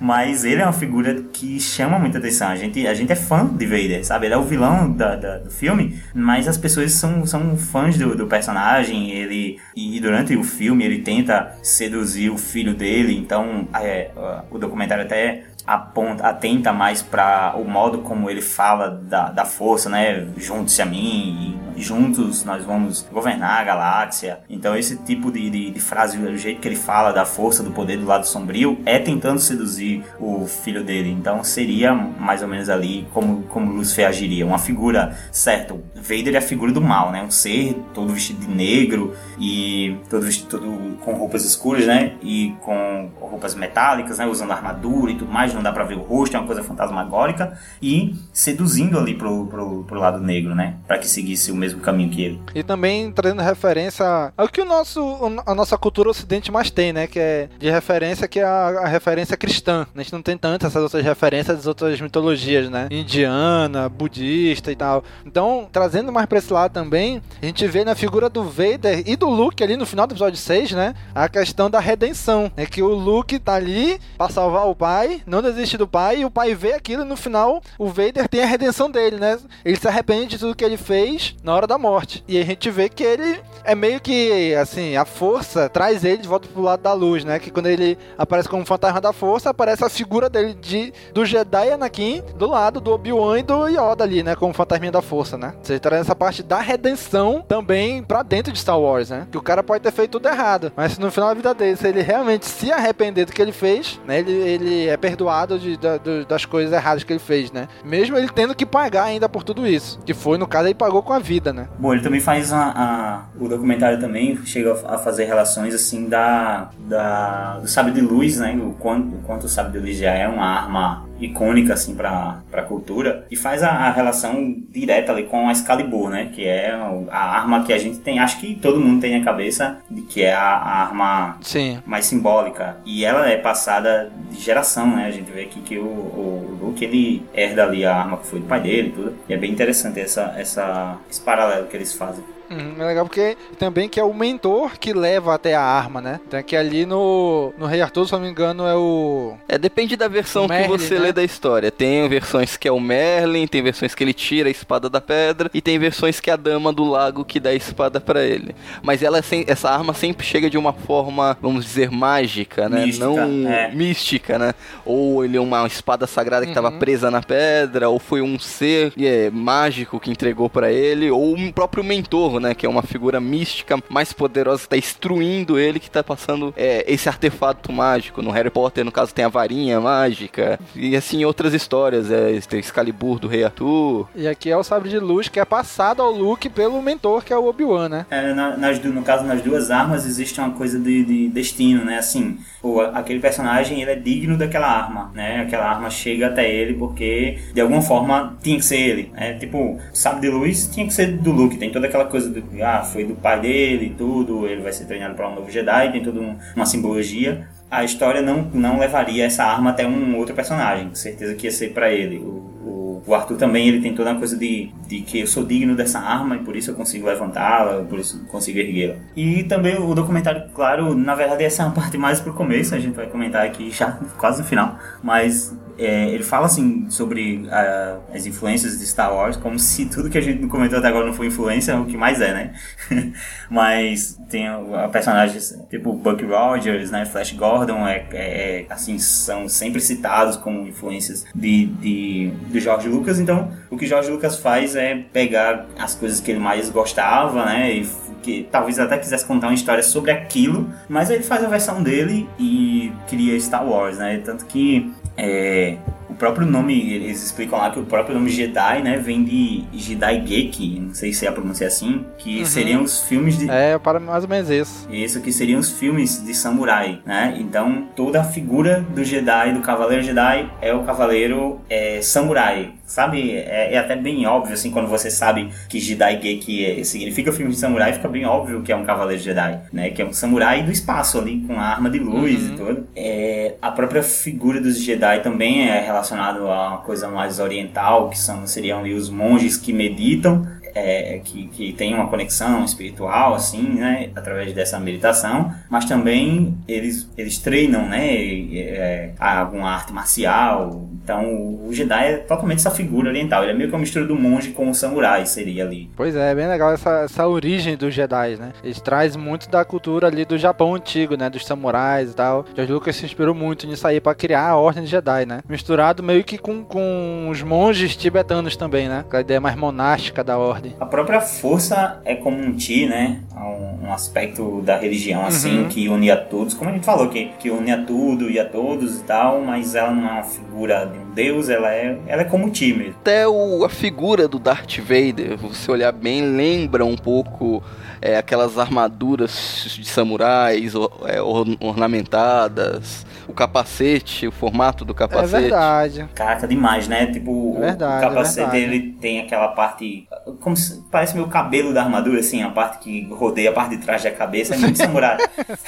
Mas 0.00 0.44
ele 0.44 0.62
é 0.62 0.64
uma 0.64 0.72
figura 0.72 1.22
que 1.32 1.60
chama 1.60 1.98
muita 1.98 2.18
atenção. 2.18 2.48
A 2.48 2.56
gente, 2.56 2.86
a 2.86 2.94
gente 2.94 3.12
é 3.12 3.16
fã 3.16 3.46
de 3.46 3.66
Vader, 3.66 4.04
sabe? 4.04 4.26
Ele 4.26 4.34
é 4.34 4.38
o 4.38 4.42
vilão 4.42 4.92
da, 4.92 5.16
da 5.16 5.38
do 5.38 5.50
filme, 5.50 6.00
mas 6.14 6.48
as 6.48 6.56
pessoas 6.56 6.92
são, 6.92 7.26
são 7.26 7.56
fãs 7.56 7.96
do, 7.96 8.14
do 8.14 8.26
personagem. 8.26 9.10
Ele, 9.10 9.58
e 9.74 10.00
durante 10.00 10.36
o 10.36 10.44
filme 10.44 10.84
ele 10.84 11.00
tenta 11.00 11.56
seduzir 11.62 12.30
o 12.30 12.38
filho 12.38 12.74
dele. 12.74 13.16
Então 13.16 13.68
é, 13.74 14.10
o 14.50 14.58
documentário 14.58 15.04
até 15.04 15.44
aponta, 15.66 16.26
atenta 16.26 16.72
mais 16.72 17.02
para 17.02 17.54
o 17.56 17.64
modo 17.64 17.98
como 17.98 18.30
ele 18.30 18.40
fala 18.40 18.88
da, 18.90 19.30
da 19.30 19.44
força, 19.44 19.90
né? 19.90 20.26
Junte-se 20.36 20.80
a 20.80 20.86
mim 20.86 21.58
juntos 21.80 22.44
nós 22.44 22.64
vamos 22.64 23.06
governar 23.12 23.60
a 23.60 23.64
galáxia. 23.64 24.40
Então 24.48 24.76
esse 24.76 24.96
tipo 24.96 25.30
de, 25.30 25.48
de, 25.50 25.70
de 25.70 25.80
frase, 25.80 26.18
o 26.18 26.36
jeito 26.36 26.60
que 26.60 26.68
ele 26.68 26.76
fala 26.76 27.12
da 27.12 27.24
força, 27.24 27.62
do 27.62 27.70
poder 27.70 27.98
do 27.98 28.06
lado 28.06 28.26
sombrio, 28.26 28.78
é 28.84 28.98
tentando 28.98 29.40
seduzir 29.40 30.04
o 30.18 30.46
filho 30.46 30.82
dele. 30.82 31.10
Então 31.10 31.42
seria 31.44 31.94
mais 31.94 32.42
ou 32.42 32.48
menos 32.48 32.68
ali 32.68 33.06
como, 33.12 33.42
como 33.44 33.72
Lucifer 33.72 34.08
agiria. 34.08 34.46
Uma 34.46 34.58
figura, 34.58 35.16
certo, 35.30 35.82
Vader 35.94 36.34
é 36.34 36.38
a 36.38 36.42
figura 36.42 36.72
do 36.72 36.80
mal, 36.80 37.12
né? 37.12 37.22
Um 37.22 37.30
ser 37.30 37.74
todo 37.94 38.12
vestido 38.12 38.40
de 38.40 38.48
negro 38.48 39.14
e 39.38 39.96
todo 40.08 40.22
vestido 40.22 40.48
todo 40.48 40.96
com 41.04 41.12
roupas 41.14 41.44
escuras, 41.44 41.86
né? 41.86 42.14
E 42.22 42.54
com 42.60 43.10
roupas 43.20 43.54
metálicas, 43.54 44.18
né? 44.18 44.26
Usando 44.26 44.52
armadura 44.52 45.12
e 45.12 45.14
tudo 45.14 45.30
mais 45.30 45.54
não 45.54 45.62
dá 45.62 45.72
para 45.72 45.84
ver 45.84 45.96
o 45.96 46.02
rosto, 46.02 46.36
é 46.36 46.40
uma 46.40 46.46
coisa 46.46 46.62
fantasmagórica, 46.62 47.58
e 47.80 48.14
seduzindo 48.32 48.98
ali 48.98 49.14
pro, 49.14 49.46
pro, 49.46 49.84
pro 49.84 49.98
lado 49.98 50.20
negro, 50.20 50.54
né? 50.54 50.76
para 50.86 50.98
que 50.98 51.06
seguisse 51.06 51.52
o 51.52 51.54
mesmo 51.54 51.67
caminho 51.76 52.10
que 52.10 52.22
ele. 52.22 52.40
E 52.54 52.62
também 52.62 53.10
trazendo 53.12 53.42
referência 53.42 54.32
ao 54.36 54.48
que 54.48 54.60
o 54.60 54.64
nosso, 54.64 55.00
a 55.46 55.54
nossa 55.54 55.76
cultura 55.76 56.10
ocidente 56.10 56.50
mais 56.50 56.70
tem, 56.70 56.92
né? 56.92 57.06
Que 57.06 57.18
é 57.18 57.48
de 57.58 57.70
referência, 57.70 58.26
que 58.26 58.40
é 58.40 58.44
a, 58.44 58.82
a 58.84 58.88
referência 58.88 59.36
cristã. 59.36 59.86
A 59.94 59.98
gente 59.98 60.12
não 60.12 60.22
tem 60.22 60.36
tanto 60.36 60.66
essas 60.66 60.82
outras 60.82 61.04
referências 61.04 61.56
das 61.56 61.66
outras 61.66 62.00
mitologias, 62.00 62.68
né? 62.70 62.88
Indiana, 62.90 63.88
budista 63.88 64.70
e 64.72 64.76
tal. 64.76 65.04
Então, 65.24 65.68
trazendo 65.70 66.12
mais 66.12 66.26
pra 66.26 66.38
esse 66.38 66.52
lado 66.52 66.72
também, 66.72 67.22
a 67.42 67.46
gente 67.46 67.66
vê 67.66 67.84
na 67.84 67.94
figura 67.94 68.28
do 68.28 68.44
Vader 68.44 69.02
e 69.06 69.16
do 69.16 69.28
Luke 69.28 69.62
ali 69.62 69.76
no 69.76 69.86
final 69.86 70.06
do 70.06 70.12
episódio 70.12 70.38
6, 70.38 70.72
né? 70.72 70.94
A 71.14 71.28
questão 71.28 71.70
da 71.70 71.80
redenção. 71.80 72.50
É 72.56 72.66
que 72.66 72.82
o 72.82 72.88
Luke 72.88 73.38
tá 73.38 73.54
ali 73.54 73.98
pra 74.16 74.28
salvar 74.28 74.66
o 74.66 74.74
pai, 74.74 75.22
não 75.26 75.42
desiste 75.42 75.76
do 75.76 75.86
pai 75.86 76.20
e 76.20 76.24
o 76.24 76.30
pai 76.30 76.54
vê 76.54 76.72
aquilo 76.72 77.02
e 77.02 77.04
no 77.04 77.16
final 77.16 77.62
o 77.78 77.86
Vader 77.86 78.28
tem 78.28 78.42
a 78.42 78.46
redenção 78.46 78.90
dele, 78.90 79.16
né? 79.16 79.38
Ele 79.64 79.76
se 79.76 79.86
arrepende 79.86 80.28
de 80.28 80.38
tudo 80.38 80.54
que 80.54 80.64
ele 80.64 80.76
fez 80.76 81.34
na 81.42 81.52
hora 81.58 81.66
da 81.66 81.78
morte. 81.78 82.24
E 82.26 82.38
a 82.38 82.44
gente 82.44 82.70
vê 82.70 82.88
que 82.88 83.02
ele 83.02 83.40
é 83.68 83.74
meio 83.74 84.00
que, 84.00 84.54
assim, 84.54 84.96
a 84.96 85.04
força 85.04 85.68
traz 85.68 86.02
ele 86.02 86.22
de 86.22 86.26
volta 86.26 86.48
pro 86.48 86.62
lado 86.62 86.80
da 86.80 86.94
luz, 86.94 87.22
né? 87.22 87.38
Que 87.38 87.50
quando 87.50 87.66
ele 87.66 87.98
aparece 88.16 88.48
como 88.48 88.64
fantasma 88.64 88.98
da 88.98 89.12
força, 89.12 89.50
aparece 89.50 89.84
a 89.84 89.90
figura 89.90 90.30
dele 90.30 90.54
de, 90.54 90.90
do 91.12 91.22
Jedi 91.26 91.70
Anakin 91.70 92.22
do 92.34 92.48
lado 92.48 92.80
do 92.80 92.90
Obi-Wan 92.92 93.40
e 93.40 93.42
do 93.42 93.68
Yoda 93.68 94.04
ali, 94.04 94.22
né? 94.22 94.34
Como 94.34 94.54
fantasminha 94.54 94.90
da 94.90 95.02
força, 95.02 95.36
né? 95.36 95.52
Você 95.62 95.78
traz 95.78 96.00
essa 96.00 96.16
parte 96.16 96.42
da 96.42 96.58
redenção 96.60 97.44
também 97.46 98.02
pra 98.02 98.22
dentro 98.22 98.50
de 98.54 98.58
Star 98.58 98.80
Wars, 98.80 99.10
né? 99.10 99.26
Que 99.30 99.36
o 99.36 99.42
cara 99.42 99.62
pode 99.62 99.84
ter 99.84 99.92
feito 99.92 100.12
tudo 100.12 100.28
errado, 100.28 100.72
mas 100.74 100.96
no 100.96 101.10
final 101.10 101.28
da 101.28 101.34
vida 101.34 101.52
dele, 101.52 101.76
se 101.76 101.86
ele 101.86 102.00
realmente 102.00 102.46
se 102.46 102.72
arrepender 102.72 103.26
do 103.26 103.32
que 103.32 103.42
ele 103.42 103.52
fez, 103.52 104.00
né? 104.06 104.20
Ele, 104.20 104.32
ele 104.32 104.88
é 104.88 104.96
perdoado 104.96 105.58
de, 105.58 105.78
das 106.26 106.46
coisas 106.46 106.72
erradas 106.72 107.04
que 107.04 107.12
ele 107.12 107.20
fez, 107.20 107.52
né? 107.52 107.68
Mesmo 107.84 108.16
ele 108.16 108.30
tendo 108.30 108.54
que 108.54 108.64
pagar 108.64 109.04
ainda 109.04 109.28
por 109.28 109.42
tudo 109.42 109.66
isso. 109.66 110.00
Que 110.06 110.14
foi, 110.14 110.38
no 110.38 110.46
caso, 110.46 110.68
ele 110.68 110.74
pagou 110.74 111.02
com 111.02 111.12
a 111.12 111.18
vida, 111.18 111.52
né? 111.52 111.68
Bom, 111.78 111.92
ele 111.92 112.02
também 112.02 112.20
faz 112.20 112.50
a, 112.50 112.72
a 112.74 113.22
documentário 113.58 114.00
também 114.00 114.38
chega 114.44 114.72
a 114.86 114.98
fazer 114.98 115.24
relações 115.24 115.74
assim 115.74 116.08
da, 116.08 116.70
da 116.78 117.58
do 117.58 117.68
sabre 117.68 117.92
de 117.92 118.00
luz, 118.00 118.38
né? 118.38 118.58
O 118.60 118.72
quanto, 118.72 119.16
o 119.16 119.22
quanto 119.22 119.44
o 119.44 119.48
sabre 119.48 119.72
de 119.72 119.78
luz 119.78 119.96
já 119.98 120.12
é 120.12 120.26
uma 120.26 120.46
arma 120.46 121.08
icônica 121.20 121.74
assim 121.74 121.94
para 121.94 122.40
a 122.52 122.62
cultura 122.62 123.26
e 123.30 123.36
faz 123.36 123.62
a, 123.62 123.70
a, 123.70 123.90
relação 123.90 124.54
direta 124.70 125.12
ali 125.12 125.24
com 125.24 125.48
a 125.48 125.52
Excalibur, 125.52 126.10
né? 126.10 126.30
Que 126.32 126.44
é 126.46 126.70
a 127.10 127.18
arma 127.18 127.64
que 127.64 127.72
a 127.72 127.78
gente 127.78 127.98
tem, 127.98 128.18
acho 128.18 128.38
que 128.40 128.54
todo 128.54 128.80
mundo 128.80 129.00
tem 129.00 129.18
na 129.18 129.24
cabeça 129.24 129.78
de 129.90 130.02
que 130.02 130.22
é 130.22 130.32
a, 130.32 130.40
a 130.40 130.82
arma 130.82 131.36
Sim. 131.40 131.78
mais 131.84 132.06
simbólica 132.06 132.76
e 132.84 133.04
ela 133.04 133.28
é 133.28 133.36
passada 133.36 134.10
de 134.30 134.40
geração, 134.40 134.94
né? 134.94 135.06
A 135.06 135.10
gente 135.10 135.30
vê 135.30 135.42
aqui 135.42 135.60
que 135.60 135.78
o, 135.78 135.84
o 135.84 136.58
Luke 136.62 136.84
ele 136.84 137.22
herda 137.34 137.64
ali 137.64 137.84
a 137.84 137.94
arma 137.94 138.18
que 138.18 138.26
foi 138.26 138.40
do 138.40 138.46
pai 138.46 138.60
dele 138.60 138.88
e 138.88 138.92
tudo. 138.92 139.14
E 139.28 139.34
é 139.34 139.36
bem 139.36 139.50
interessante 139.50 140.00
essa, 140.00 140.34
essa, 140.36 140.96
esse 141.10 141.20
paralelo 141.20 141.66
que 141.66 141.76
eles 141.76 141.92
fazem. 141.92 142.24
Uhum, 142.50 142.74
é 142.78 142.84
legal 142.86 143.04
porque 143.04 143.36
também 143.58 143.88
que 143.88 144.00
é 144.00 144.04
o 144.04 144.14
mentor 144.14 144.78
que 144.78 144.92
leva 144.92 145.34
até 145.34 145.54
a 145.54 145.62
arma, 145.62 146.00
né? 146.00 146.20
Então 146.26 146.42
que 146.42 146.56
ali 146.56 146.86
no, 146.86 147.52
no 147.58 147.66
Rei 147.66 147.80
Arthur, 147.80 148.06
se 148.06 148.12
não 148.12 148.20
me 148.20 148.28
engano, 148.28 148.66
é 148.66 148.74
o. 148.74 149.34
É, 149.48 149.58
depende 149.58 149.96
da 149.96 150.08
versão 150.08 150.46
Merlin, 150.48 150.64
que 150.64 150.68
você 150.68 150.94
né? 150.94 151.00
lê 151.00 151.12
da 151.12 151.22
história. 151.22 151.70
Tem 151.70 152.08
versões 152.08 152.56
que 152.56 152.66
é 152.66 152.72
o 152.72 152.80
Merlin, 152.80 153.46
tem 153.46 153.62
versões 153.62 153.94
que 153.94 154.02
ele 154.02 154.14
tira 154.14 154.48
a 154.48 154.50
espada 154.50 154.88
da 154.88 155.00
pedra, 155.00 155.50
e 155.52 155.60
tem 155.60 155.78
versões 155.78 156.20
que 156.20 156.30
é 156.30 156.32
a 156.32 156.36
dama 156.36 156.72
do 156.72 156.84
lago 156.84 157.24
que 157.24 157.38
dá 157.38 157.50
a 157.50 157.54
espada 157.54 158.00
para 158.00 158.24
ele. 158.24 158.54
Mas 158.82 159.02
ela 159.02 159.20
essa 159.46 159.70
arma 159.70 159.92
sempre 159.92 160.26
chega 160.26 160.48
de 160.48 160.56
uma 160.56 160.72
forma, 160.72 161.36
vamos 161.40 161.64
dizer, 161.64 161.90
mágica, 161.90 162.68
né? 162.68 162.86
Mística, 162.86 163.06
não 163.06 163.50
é. 163.50 163.70
mística, 163.72 164.38
né? 164.38 164.54
Ou 164.84 165.24
ele 165.24 165.36
é 165.36 165.40
uma 165.40 165.66
espada 165.66 166.06
sagrada 166.06 166.46
que 166.46 166.52
estava 166.52 166.70
uhum. 166.70 166.78
presa 166.78 167.10
na 167.10 167.20
pedra, 167.20 167.88
ou 167.88 167.98
foi 167.98 168.22
um 168.22 168.38
ser 168.38 168.92
é, 168.98 169.30
mágico 169.30 170.00
que 170.00 170.10
entregou 170.10 170.48
para 170.48 170.72
ele, 170.72 171.10
ou 171.10 171.34
um 171.34 171.52
próprio 171.52 171.84
mentor 171.84 172.37
né? 172.40 172.54
Que 172.54 172.66
é 172.66 172.68
uma 172.68 172.82
figura 172.82 173.20
mística 173.20 173.78
mais 173.88 174.12
poderosa 174.12 174.62
que 174.62 174.68
tá 174.68 174.76
instruindo 174.76 175.58
ele, 175.58 175.80
que 175.80 175.90
tá 175.90 176.02
passando 176.02 176.52
é, 176.56 176.84
esse 176.86 177.08
artefato 177.08 177.72
mágico. 177.72 178.22
No 178.22 178.30
Harry 178.30 178.50
Potter, 178.50 178.84
no 178.84 178.92
caso, 178.92 179.14
tem 179.14 179.24
a 179.24 179.28
varinha 179.28 179.80
mágica. 179.80 180.58
E 180.74 180.96
assim, 180.96 181.24
outras 181.24 181.54
histórias. 181.54 182.10
É, 182.10 182.38
tem 182.48 182.60
Excalibur 182.60 183.18
do 183.18 183.28
Rei 183.28 183.44
Arthur. 183.44 184.08
E 184.14 184.26
aqui 184.26 184.50
é 184.50 184.56
o 184.56 184.62
sabre 184.62 184.88
de 184.88 184.98
luz 184.98 185.28
que 185.28 185.40
é 185.40 185.44
passado 185.44 186.02
ao 186.02 186.10
Luke 186.10 186.48
pelo 186.48 186.80
mentor, 186.82 187.22
que 187.24 187.32
é 187.32 187.36
o 187.36 187.46
Obi-Wan, 187.46 187.88
né? 187.88 188.06
É, 188.10 188.32
na, 188.32 188.56
nas, 188.56 188.82
no 188.82 189.02
caso, 189.02 189.24
nas 189.24 189.42
duas 189.42 189.70
armas 189.70 190.06
existe 190.06 190.40
uma 190.40 190.50
coisa 190.50 190.78
de, 190.78 191.04
de 191.04 191.28
destino, 191.28 191.84
né? 191.84 191.98
Assim, 191.98 192.38
pô, 192.60 192.80
aquele 192.80 193.20
personagem 193.20 193.82
ele 193.82 193.90
é 193.90 193.96
digno 193.96 194.36
daquela 194.36 194.66
arma, 194.66 195.10
né? 195.14 195.40
Aquela 195.40 195.68
arma 195.68 195.90
chega 195.90 196.28
até 196.28 196.50
ele 196.50 196.74
porque 196.74 197.38
de 197.52 197.60
alguma 197.60 197.82
forma 197.82 198.36
tinha 198.42 198.56
que 198.56 198.64
ser 198.64 198.78
ele, 198.78 199.10
né? 199.12 199.34
Tipo, 199.34 199.78
sabre 199.92 200.22
de 200.22 200.28
luz 200.28 200.68
tinha 200.72 200.86
que 200.86 200.92
ser 200.92 201.16
do 201.18 201.30
Luke, 201.30 201.56
tem 201.56 201.70
toda 201.70 201.86
aquela 201.86 202.04
coisa 202.04 202.27
do, 202.30 202.44
ah, 202.62 202.82
foi 202.82 203.04
do 203.04 203.14
pai 203.14 203.40
dele 203.40 203.86
e 203.86 203.90
tudo, 203.90 204.46
ele 204.46 204.62
vai 204.62 204.72
ser 204.72 204.84
treinado 204.84 205.14
para 205.14 205.28
um 205.28 205.34
novo 205.34 205.50
Jedi, 205.50 205.92
tem 205.92 206.02
toda 206.02 206.20
um, 206.20 206.36
uma 206.54 206.66
simbologia. 206.66 207.48
A 207.70 207.84
história 207.84 208.22
não, 208.22 208.42
não 208.54 208.78
levaria 208.78 209.24
essa 209.24 209.44
arma 209.44 209.70
até 209.70 209.86
um 209.86 210.16
outro 210.16 210.34
personagem, 210.34 210.88
com 210.88 210.94
certeza 210.94 211.34
que 211.34 211.46
ia 211.46 211.50
ser 211.50 211.72
para 211.72 211.92
ele. 211.92 212.16
O 212.18 212.48
o, 212.68 213.02
o 213.06 213.14
Arthur 213.14 213.36
também 213.36 213.68
ele 213.68 213.80
tem 213.80 213.94
toda 213.94 214.10
uma 214.10 214.18
coisa 214.18 214.36
de, 214.36 214.70
de 214.86 215.00
que 215.00 215.20
eu 215.20 215.26
sou 215.26 215.44
digno 215.44 215.74
dessa 215.74 215.98
arma 215.98 216.36
e 216.36 216.38
por 216.40 216.54
isso 216.54 216.70
eu 216.70 216.74
consigo 216.74 217.06
levantá-la, 217.06 217.82
por 217.84 217.98
isso 217.98 218.20
eu 218.22 218.28
consigo 218.30 218.58
erguê-la. 218.58 218.96
E 219.16 219.42
também 219.44 219.78
o 219.78 219.94
documentário, 219.94 220.44
claro, 220.54 220.94
na 220.94 221.14
verdade 221.14 221.44
essa 221.44 221.62
é 221.62 221.66
uma 221.66 221.74
parte 221.78 221.96
mais 221.96 222.20
pro 222.20 222.32
começo, 222.32 222.74
a 222.74 222.78
gente 222.78 222.94
vai 222.94 223.06
comentar 223.06 223.44
aqui 223.44 223.70
já 223.70 223.92
quase 224.18 224.42
no 224.42 224.46
final, 224.46 224.78
mas 225.02 225.56
é, 225.78 226.08
ele 226.08 226.24
fala 226.24 226.46
assim 226.46 226.90
sobre 226.90 227.46
uh, 227.46 228.00
as 228.12 228.26
influências 228.26 228.78
de 228.78 228.86
Star 228.86 229.14
Wars, 229.14 229.36
como 229.36 229.58
se 229.58 229.86
tudo 229.86 230.10
que 230.10 230.18
a 230.18 230.20
gente 230.20 230.44
comentou 230.48 230.78
até 230.78 230.88
agora 230.88 231.06
não 231.06 231.14
foi 231.14 231.28
influência, 231.28 231.78
o 231.78 231.86
que 231.86 231.96
mais 231.96 232.20
é, 232.20 232.32
né? 232.34 232.52
Mas 233.48 234.18
tem 234.28 234.50
uh, 234.50 234.88
personagens 234.90 235.56
tipo 235.70 235.92
Buck 235.92 236.24
Rogers, 236.24 236.90
né? 236.90 237.04
Flash 237.06 237.32
Gordon, 237.32 237.86
é, 237.86 238.06
é, 238.12 238.60
é, 238.60 238.66
assim, 238.68 238.98
são 238.98 239.48
sempre 239.48 239.80
citados 239.80 240.36
como 240.36 240.66
influências 240.66 241.24
de, 241.34 241.66
de, 241.66 242.30
de 242.50 242.60
George 242.60 242.88
Lucas. 242.88 243.20
Então, 243.20 243.50
o 243.70 243.76
que 243.76 243.86
George 243.86 244.10
Lucas 244.10 244.38
faz 244.38 244.74
é 244.74 244.96
pegar 245.12 245.66
as 245.78 245.94
coisas 245.94 246.20
que 246.20 246.30
ele 246.30 246.40
mais 246.40 246.68
gostava, 246.70 247.44
né? 247.44 247.72
E 247.72 247.88
que 248.22 248.46
talvez 248.50 248.78
até 248.78 248.98
quisesse 248.98 249.24
contar 249.24 249.46
uma 249.46 249.54
história 249.54 249.82
sobre 249.82 250.10
aquilo, 250.10 250.68
mas 250.88 251.08
ele 251.08 251.22
faz 251.22 251.44
a 251.44 251.48
versão 251.48 251.82
dele 251.82 252.28
e 252.38 252.92
cria 253.08 253.38
Star 253.40 253.66
Wars, 253.66 253.96
né? 253.96 254.20
Tanto 254.24 254.44
que 254.44 254.92
é, 255.18 255.76
o 256.08 256.14
próprio 256.14 256.46
nome, 256.46 256.92
eles 256.92 257.22
explicam 257.22 257.58
lá 257.58 257.70
que 257.70 257.78
o 257.78 257.84
próprio 257.84 258.14
nome 258.14 258.30
Jedi, 258.30 258.82
né, 258.82 258.96
vem 258.96 259.24
de 259.24 259.64
Jedi 259.74 260.26
Geki, 260.26 260.80
não 260.80 260.94
sei 260.94 261.12
se 261.12 261.26
é 261.26 261.28
a 261.28 261.32
pronúncia 261.32 261.66
assim, 261.66 262.04
que 262.16 262.38
uhum. 262.38 262.46
seriam 262.46 262.82
os 262.82 263.02
filmes 263.02 263.36
de... 263.36 263.50
É, 263.50 263.76
para 263.78 263.98
mais 263.98 264.22
ou 264.22 264.30
menos 264.30 264.48
isso. 264.48 264.88
Isso, 264.90 265.20
que 265.20 265.32
seriam 265.32 265.58
os 265.58 265.72
filmes 265.72 266.24
de 266.24 266.32
samurai, 266.34 267.00
né? 267.04 267.36
Então, 267.38 267.88
toda 267.96 268.20
a 268.20 268.24
figura 268.24 268.84
do 268.94 269.04
Jedi, 269.04 269.52
do 269.52 269.60
Cavaleiro 269.60 270.02
Jedi, 270.02 270.50
é 270.62 270.72
o 270.72 270.84
Cavaleiro 270.84 271.60
é, 271.68 272.00
Samurai, 272.00 272.72
sabe? 272.88 273.36
É, 273.36 273.74
é, 273.74 273.78
até 273.78 273.94
bem 273.94 274.26
óbvio, 274.26 274.54
assim, 274.54 274.70
quando 274.70 274.88
você 274.88 275.10
sabe 275.10 275.50
que 275.68 275.78
Jedi 275.78 276.20
Geki 276.20 276.64
é, 276.64 276.82
significa 276.82 277.30
filme 277.30 277.52
de 277.52 277.58
samurai, 277.58 277.92
fica 277.92 278.08
bem 278.08 278.24
óbvio 278.24 278.62
que 278.62 278.72
é 278.72 278.76
um 278.76 278.84
Cavaleiro 278.84 279.22
Jedi, 279.22 279.60
né? 279.72 279.90
Que 279.90 280.02
é 280.02 280.04
um 280.04 280.12
samurai 280.12 280.62
do 280.62 280.72
espaço 280.72 281.18
ali, 281.18 281.44
com 281.46 281.52
a 281.52 281.62
arma 281.62 281.90
de 281.90 281.98
luz 281.98 282.42
uhum. 282.42 282.54
e 282.54 282.56
tudo. 282.56 282.88
É, 282.96 283.54
a 283.60 283.70
própria 283.70 284.02
figura 284.02 284.60
dos 284.60 284.82
Jedi 284.82 285.20
também 285.20 285.68
é 285.68 285.80
relacionada 285.80 286.40
a 286.40 286.68
uma 286.68 286.78
coisa 286.78 287.08
mais 287.08 287.38
oriental, 287.38 288.08
que 288.08 288.18
são, 288.18 288.46
seriam 288.46 288.80
ali 288.80 288.94
os 288.94 289.10
monges 289.10 289.56
que 289.56 289.72
meditam, 289.72 290.46
é, 290.74 291.20
que, 291.24 291.48
que 291.48 291.72
tem 291.72 291.94
uma 291.94 292.08
conexão 292.08 292.64
espiritual, 292.64 293.34
assim, 293.34 293.62
né, 293.62 294.10
através 294.14 294.52
dessa 294.52 294.78
meditação, 294.78 295.52
mas 295.68 295.84
também 295.84 296.56
eles, 296.66 297.08
eles 297.16 297.38
treinam, 297.38 297.88
né, 297.88 298.06
é, 298.06 299.12
alguma 299.18 299.70
arte 299.70 299.92
marcial, 299.92 300.88
então 301.02 301.24
o 301.66 301.72
Jedi 301.72 302.12
é 302.12 302.16
totalmente 302.18 302.58
essa 302.58 302.70
figura 302.78 303.08
oriental, 303.10 303.42
ele 303.42 303.52
é 303.52 303.54
meio 303.54 303.68
que 303.68 303.74
uma 303.74 303.80
mistura 303.80 304.06
do 304.06 304.14
monge 304.14 304.50
com 304.50 304.70
o 304.70 304.74
samurai, 304.74 305.26
seria 305.26 305.64
ali. 305.64 305.90
Pois 305.96 306.14
é, 306.14 306.30
é 306.30 306.34
bem 306.34 306.46
legal 306.46 306.72
essa, 306.72 307.02
essa 307.04 307.26
origem 307.26 307.76
dos 307.76 307.92
Jedi, 307.92 308.36
né, 308.36 308.52
eles 308.62 308.80
trazem 308.80 309.20
muito 309.20 309.50
da 309.50 309.64
cultura 309.64 310.06
ali 310.06 310.24
do 310.24 310.38
Japão 310.38 310.74
antigo, 310.74 311.16
né, 311.16 311.28
dos 311.28 311.44
samurais 311.44 312.12
e 312.12 312.14
tal, 312.14 312.44
George 312.54 312.72
Lucas 312.72 312.96
se 312.96 313.04
inspirou 313.04 313.34
muito 313.34 313.66
nisso 313.66 313.86
aí 313.86 314.00
para 314.00 314.14
criar 314.14 314.48
a 314.48 314.56
Ordem 314.56 314.84
de 314.84 314.90
Jedi, 314.90 315.26
né, 315.26 315.40
misturado 315.48 316.02
meio 316.02 316.22
que 316.24 316.38
com, 316.38 316.64
com 316.64 317.28
os 317.30 317.42
monges 317.42 317.96
tibetanos 317.96 318.56
também, 318.56 318.88
né, 318.88 319.04
com 319.10 319.16
a 319.16 319.20
ideia 319.20 319.40
mais 319.40 319.56
monástica 319.56 320.22
da 320.22 320.38
Ordem. 320.38 320.74
A 320.78 320.86
própria 320.86 321.20
força 321.20 322.00
é 322.04 322.14
como 322.14 322.38
um 322.38 322.52
ti, 322.54 322.86
né? 322.86 323.20
Um, 323.36 323.67
um 323.82 323.92
aspecto 323.92 324.60
da 324.62 324.76
religião, 324.76 325.24
assim, 325.24 325.62
uhum. 325.62 325.68
que 325.68 325.88
une 325.88 326.10
a 326.10 326.16
todos. 326.16 326.54
Como 326.54 326.70
a 326.70 326.72
gente 326.72 326.84
falou, 326.84 327.08
que, 327.08 327.30
que 327.38 327.50
une 327.50 327.70
a 327.70 327.82
tudo 327.82 328.30
e 328.30 328.38
a 328.38 328.44
todos 328.44 328.98
e 328.98 329.02
tal, 329.04 329.40
mas 329.40 329.74
ela 329.74 329.92
não 329.92 330.08
é 330.08 330.12
uma 330.12 330.22
figura 330.22 330.84
de 330.84 330.98
um 330.98 331.10
deus, 331.12 331.48
ela 331.48 331.72
é, 331.72 331.98
ela 332.06 332.22
é 332.22 332.24
como 332.24 332.50
ti 332.50 332.72
mesmo. 332.72 332.94
Até 333.00 333.26
o, 333.26 333.64
a 333.64 333.68
figura 333.68 334.26
do 334.26 334.38
Darth 334.38 334.78
Vader, 334.78 335.36
você 335.36 335.70
olhar 335.70 335.92
bem, 335.92 336.22
lembra 336.22 336.84
um 336.84 336.96
pouco 336.96 337.62
é, 338.00 338.16
aquelas 338.16 338.58
armaduras 338.58 339.76
de 339.78 339.84
samurais 339.88 340.72
é, 341.06 341.20
ornamentadas, 341.20 343.06
o 343.26 343.32
capacete, 343.32 344.26
o 344.26 344.32
formato 344.32 344.84
do 344.84 344.94
capacete. 344.94 345.36
É 345.36 345.40
verdade. 345.40 346.08
Caraca, 346.14 346.48
demais, 346.48 346.88
né? 346.88 347.06
Tipo, 347.06 347.58
verdade, 347.58 348.04
o 348.04 348.08
capacete 348.08 348.56
é 348.56 348.60
ele 348.60 348.92
tem 349.00 349.20
aquela 349.20 349.48
parte. 349.48 350.08
Como 350.40 350.56
se, 350.56 350.82
parece 350.90 351.14
meu 351.14 351.28
cabelo 351.28 351.72
da 351.74 351.82
armadura, 351.82 352.20
assim, 352.20 352.42
a 352.42 352.50
parte 352.50 352.78
que 352.78 353.06
rodeia 353.10 353.50
a 353.50 353.52
parte 353.52 353.76
de 353.76 353.82
trás 353.84 354.02
da 354.02 354.10
cabeça. 354.10 354.54
É 354.54 354.58
muito 354.58 354.76
samurai. 354.78 355.18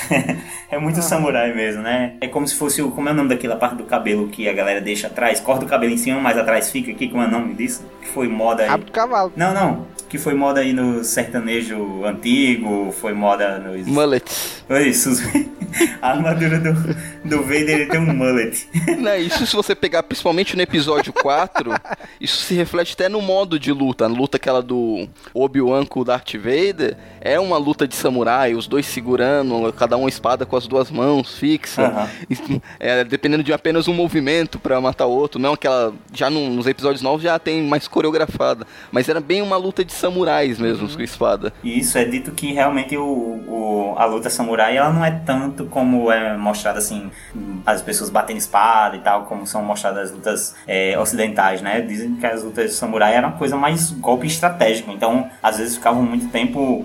é 0.71 0.79
muito 0.79 1.01
ah. 1.01 1.03
samurai 1.03 1.55
mesmo, 1.55 1.83
né? 1.83 2.17
É 2.21 2.29
como 2.29 2.47
se 2.47 2.55
fosse 2.55 2.81
o. 2.81 2.91
Como 2.91 3.09
é 3.09 3.13
o 3.13 3.15
nome 3.15 3.29
daquela 3.29 3.57
parte 3.57 3.77
do 3.77 3.85
cabelo 3.85 4.29
que 4.29 4.49
a 4.49 4.53
galera 4.53 4.81
deixa 4.81 5.07
atrás? 5.07 5.41
Corta 5.41 5.65
o 5.65 5.69
cabelo 5.69 5.93
em 5.93 5.99
cima, 5.99 6.21
mas 6.21 6.39
atrás 6.39 6.71
fica 6.71 6.91
aqui. 6.91 7.09
Como 7.09 7.23
é 7.23 7.27
o 7.27 7.31
nome 7.31 7.55
disso? 7.55 7.85
Que 8.01 8.09
foi 8.09 8.29
moda 8.29 8.63
aí. 8.63 8.69
Rabo 8.69 8.85
do 8.85 8.93
cavalo. 8.93 9.33
Não, 9.37 9.53
não 9.53 10.00
que 10.11 10.19
foi 10.19 10.35
moda 10.35 10.61
aí 10.61 10.73
no 10.73 11.05
sertanejo 11.05 12.05
antigo, 12.05 12.93
foi 13.01 13.15
moda 13.15 13.61
nos. 13.61 13.87
Mullet. 13.87 14.25
Isso. 14.85 15.11
A 16.03 16.11
armadura 16.11 16.59
do, 16.59 16.73
do 17.25 17.43
Vader 17.43 17.69
ele 17.69 17.87
tem 17.87 18.01
um 18.01 18.13
mullet. 18.13 18.69
Não, 18.99 19.17
isso 19.17 19.47
se 19.47 19.55
você 19.55 19.75
pegar 19.75 20.03
principalmente 20.03 20.57
no 20.57 20.63
episódio 20.63 21.13
4, 21.13 21.73
isso 22.21 22.39
se 22.39 22.55
reflete 22.55 22.95
até 22.95 23.09
no 23.09 23.23
modo 23.23 23.59
de 23.59 23.73
luta. 23.73 24.05
A 24.05 24.09
luta 24.09 24.37
aquela 24.37 24.61
do 24.61 25.09
Obi-Wan 25.33 25.85
com 25.87 26.01
o 26.01 26.05
Darth 26.05 26.35
Vader 26.35 26.97
é 27.21 27.39
uma 27.39 27.57
luta 27.57 27.87
de 27.87 27.95
samurai, 27.95 28.55
os 28.55 28.67
dois 28.67 28.87
segurando, 28.87 29.73
cada 29.75 29.97
um 29.97 30.09
espada 30.09 30.45
com 30.45 30.57
as 30.57 30.67
duas 30.67 30.91
mãos 30.91 31.35
fixa. 31.39 32.11
Uhum. 32.29 32.61
É, 32.79 33.05
dependendo 33.05 33.43
de 33.43 33.53
apenas 33.53 33.89
um 33.89 33.93
movimento 33.93 34.59
para 34.59 34.81
matar 34.81 35.07
o 35.07 35.11
outro. 35.11 35.41
Não 35.41 35.53
aquela. 35.53 35.93
Já 36.15 36.31
no, 36.31 36.49
nos 36.51 36.67
episódios 36.67 37.03
novos 37.03 37.23
já 37.23 37.39
tem 37.39 37.63
mais 37.63 37.87
coreografada. 37.87 38.67
Mas 38.91 39.09
era 39.09 39.21
bem 39.21 39.43
uma 39.43 39.57
luta 39.57 39.85
de 39.85 39.93
samurais 40.01 40.59
mesmo, 40.59 40.89
uhum. 40.89 40.97
com 40.97 41.03
espada. 41.03 41.53
Isso 41.63 41.97
é 41.99 42.05
dito 42.05 42.33
que 42.33 42.53
realmente 42.53 42.97
o, 42.97 43.05
o, 43.05 43.95
a 43.97 44.05
luta 44.05 44.31
samurai 44.31 44.77
ela 44.77 44.93
não 44.93 45.05
é 45.05 45.11
tanto 45.11 45.67
como 45.67 46.11
é 46.11 46.37
mostrada 46.37 46.79
assim, 46.79 47.11
as 47.65 47.83
pessoas 47.83 48.11
batendo 48.11 48.39
espada 48.39 48.97
e 48.97 49.01
tal, 49.01 49.25
como 49.25 49.47
são 49.47 49.63
mostradas 49.63 50.11
as 50.11 50.13
lutas 50.13 50.55
é, 50.67 50.99
ocidentais, 50.99 51.61
né? 51.61 51.81
Dizem 51.81 52.17
que 52.17 52.27
as 52.27 52.43
lutas 52.43 52.71
de 52.71 52.77
samurai 52.77 53.15
eram 53.15 53.29
uma 53.29 53.39
coisa 53.39 53.57
mais 53.57 53.91
golpe 53.91 54.27
estratégico, 54.27 54.91
então 54.91 55.29
às 55.43 55.59
vezes 55.59 55.77
ficavam 55.77 56.03
muito 56.03 56.29
tempo 56.29 56.85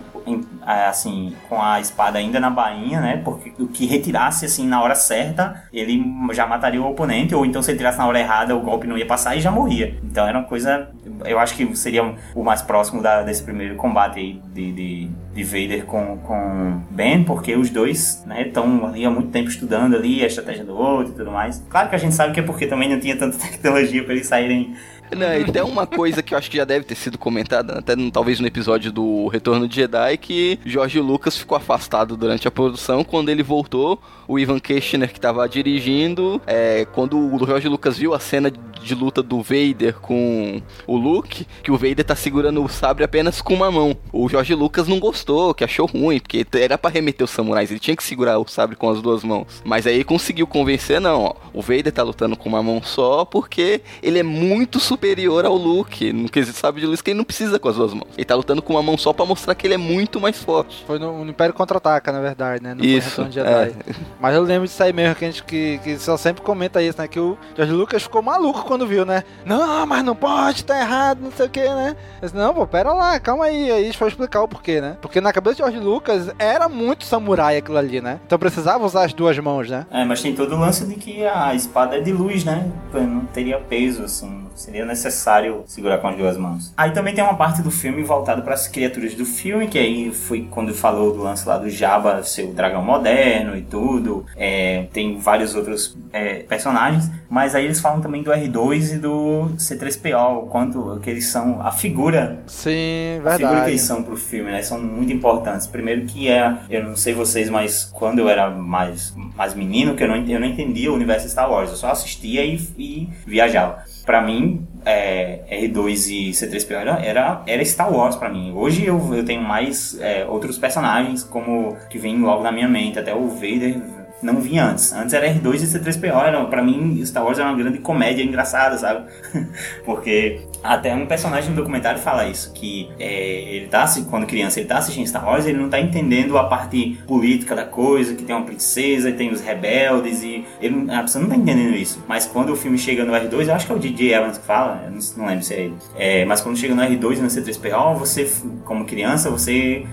é, 0.66 0.88
assim, 0.88 1.34
com 1.48 1.62
a 1.62 1.80
espada 1.80 2.18
ainda 2.18 2.40
na 2.40 2.50
bainha, 2.50 3.00
né? 3.00 3.22
Porque 3.24 3.54
o 3.60 3.68
que 3.68 3.86
retirasse 3.86 4.46
assim 4.46 4.68
na 4.68 4.82
hora 4.82 4.96
certa, 4.96 5.64
ele 5.72 6.04
já 6.32 6.48
mataria 6.48 6.82
o 6.82 6.90
oponente, 6.90 7.36
ou 7.36 7.46
então 7.46 7.62
se 7.62 7.72
ele 7.72 7.78
tirasse 7.78 7.98
na 7.98 8.08
hora 8.08 8.20
errada, 8.20 8.56
o 8.56 8.62
golpe 8.62 8.88
não 8.88 8.98
ia 8.98 9.06
passar 9.06 9.36
e 9.36 9.42
já 9.42 9.52
morria. 9.52 9.96
Então 10.04 10.28
era 10.28 10.38
uma 10.40 10.48
coisa, 10.48 10.90
eu 11.26 11.38
acho 11.40 11.56
que 11.56 11.76
seria 11.76 12.16
o 12.34 12.44
mais 12.44 12.62
próximo 12.62 13.02
da, 13.02 13.22
desse 13.22 13.44
primeiro 13.44 13.76
combate 13.76 14.20
aí 14.20 14.42
de, 14.54 14.72
de, 14.72 15.10
de 15.34 15.44
Vader 15.44 15.86
com, 15.86 16.18
com 16.18 16.82
Ben, 16.90 17.24
porque 17.24 17.56
os 17.56 17.70
dois, 17.70 18.24
né, 18.26 18.48
estão 18.48 18.88
ali 18.88 19.06
há 19.06 19.12
muito 19.12 19.30
tempo 19.30 19.50
estudando 19.50 19.96
ali 19.96 20.24
a 20.24 20.28
estratégia 20.28 20.64
do 20.64 20.76
outro 20.76 21.14
e 21.14 21.16
tudo 21.18 21.32
mais. 21.32 21.64
Claro 21.70 21.90
que 21.90 21.96
a 21.96 22.00
gente 22.00 22.16
sabe 22.16 22.34
que 22.34 22.40
é 22.40 22.44
porque 22.44 22.66
também 22.66 22.90
não 22.90 23.00
tinha 23.00 23.16
tanta 23.16 23.38
tecnologia 23.48 24.04
para 24.04 24.14
eles 24.14 24.28
saírem 24.28 24.76
não, 25.16 25.40
e 25.40 25.52
tem 25.52 25.62
uma 25.62 25.86
coisa 25.86 26.24
que 26.24 26.34
eu 26.34 26.38
acho 26.38 26.50
que 26.50 26.58
já 26.58 26.66
deve 26.66 26.86
ter 26.86 26.96
sido 26.96 27.18
comentada, 27.18 27.80
até 27.80 27.96
talvez 28.12 28.40
no 28.40 28.48
episódio 28.48 28.92
do 28.92 29.28
Retorno 29.28 29.68
de 29.68 29.76
Jedi, 29.76 30.18
que 30.18 30.60
George 30.66 31.00
Lucas 31.00 31.38
ficou 31.38 31.58
afastado 31.58 32.16
durante 32.16 32.48
a 32.48 32.52
produção. 32.52 33.04
Quando 33.04 33.30
ele 33.30 33.44
voltou, 33.44 34.00
o 34.28 34.40
Ivan 34.40 34.60
Keshner, 34.60 35.12
que 35.12 35.18
estava 35.18 35.48
dirigindo, 35.48 36.42
é, 36.48 36.86
quando 36.94 37.18
o 37.18 37.46
George 37.46 37.68
Lucas 37.68 37.98
viu 37.98 38.14
a 38.14 38.20
cena 38.20 38.52
de 38.52 38.96
luta 38.96 39.24
do 39.24 39.42
Vader 39.42 39.96
com 39.96 40.62
o 40.86 40.96
Luke, 40.96 41.48
que 41.64 41.72
o 41.72 41.78
Vader 41.78 42.04
tá 42.04 42.16
segurando 42.16 42.64
o 42.64 42.70
sabre 42.70 43.04
apenas 43.04 43.42
com 43.42 43.54
uma 43.54 43.72
mão. 43.72 43.98
O 44.12 44.30
George 44.30 44.54
Lucas 44.54 44.88
não 44.88 45.00
gostou, 45.00 45.54
que 45.54 45.64
achou 45.64 45.88
ruim, 45.88 46.20
porque 46.20 46.46
era 46.54 46.78
para 46.78 46.92
remeter 46.92 47.26
os 47.26 47.32
samurais, 47.32 47.72
ele 47.72 47.80
tinha 47.80 47.96
que 47.96 48.04
segurar 48.04 48.38
o 48.38 48.48
sabre 48.48 48.76
com 48.76 48.90
as 48.90 49.02
duas 49.02 49.24
mãos. 49.24 49.62
Mas 49.64 49.88
aí 49.88 50.04
conseguiu 50.04 50.46
convencer, 50.46 51.02
não, 51.02 51.24
ó, 51.24 51.34
o 51.54 51.62
Vader 51.62 51.92
tá 51.92 52.04
lutando 52.04 52.38
com 52.38 52.48
uma 52.48 52.62
mão 52.62 52.82
só 52.84 53.26
porque 53.26 53.82
ele 54.04 54.20
é 54.20 54.24
muito 54.24 54.80
superior 55.06 55.46
ao 55.46 55.56
Luke, 55.56 56.12
no 56.12 56.28
quesito 56.28 56.58
sabe 56.58 56.82
de 56.82 56.88
luz 56.88 57.00
que 57.00 57.12
ele 57.12 57.18
não 57.18 57.24
precisa 57.24 57.60
com 57.60 57.70
as 57.70 57.76
duas 57.76 57.94
mãos. 57.94 58.08
Ele 58.18 58.26
tá 58.26 58.34
lutando 58.34 58.62
com 58.62 58.74
uma 58.74 58.82
mão 58.82 58.98
só 58.98 59.14
para 59.14 59.26
mostrar 59.26 59.54
que 59.54 59.68
ele 59.68 59.76
é 59.76 59.78
muito 59.78 60.20
mais 60.20 60.42
forte. 60.42 60.84
Foi 60.88 60.98
no, 60.98 61.24
no 61.24 61.30
Império 61.30 61.54
Contra-Ataca, 61.54 62.12
na 62.12 62.20
verdade, 62.20 62.64
né? 62.64 62.74
Não 62.74 62.84
isso, 62.84 63.24
de 63.26 63.36
Jedi. 63.36 63.50
É. 63.50 63.74
Mas 64.20 64.36
eu 64.36 64.42
lembro 64.42 64.68
disso 64.68 64.82
aí 64.82 64.92
mesmo, 64.92 65.16
que 65.16 65.26
a 65.26 65.28
gente 65.28 65.44
que, 65.44 65.80
que 65.84 66.00
só 66.00 66.18
sempre 66.18 66.42
comenta 66.42 66.82
isso, 66.82 67.00
né? 67.00 67.08
Que 67.08 67.20
o 67.20 67.38
George 67.56 67.74
Lucas 67.74 68.04
ficou 68.04 68.22
maluco 68.24 68.64
quando 68.64 68.88
viu, 68.88 69.06
né? 69.06 69.24
Não, 69.46 69.86
mas 69.86 70.04
não 70.04 70.16
pode, 70.16 70.66
tá 70.66 70.80
errado, 70.80 71.20
não 71.22 71.32
sei 71.32 71.46
o 71.46 71.50
que, 71.50 71.62
né? 71.64 71.96
Eu 72.22 72.28
disse, 72.28 72.36
não, 72.36 72.54
pô, 72.54 72.66
pera 72.66 72.92
lá, 72.92 73.20
calma 73.20 73.46
aí. 73.46 73.72
Aí 73.72 73.94
foi 73.94 74.08
explicar 74.08 74.42
o 74.42 74.48
porquê, 74.48 74.82
né? 74.82 74.98
Porque 75.02 75.22
na 75.22 75.32
cabeça 75.32 75.58
de 75.58 75.62
George 75.62 75.80
Lucas 75.80 76.32
era 76.40 76.68
muito 76.68 77.04
samurai 77.04 77.58
aquilo 77.58 77.78
ali, 77.78 78.02
né? 78.02 78.20
Então 78.26 78.40
precisava 78.40 78.84
usar 78.84 79.06
as 79.06 79.14
duas 79.14 79.38
mãos, 79.38 79.70
né? 79.70 79.86
É, 79.92 80.04
mas 80.04 80.22
tem 80.22 80.34
todo 80.34 80.56
o 80.56 80.60
lance 80.60 80.86
de 80.86 80.96
que 80.96 81.24
a 81.26 81.54
espada 81.54 81.98
é 81.98 82.02
de 82.02 82.12
luz, 82.12 82.44
né? 82.44 82.72
Não 82.92 83.26
teria 83.26 83.60
peso, 83.60 84.04
assim 84.04 84.45
Seria 84.56 84.86
necessário 84.86 85.64
segurar 85.68 85.98
com 86.00 86.08
as 86.08 86.16
duas 86.18 86.38
mãos. 86.38 86.74
Aí 86.78 86.92
também 86.92 87.14
tem 87.14 87.24
uma 87.24 87.36
parte 87.36 87.62
do 87.62 87.70
filme 87.70 88.02
voltada 88.04 88.42
para 88.42 88.54
as 88.54 88.68
criaturas 88.68 89.14
do 89.14 89.26
filme, 89.26 89.68
que 89.68 89.78
aí 89.78 90.12
foi 90.12 90.48
quando 90.50 90.74
falou 90.74 91.14
do 91.14 91.22
lance 91.22 91.48
lá 91.48 91.58
do 91.58 91.70
Jabba 91.70 92.24
ser 92.24 92.44
o 92.44 92.54
dragão 92.54 92.84
moderno 92.84 93.56
e 93.58 93.62
tudo. 93.62 94.26
É, 94.36 94.88
tem 94.94 95.20
vários 95.20 95.56
outros 95.56 95.98
é, 96.14 96.36
personagens, 96.44 97.12
mas 97.30 97.54
aí 97.54 97.66
eles 97.66 97.80
falam 97.80 98.02
também 98.02 98.24
do 98.24 98.32
R2 98.32 98.96
e 98.96 98.98
do 98.98 99.50
C3PO, 99.58 100.44
o 100.44 100.48
quanto 100.48 101.00
que 101.02 101.10
eles 101.10 101.28
são 101.28 101.62
a 101.62 101.72
figura. 101.72 102.40
Sim, 102.48 103.18
A 103.20 103.24
verdade. 103.24 103.44
figura 103.44 103.64
que 103.66 103.70
eles 103.72 103.82
são 103.82 104.04
pro 104.04 104.16
filme, 104.16 104.52
né? 104.52 104.62
São 104.62 104.82
muito 104.82 105.12
importantes. 105.12 105.68
Primeiro 105.68 106.06
que 106.06 106.30
é, 106.30 106.58
eu 106.70 106.84
não 106.84 106.96
sei 106.96 107.14
vocês, 107.14 107.50
mas 107.50 107.86
quando 107.86 108.20
eu 108.20 108.30
era 108.30 108.50
mais, 108.50 109.14
mais 109.36 109.54
menino, 109.54 109.96
que 109.96 110.04
eu 110.04 110.08
não, 110.08 110.16
eu 110.16 110.40
não 110.40 110.48
entendia 110.48 110.92
o 110.92 110.96
universo 110.96 111.28
Star 111.28 111.52
Wars, 111.52 111.70
eu 111.72 111.76
só 111.76 111.92
assistia 111.92 112.46
e, 112.46 112.56
e 112.78 113.10
viajava. 113.26 113.84
Pra 114.06 114.22
mim, 114.22 114.68
é, 114.86 115.40
R2 115.50 116.12
e 116.12 116.30
C3PO 116.32 117.02
era, 117.04 117.42
era, 117.48 117.66
Star 117.66 117.92
Wars 117.92 118.16
pra 118.16 118.30
mim. 118.30 118.54
Hoje 118.56 118.86
eu, 118.86 119.16
eu 119.16 119.26
tenho 119.26 119.42
mais 119.42 120.00
é, 120.00 120.26
outros 120.26 120.58
personagens 120.60 121.24
como 121.24 121.76
que 121.90 121.98
vêm 121.98 122.20
logo 122.20 122.44
na 122.44 122.52
minha 122.52 122.68
mente, 122.68 123.00
até 123.00 123.16
o 123.16 123.28
Vader 123.30 124.05
não 124.34 124.42
vinha 124.42 124.66
antes. 124.66 124.94
Antes 124.94 125.14
era 125.14 125.28
R2 125.28 125.56
e 125.56 125.68
C3PO, 125.68 126.24
era, 126.26 126.46
pra 126.46 126.64
mim 126.64 127.04
Star 127.06 127.24
Wars 127.24 127.40
era 127.40 127.50
uma 127.50 127.58
grande 127.58 127.80
comédia 127.80 128.24
engraçada, 128.24 128.78
sabe? 128.78 129.06
Porque 129.86 130.42
até 130.64 130.94
um 130.96 131.06
personagem 131.06 131.52
no 131.52 131.56
documentário 131.56 132.00
fala 132.00 132.28
isso, 132.28 132.52
que 132.54 132.90
é, 133.00 133.56
ele 133.56 133.68
tá, 133.68 133.86
quando 134.10 134.26
criança, 134.26 134.60
ele 134.60 134.68
tá 134.68 134.78
assistindo 134.78 135.08
Star 135.08 135.26
Wars, 135.26 135.46
ele 135.46 135.58
não 135.58 135.70
tá 135.70 135.80
entendendo 135.80 136.38
a 136.38 136.46
parte 136.46 136.98
política 137.08 137.56
da 137.56 137.66
coisa, 137.66 138.16
que 138.16 138.24
tem 138.24 138.36
uma 138.36 138.46
princesa, 138.46 139.10
e 139.10 139.14
tem 139.14 139.32
os 139.32 139.42
rebeldes, 139.42 140.24
e 140.24 140.46
ele, 140.60 140.92
a 140.92 141.02
pessoa 141.02 141.22
não 141.22 141.30
tá 141.30 141.36
entendendo 141.36 141.76
isso. 141.76 142.04
Mas 142.08 142.26
quando 142.26 142.52
o 142.52 142.56
filme 142.56 142.78
chega 142.78 143.06
no 143.06 143.14
R2, 143.14 143.48
eu 143.48 143.54
acho 143.54 143.66
que 143.66 143.72
é 143.72 143.76
o 143.76 143.80
DJ 143.80 144.14
Evans 144.14 144.38
que 144.38 144.46
fala, 144.46 144.90
não, 144.90 145.00
não 145.18 145.28
lembro 145.28 145.44
se 145.44 145.54
é 145.54 145.60
ele. 145.62 145.76
É, 145.96 146.26
mas 146.26 146.42
quando 146.42 146.58
chega 146.58 146.74
no 146.74 146.82
R2 146.82 147.18
e 147.18 147.22
no 147.22 147.28
C3PO, 147.28 147.96
você, 147.98 148.30
como 148.64 148.86
criança, 148.86 149.30
você 149.30 149.86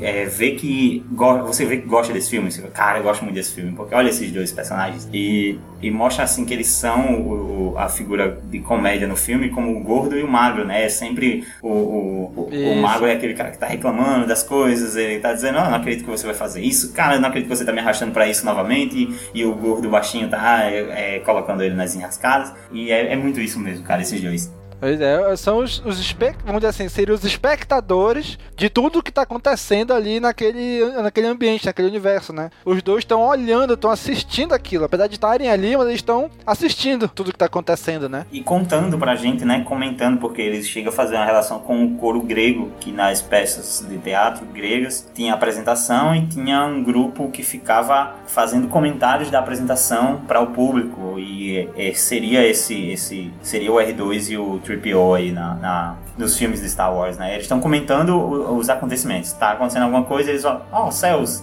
é, 0.00 0.24
vê 0.26 0.52
que 0.52 1.04
você 1.46 1.64
vê 1.64 1.78
que 1.78 1.86
gosta 1.86 2.12
desse 2.12 2.30
filme. 2.30 2.50
Você 2.50 2.60
fala, 2.60 2.72
cara, 2.72 2.98
eu 2.98 3.02
gosto 3.02 3.22
muito 3.22 3.34
desse 3.34 3.54
filme, 3.54 3.72
porque 3.80 3.94
olha 3.94 4.08
esses 4.08 4.30
dois 4.30 4.52
personagens. 4.52 5.08
E, 5.12 5.58
e 5.82 5.90
mostra 5.90 6.24
assim 6.24 6.44
que 6.44 6.52
eles 6.54 6.68
são 6.68 7.16
o- 7.20 7.72
o- 7.72 7.78
a 7.78 7.88
figura 7.88 8.38
de 8.50 8.58
comédia 8.60 9.06
no 9.08 9.16
filme 9.16 9.48
como 9.50 9.76
o 9.76 9.80
gordo 9.82 10.16
e 10.18 10.22
o 10.22 10.28
magro, 10.28 10.64
né? 10.64 10.84
É 10.84 10.88
sempre 10.88 11.44
o, 11.62 11.68
o, 11.68 12.32
o, 12.36 12.50
magro 12.82 13.06
é 13.06 13.12
aquele 13.12 13.34
cara 13.34 13.50
que 13.50 13.58
tá 13.58 13.66
reclamando 13.66 14.26
das 14.26 14.42
coisas, 14.42 14.96
ele 14.96 15.20
tá 15.20 15.32
dizendo, 15.32 15.58
eu 15.58 15.64
não 15.64 15.74
acredito 15.74 16.04
que 16.04 16.10
você 16.10 16.26
vai 16.26 16.34
fazer 16.34 16.60
isso, 16.62 16.92
cara, 16.92 17.18
não 17.18 17.28
acredito 17.28 17.48
que 17.50 17.56
você 17.56 17.64
tá 17.64 17.72
me 17.72 17.80
arrastando 17.80 18.12
pra 18.12 18.28
isso 18.28 18.44
novamente, 18.44 18.96
e, 19.34 19.40
e 19.40 19.44
o 19.44 19.54
gordo 19.54 19.88
baixinho 19.88 20.28
tá 20.28 20.64
é, 20.64 21.16
é, 21.16 21.18
colocando 21.20 21.62
ele 21.62 21.74
nas 21.74 21.94
enrascadas, 21.94 22.52
e 22.72 22.90
é, 22.90 23.12
é 23.12 23.16
muito 23.16 23.40
isso 23.40 23.58
mesmo, 23.58 23.84
cara, 23.84 24.02
esses 24.02 24.20
dois. 24.20 24.59
Pois 24.80 24.98
é, 24.98 25.36
são 25.36 25.58
os, 25.58 25.84
os 25.84 26.00
vamos 26.44 26.60
dizer 26.60 26.68
assim, 26.68 26.88
seriam 26.88 27.14
os 27.14 27.24
espectadores 27.24 28.38
de 28.56 28.70
tudo 28.70 29.02
que 29.02 29.12
tá 29.12 29.22
acontecendo 29.22 29.92
ali 29.92 30.18
naquele, 30.18 30.84
naquele 31.02 31.26
ambiente, 31.26 31.66
naquele 31.66 31.88
universo, 31.88 32.32
né? 32.32 32.50
Os 32.64 32.82
dois 32.82 33.00
estão 33.00 33.20
olhando, 33.20 33.74
estão 33.74 33.90
assistindo 33.90 34.54
aquilo. 34.54 34.84
Apesar 34.84 35.06
de 35.06 35.14
estarem 35.14 35.50
ali, 35.50 35.76
mas 35.76 35.86
eles 35.86 35.98
estão 35.98 36.30
assistindo 36.46 37.08
tudo 37.08 37.30
que 37.30 37.38
tá 37.38 37.44
acontecendo, 37.44 38.08
né? 38.08 38.24
E 38.32 38.42
contando 38.42 38.98
pra 38.98 39.14
gente, 39.16 39.44
né, 39.44 39.62
comentando, 39.64 40.18
porque 40.18 40.40
eles 40.40 40.66
chegam 40.66 40.90
a 40.90 40.94
fazer 40.94 41.16
uma 41.16 41.26
relação 41.26 41.58
com 41.58 41.84
o 41.84 41.96
coro 41.96 42.22
grego, 42.22 42.70
que 42.80 42.90
nas 42.90 43.20
peças 43.20 43.84
de 43.86 43.98
teatro 43.98 44.46
gregas 44.46 45.06
tinha 45.14 45.34
apresentação 45.34 46.14
e 46.14 46.26
tinha 46.26 46.64
um 46.64 46.82
grupo 46.82 47.30
que 47.30 47.42
ficava 47.42 48.14
fazendo 48.26 48.68
comentários 48.68 49.30
da 49.30 49.40
apresentação 49.40 50.22
para 50.26 50.40
o 50.40 50.48
público 50.48 51.18
e 51.18 51.68
é, 51.76 51.92
seria 51.92 52.46
esse 52.46 52.90
esse 52.90 53.32
seria 53.42 53.72
o 53.72 53.76
R2 53.76 54.30
e 54.30 54.38
o 54.38 54.58
3PO 54.76 55.16
aí 55.16 55.32
na, 55.32 55.54
na 55.54 55.96
nos 56.16 56.36
filmes 56.36 56.60
de 56.60 56.68
Star 56.68 56.94
Wars, 56.94 57.16
né? 57.16 57.32
Eles 57.32 57.44
estão 57.44 57.60
comentando 57.60 58.16
os 58.56 58.68
acontecimentos. 58.68 59.32
Tá 59.32 59.52
acontecendo 59.52 59.84
alguma 59.84 60.04
coisa, 60.04 60.30
eles 60.30 60.42
vão, 60.42 60.62
oh, 60.72 60.90
céus, 60.90 61.42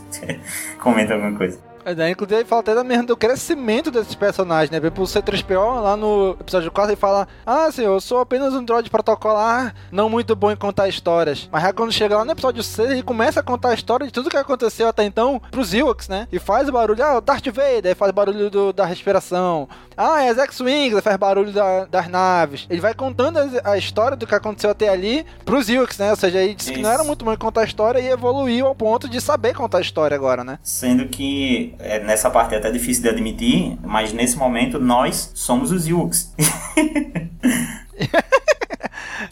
comentam 0.79 1.15
alguma 1.15 1.37
coisa. 1.37 1.66
É, 1.87 1.95
né? 1.95 2.09
Inclusive, 2.09 2.41
ele 2.41 2.45
fala 2.49 2.59
até 2.59 2.75
da 2.75 2.83
mesmo 2.83 3.05
do 3.07 3.15
crescimento 3.15 3.89
desses 3.89 4.13
personagens, 4.13 4.69
né? 4.69 4.77
Por 4.79 4.87
exemplo, 4.87 5.03
o 5.05 5.07
C3PO, 5.07 5.81
lá 5.81 5.95
no 5.95 6.35
episódio 6.39 6.69
4, 6.69 6.91
ele 6.91 6.99
fala: 6.99 7.25
Ah, 7.45 7.71
senhor, 7.71 7.93
eu 7.93 8.01
sou 8.01 8.19
apenas 8.19 8.53
um 8.53 8.61
droid 8.63 8.89
protocolar, 8.89 9.73
não 9.89 10.09
muito 10.09 10.35
bom 10.35 10.51
em 10.51 10.55
contar 10.57 10.89
histórias. 10.89 11.47
Mas 11.49 11.63
aí 11.63 11.71
quando 11.71 11.93
chega 11.93 12.17
lá 12.17 12.25
no 12.25 12.31
episódio 12.33 12.61
6, 12.61 12.91
ele 12.91 13.03
começa 13.03 13.39
a 13.39 13.43
contar 13.43 13.69
a 13.69 13.73
história 13.73 14.05
de 14.05 14.11
tudo 14.11 14.29
que 14.29 14.35
aconteceu 14.35 14.89
até 14.89 15.05
então 15.05 15.41
pros 15.49 15.73
Ewoks, 15.73 16.09
né? 16.09 16.27
E 16.29 16.39
faz 16.39 16.67
o 16.67 16.73
barulho, 16.73 17.01
ah, 17.01 17.17
o 17.17 17.21
Darth 17.21 17.47
Vader, 17.47 17.95
faz 17.95 18.11
barulho 18.11 18.49
do- 18.49 18.73
da 18.73 18.85
respiração. 18.85 19.69
Ah, 19.95 20.21
é 20.23 20.29
as 20.29 20.37
X-Wings, 20.37 20.99
faz 21.01 21.15
barulho 21.15 21.53
da- 21.53 21.85
das 21.85 22.09
naves. 22.09 22.67
Ele 22.69 22.81
vai 22.81 22.93
contando 22.93 23.37
a, 23.39 23.71
a 23.71 23.77
história 23.77 24.17
do 24.17 24.27
que 24.27 24.35
aconteceu 24.35 24.71
até 24.71 24.89
ali 24.89 25.25
pros 25.45 25.69
Ewoks, 25.69 25.97
né? 25.97 26.09
Ou 26.09 26.17
seja, 26.17 26.39
ele 26.39 26.53
disse 26.53 26.73
que 26.73 26.81
não 26.81 26.89
Isso. 26.91 26.99
era 26.99 27.07
muito 27.07 27.23
bom 27.23 27.31
em 27.31 27.37
contar 27.37 27.61
a 27.61 27.65
história 27.65 27.99
e 27.99 28.07
evoluiu 28.09 28.67
ao 28.67 28.75
ponto 28.75 29.07
de 29.07 29.21
saber 29.21 29.55
contar 29.55 29.77
a 29.77 29.81
história 29.81 30.13
agora, 30.15 30.43
né? 30.43 30.59
Sendo 30.61 31.07
que 31.07 31.76
é, 31.79 31.99
nessa 31.99 32.29
parte 32.29 32.55
é 32.55 32.57
até 32.57 32.71
difícil 32.71 33.03
de 33.03 33.09
admitir, 33.09 33.77
mas 33.83 34.13
nesse 34.13 34.37
momento 34.37 34.79
nós 34.79 35.31
somos 35.33 35.71
os 35.71 35.87
Yukes. 35.87 36.33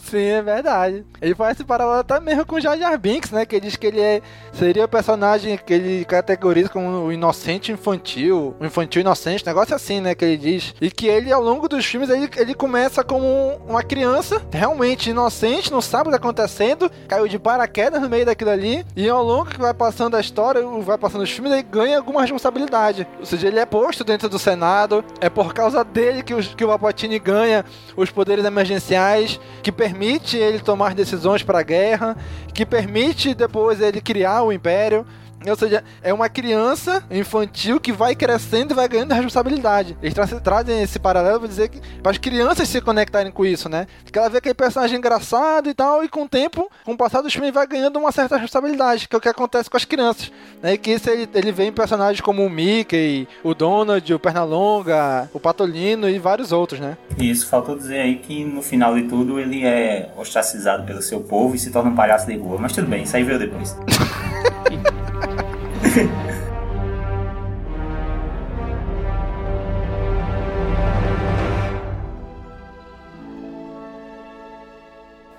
Sim, 0.00 0.24
é 0.24 0.42
verdade. 0.42 1.04
Ele 1.20 1.34
faz 1.34 1.56
esse 1.56 1.64
paralelo 1.64 2.00
até 2.00 2.18
mesmo 2.20 2.46
com 2.46 2.56
o 2.56 2.60
Jar 2.60 2.78
Jar 2.78 2.98
Binks, 2.98 3.30
né? 3.30 3.46
Que 3.46 3.56
ele 3.56 3.66
diz 3.66 3.76
que 3.76 3.86
ele 3.86 4.00
é, 4.00 4.20
seria 4.52 4.84
o 4.84 4.88
personagem 4.88 5.56
que 5.56 5.72
ele 5.72 6.04
categoriza 6.04 6.68
como 6.68 6.88
o 7.04 7.12
inocente 7.12 7.72
infantil, 7.72 8.54
o 8.60 8.64
infantil 8.64 9.00
inocente, 9.00 9.46
negócio 9.46 9.74
assim, 9.74 10.00
né? 10.00 10.14
Que 10.14 10.24
ele 10.24 10.36
diz. 10.36 10.74
E 10.80 10.90
que 10.90 11.06
ele, 11.06 11.32
ao 11.32 11.42
longo 11.42 11.68
dos 11.68 11.84
filmes, 11.84 12.10
ele, 12.10 12.28
ele 12.36 12.54
começa 12.54 13.04
como 13.04 13.26
uma 13.66 13.82
criança 13.82 14.42
realmente 14.50 15.10
inocente, 15.10 15.72
não 15.72 15.80
sabe 15.80 16.02
o 16.02 16.04
que 16.06 16.10
tá 16.10 16.16
acontecendo, 16.16 16.90
caiu 17.08 17.28
de 17.28 17.38
paraquedas 17.38 18.00
no 18.00 18.08
meio 18.08 18.26
daquilo 18.26 18.50
ali, 18.50 18.84
e 18.94 19.08
ao 19.08 19.22
longo 19.22 19.46
que 19.46 19.58
vai 19.58 19.74
passando 19.74 20.16
a 20.16 20.20
história, 20.20 20.62
vai 20.80 20.98
passando 20.98 21.22
os 21.22 21.30
filmes, 21.30 21.52
ele 21.52 21.62
ganha 21.62 21.98
alguma 21.98 22.22
responsabilidade. 22.22 23.06
Ou 23.18 23.26
seja, 23.26 23.48
ele 23.48 23.58
é 23.58 23.66
posto 23.66 24.04
dentro 24.04 24.28
do 24.28 24.38
Senado, 24.38 25.04
é 25.20 25.28
por 25.28 25.54
causa 25.54 25.84
dele 25.84 26.22
que, 26.22 26.34
os, 26.34 26.54
que 26.54 26.64
o 26.64 26.68
Palpatine 26.68 27.18
ganha 27.18 27.64
os 27.96 28.10
poderes 28.10 28.44
emergenciais, 28.44 29.40
que 29.62 29.72
permite 29.76 30.36
ele 30.36 30.58
tomar 30.58 30.94
decisões 30.94 31.42
para 31.42 31.60
a 31.60 31.62
guerra, 31.62 32.16
que 32.52 32.64
permite 32.64 33.34
depois 33.34 33.80
ele 33.80 34.00
criar 34.00 34.42
o 34.42 34.52
império. 34.52 35.06
Ou 35.50 35.56
seja, 35.56 35.84
é 36.02 36.12
uma 36.12 36.28
criança 36.28 37.04
infantil 37.10 37.80
que 37.80 37.92
vai 37.92 38.14
crescendo 38.14 38.72
e 38.72 38.74
vai 38.74 38.88
ganhando 38.88 39.12
responsabilidade. 39.12 39.96
Eles 40.02 40.14
tra 40.14 40.26
trazem 40.26 40.82
esse 40.82 40.98
paralelo 40.98 41.40
para 41.40 41.48
dizer 41.48 41.68
que 41.68 41.80
para 42.00 42.12
as 42.12 42.18
crianças 42.18 42.68
se 42.68 42.80
conectarem 42.80 43.32
com 43.32 43.44
isso, 43.44 43.68
né? 43.68 43.86
Que 44.10 44.18
ela 44.18 44.28
vê 44.28 44.38
aquele 44.38 44.54
personagem 44.54 44.98
engraçado 44.98 45.68
e 45.68 45.74
tal, 45.74 46.04
e 46.04 46.08
com 46.08 46.24
o 46.24 46.28
tempo, 46.28 46.70
com 46.84 46.92
o 46.92 46.96
passar 46.96 47.20
dos 47.20 47.32
filmes, 47.32 47.52
vai 47.52 47.66
ganhando 47.66 47.98
uma 47.98 48.12
certa 48.12 48.36
responsabilidade, 48.36 49.08
que 49.08 49.14
é 49.14 49.18
o 49.18 49.20
que 49.20 49.28
acontece 49.28 49.68
com 49.68 49.76
as 49.76 49.84
crianças. 49.84 50.32
Né? 50.62 50.74
E 50.74 50.78
que 50.78 50.92
isso 50.92 51.08
ele, 51.10 51.28
ele 51.34 51.52
vê 51.52 51.64
em 51.64 51.72
personagens 51.72 52.20
como 52.20 52.44
o 52.44 52.50
Mickey, 52.50 53.28
o 53.42 53.54
Donald, 53.54 54.12
o 54.12 54.18
Pernalonga, 54.18 55.28
o 55.32 55.40
Patolino 55.40 56.08
e 56.08 56.18
vários 56.18 56.52
outros, 56.52 56.80
né? 56.80 56.96
E 57.18 57.30
isso 57.30 57.46
faltou 57.46 57.76
dizer 57.76 58.00
aí 58.00 58.16
que 58.16 58.44
no 58.44 58.62
final 58.62 58.94
de 58.94 59.04
tudo 59.04 59.38
ele 59.38 59.64
é 59.64 60.10
ostracizado 60.16 60.84
pelo 60.84 61.02
seu 61.02 61.20
povo 61.20 61.54
e 61.54 61.58
se 61.58 61.70
torna 61.70 61.90
um 61.90 61.94
palhaço 61.94 62.26
de 62.26 62.36
rua. 62.36 62.58
Mas 62.58 62.72
tudo 62.72 62.86
bem, 62.86 63.02
isso 63.02 63.16
aí 63.16 63.22
veio 63.22 63.38
depois. 63.38 63.76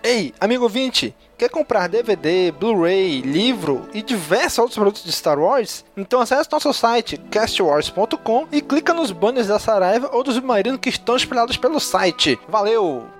Ei, 0.09 0.33
amigo 0.39 0.63
ouvinte, 0.63 1.13
quer 1.37 1.49
comprar 1.49 1.89
DVD, 1.89 2.49
Blu-ray, 2.49 3.19
livro 3.19 3.89
e 3.93 4.01
diversos 4.01 4.57
outros 4.57 4.77
produtos 4.77 5.03
de 5.03 5.11
Star 5.11 5.37
Wars? 5.37 5.83
Então 5.97 6.21
acesse 6.21 6.49
nosso 6.49 6.71
site 6.71 7.17
castwars.com 7.29 8.47
e 8.49 8.61
clica 8.61 8.93
nos 8.93 9.11
banners 9.11 9.47
da 9.47 9.59
Saraiva 9.59 10.09
ou 10.13 10.23
do 10.23 10.31
Submarino 10.31 10.79
que 10.79 10.87
estão 10.87 11.17
espalhados 11.17 11.57
pelo 11.57 11.77
site. 11.77 12.39
Valeu! 12.47 13.16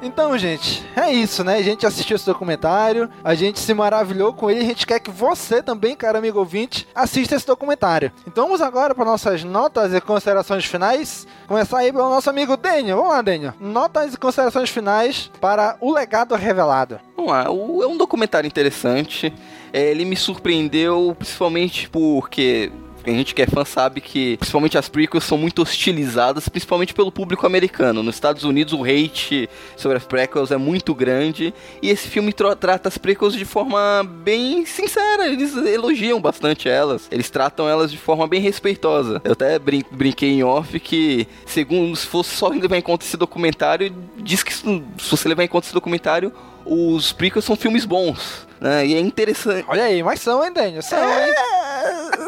Então, 0.00 0.38
gente, 0.38 0.84
é 0.94 1.12
isso, 1.12 1.42
né? 1.42 1.56
A 1.56 1.62
gente 1.62 1.84
assistiu 1.84 2.14
esse 2.14 2.24
documentário, 2.24 3.10
a 3.22 3.34
gente 3.34 3.58
se 3.58 3.74
maravilhou 3.74 4.32
com 4.32 4.50
ele, 4.50 4.60
a 4.60 4.64
gente 4.64 4.86
quer 4.86 5.00
que 5.00 5.10
você 5.10 5.62
também, 5.62 5.96
cara 5.96 6.18
amigo 6.18 6.38
ouvinte, 6.38 6.86
assista 6.94 7.34
esse 7.34 7.46
documentário. 7.46 8.12
Então 8.26 8.44
vamos 8.44 8.60
agora 8.60 8.94
para 8.94 9.04
nossas 9.04 9.42
notas 9.42 9.92
e 9.92 10.00
considerações 10.00 10.64
finais. 10.64 11.26
Começar 11.46 11.78
aí 11.78 11.92
pelo 11.92 12.08
nosso 12.08 12.30
amigo 12.30 12.56
Daniel. 12.56 12.96
Vamos 12.98 13.12
lá, 13.12 13.22
Daniel. 13.22 13.54
Notas 13.60 14.14
e 14.14 14.16
considerações 14.16 14.70
finais 14.70 15.30
para 15.40 15.76
O 15.80 15.92
Legado 15.92 16.34
Revelado. 16.34 17.00
Vamos 17.16 17.32
lá, 17.32 17.44
é 17.44 17.50
um 17.50 17.96
documentário 17.96 18.46
interessante. 18.46 19.32
É, 19.72 19.90
ele 19.90 20.04
me 20.04 20.16
surpreendeu 20.16 21.14
principalmente 21.18 21.88
porque 21.90 22.70
A 23.08 23.14
gente 23.14 23.34
que 23.34 23.40
é 23.40 23.46
fã 23.46 23.64
sabe 23.64 24.00
que, 24.02 24.36
principalmente 24.36 24.76
as 24.76 24.88
prequels, 24.88 25.24
são 25.24 25.38
muito 25.38 25.62
hostilizadas, 25.62 26.48
principalmente 26.48 26.92
pelo 26.92 27.10
público 27.10 27.46
americano. 27.46 28.02
Nos 28.02 28.16
Estados 28.16 28.44
Unidos, 28.44 28.74
o 28.74 28.84
hate 28.84 29.48
sobre 29.76 29.96
as 29.96 30.04
prequels 30.04 30.50
é 30.50 30.58
muito 30.58 30.94
grande. 30.94 31.54
E 31.80 31.88
esse 31.88 32.06
filme 32.08 32.32
tra 32.32 32.54
trata 32.54 32.88
as 32.88 32.98
prequels 32.98 33.34
de 33.34 33.46
forma 33.46 34.04
bem 34.04 34.66
sincera. 34.66 35.26
Eles 35.26 35.56
elogiam 35.56 36.20
bastante 36.20 36.68
elas. 36.68 37.08
Eles 37.10 37.30
tratam 37.30 37.66
elas 37.66 37.90
de 37.90 37.96
forma 37.96 38.26
bem 38.26 38.42
respeitosa. 38.42 39.22
Eu 39.24 39.32
até 39.32 39.58
brin 39.58 39.82
brinquei 39.90 40.30
em 40.30 40.42
off 40.42 40.78
que, 40.78 41.26
segundo, 41.46 41.96
se 41.96 42.06
fosse 42.06 42.36
só 42.36 42.48
levar 42.48 42.76
em 42.76 42.82
conta 42.82 43.06
esse 43.06 43.16
documentário, 43.16 43.94
diz 44.18 44.42
que 44.42 44.52
se 44.52 44.82
você 45.10 45.28
levar 45.28 45.44
em 45.44 45.48
conta 45.48 45.66
esse 45.66 45.74
documentário, 45.74 46.32
os 46.64 47.12
prequels 47.12 47.44
são 47.44 47.56
filmes 47.56 47.86
bons. 47.86 48.46
Né? 48.60 48.86
E 48.86 48.94
é 48.94 49.00
interessante. 49.00 49.64
Olha 49.68 49.84
aí, 49.84 50.02
mas 50.02 50.20
são, 50.20 50.44
hein, 50.44 50.52
Daniel? 50.52 50.82
São, 50.82 50.98
é... 50.98 51.28
hein? 51.28 51.34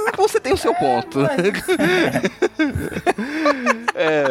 Você 0.17 0.41
tem 0.41 0.53
o 0.53 0.57
seu 0.57 0.75
ponto. 0.75 1.21
é, 3.95 4.27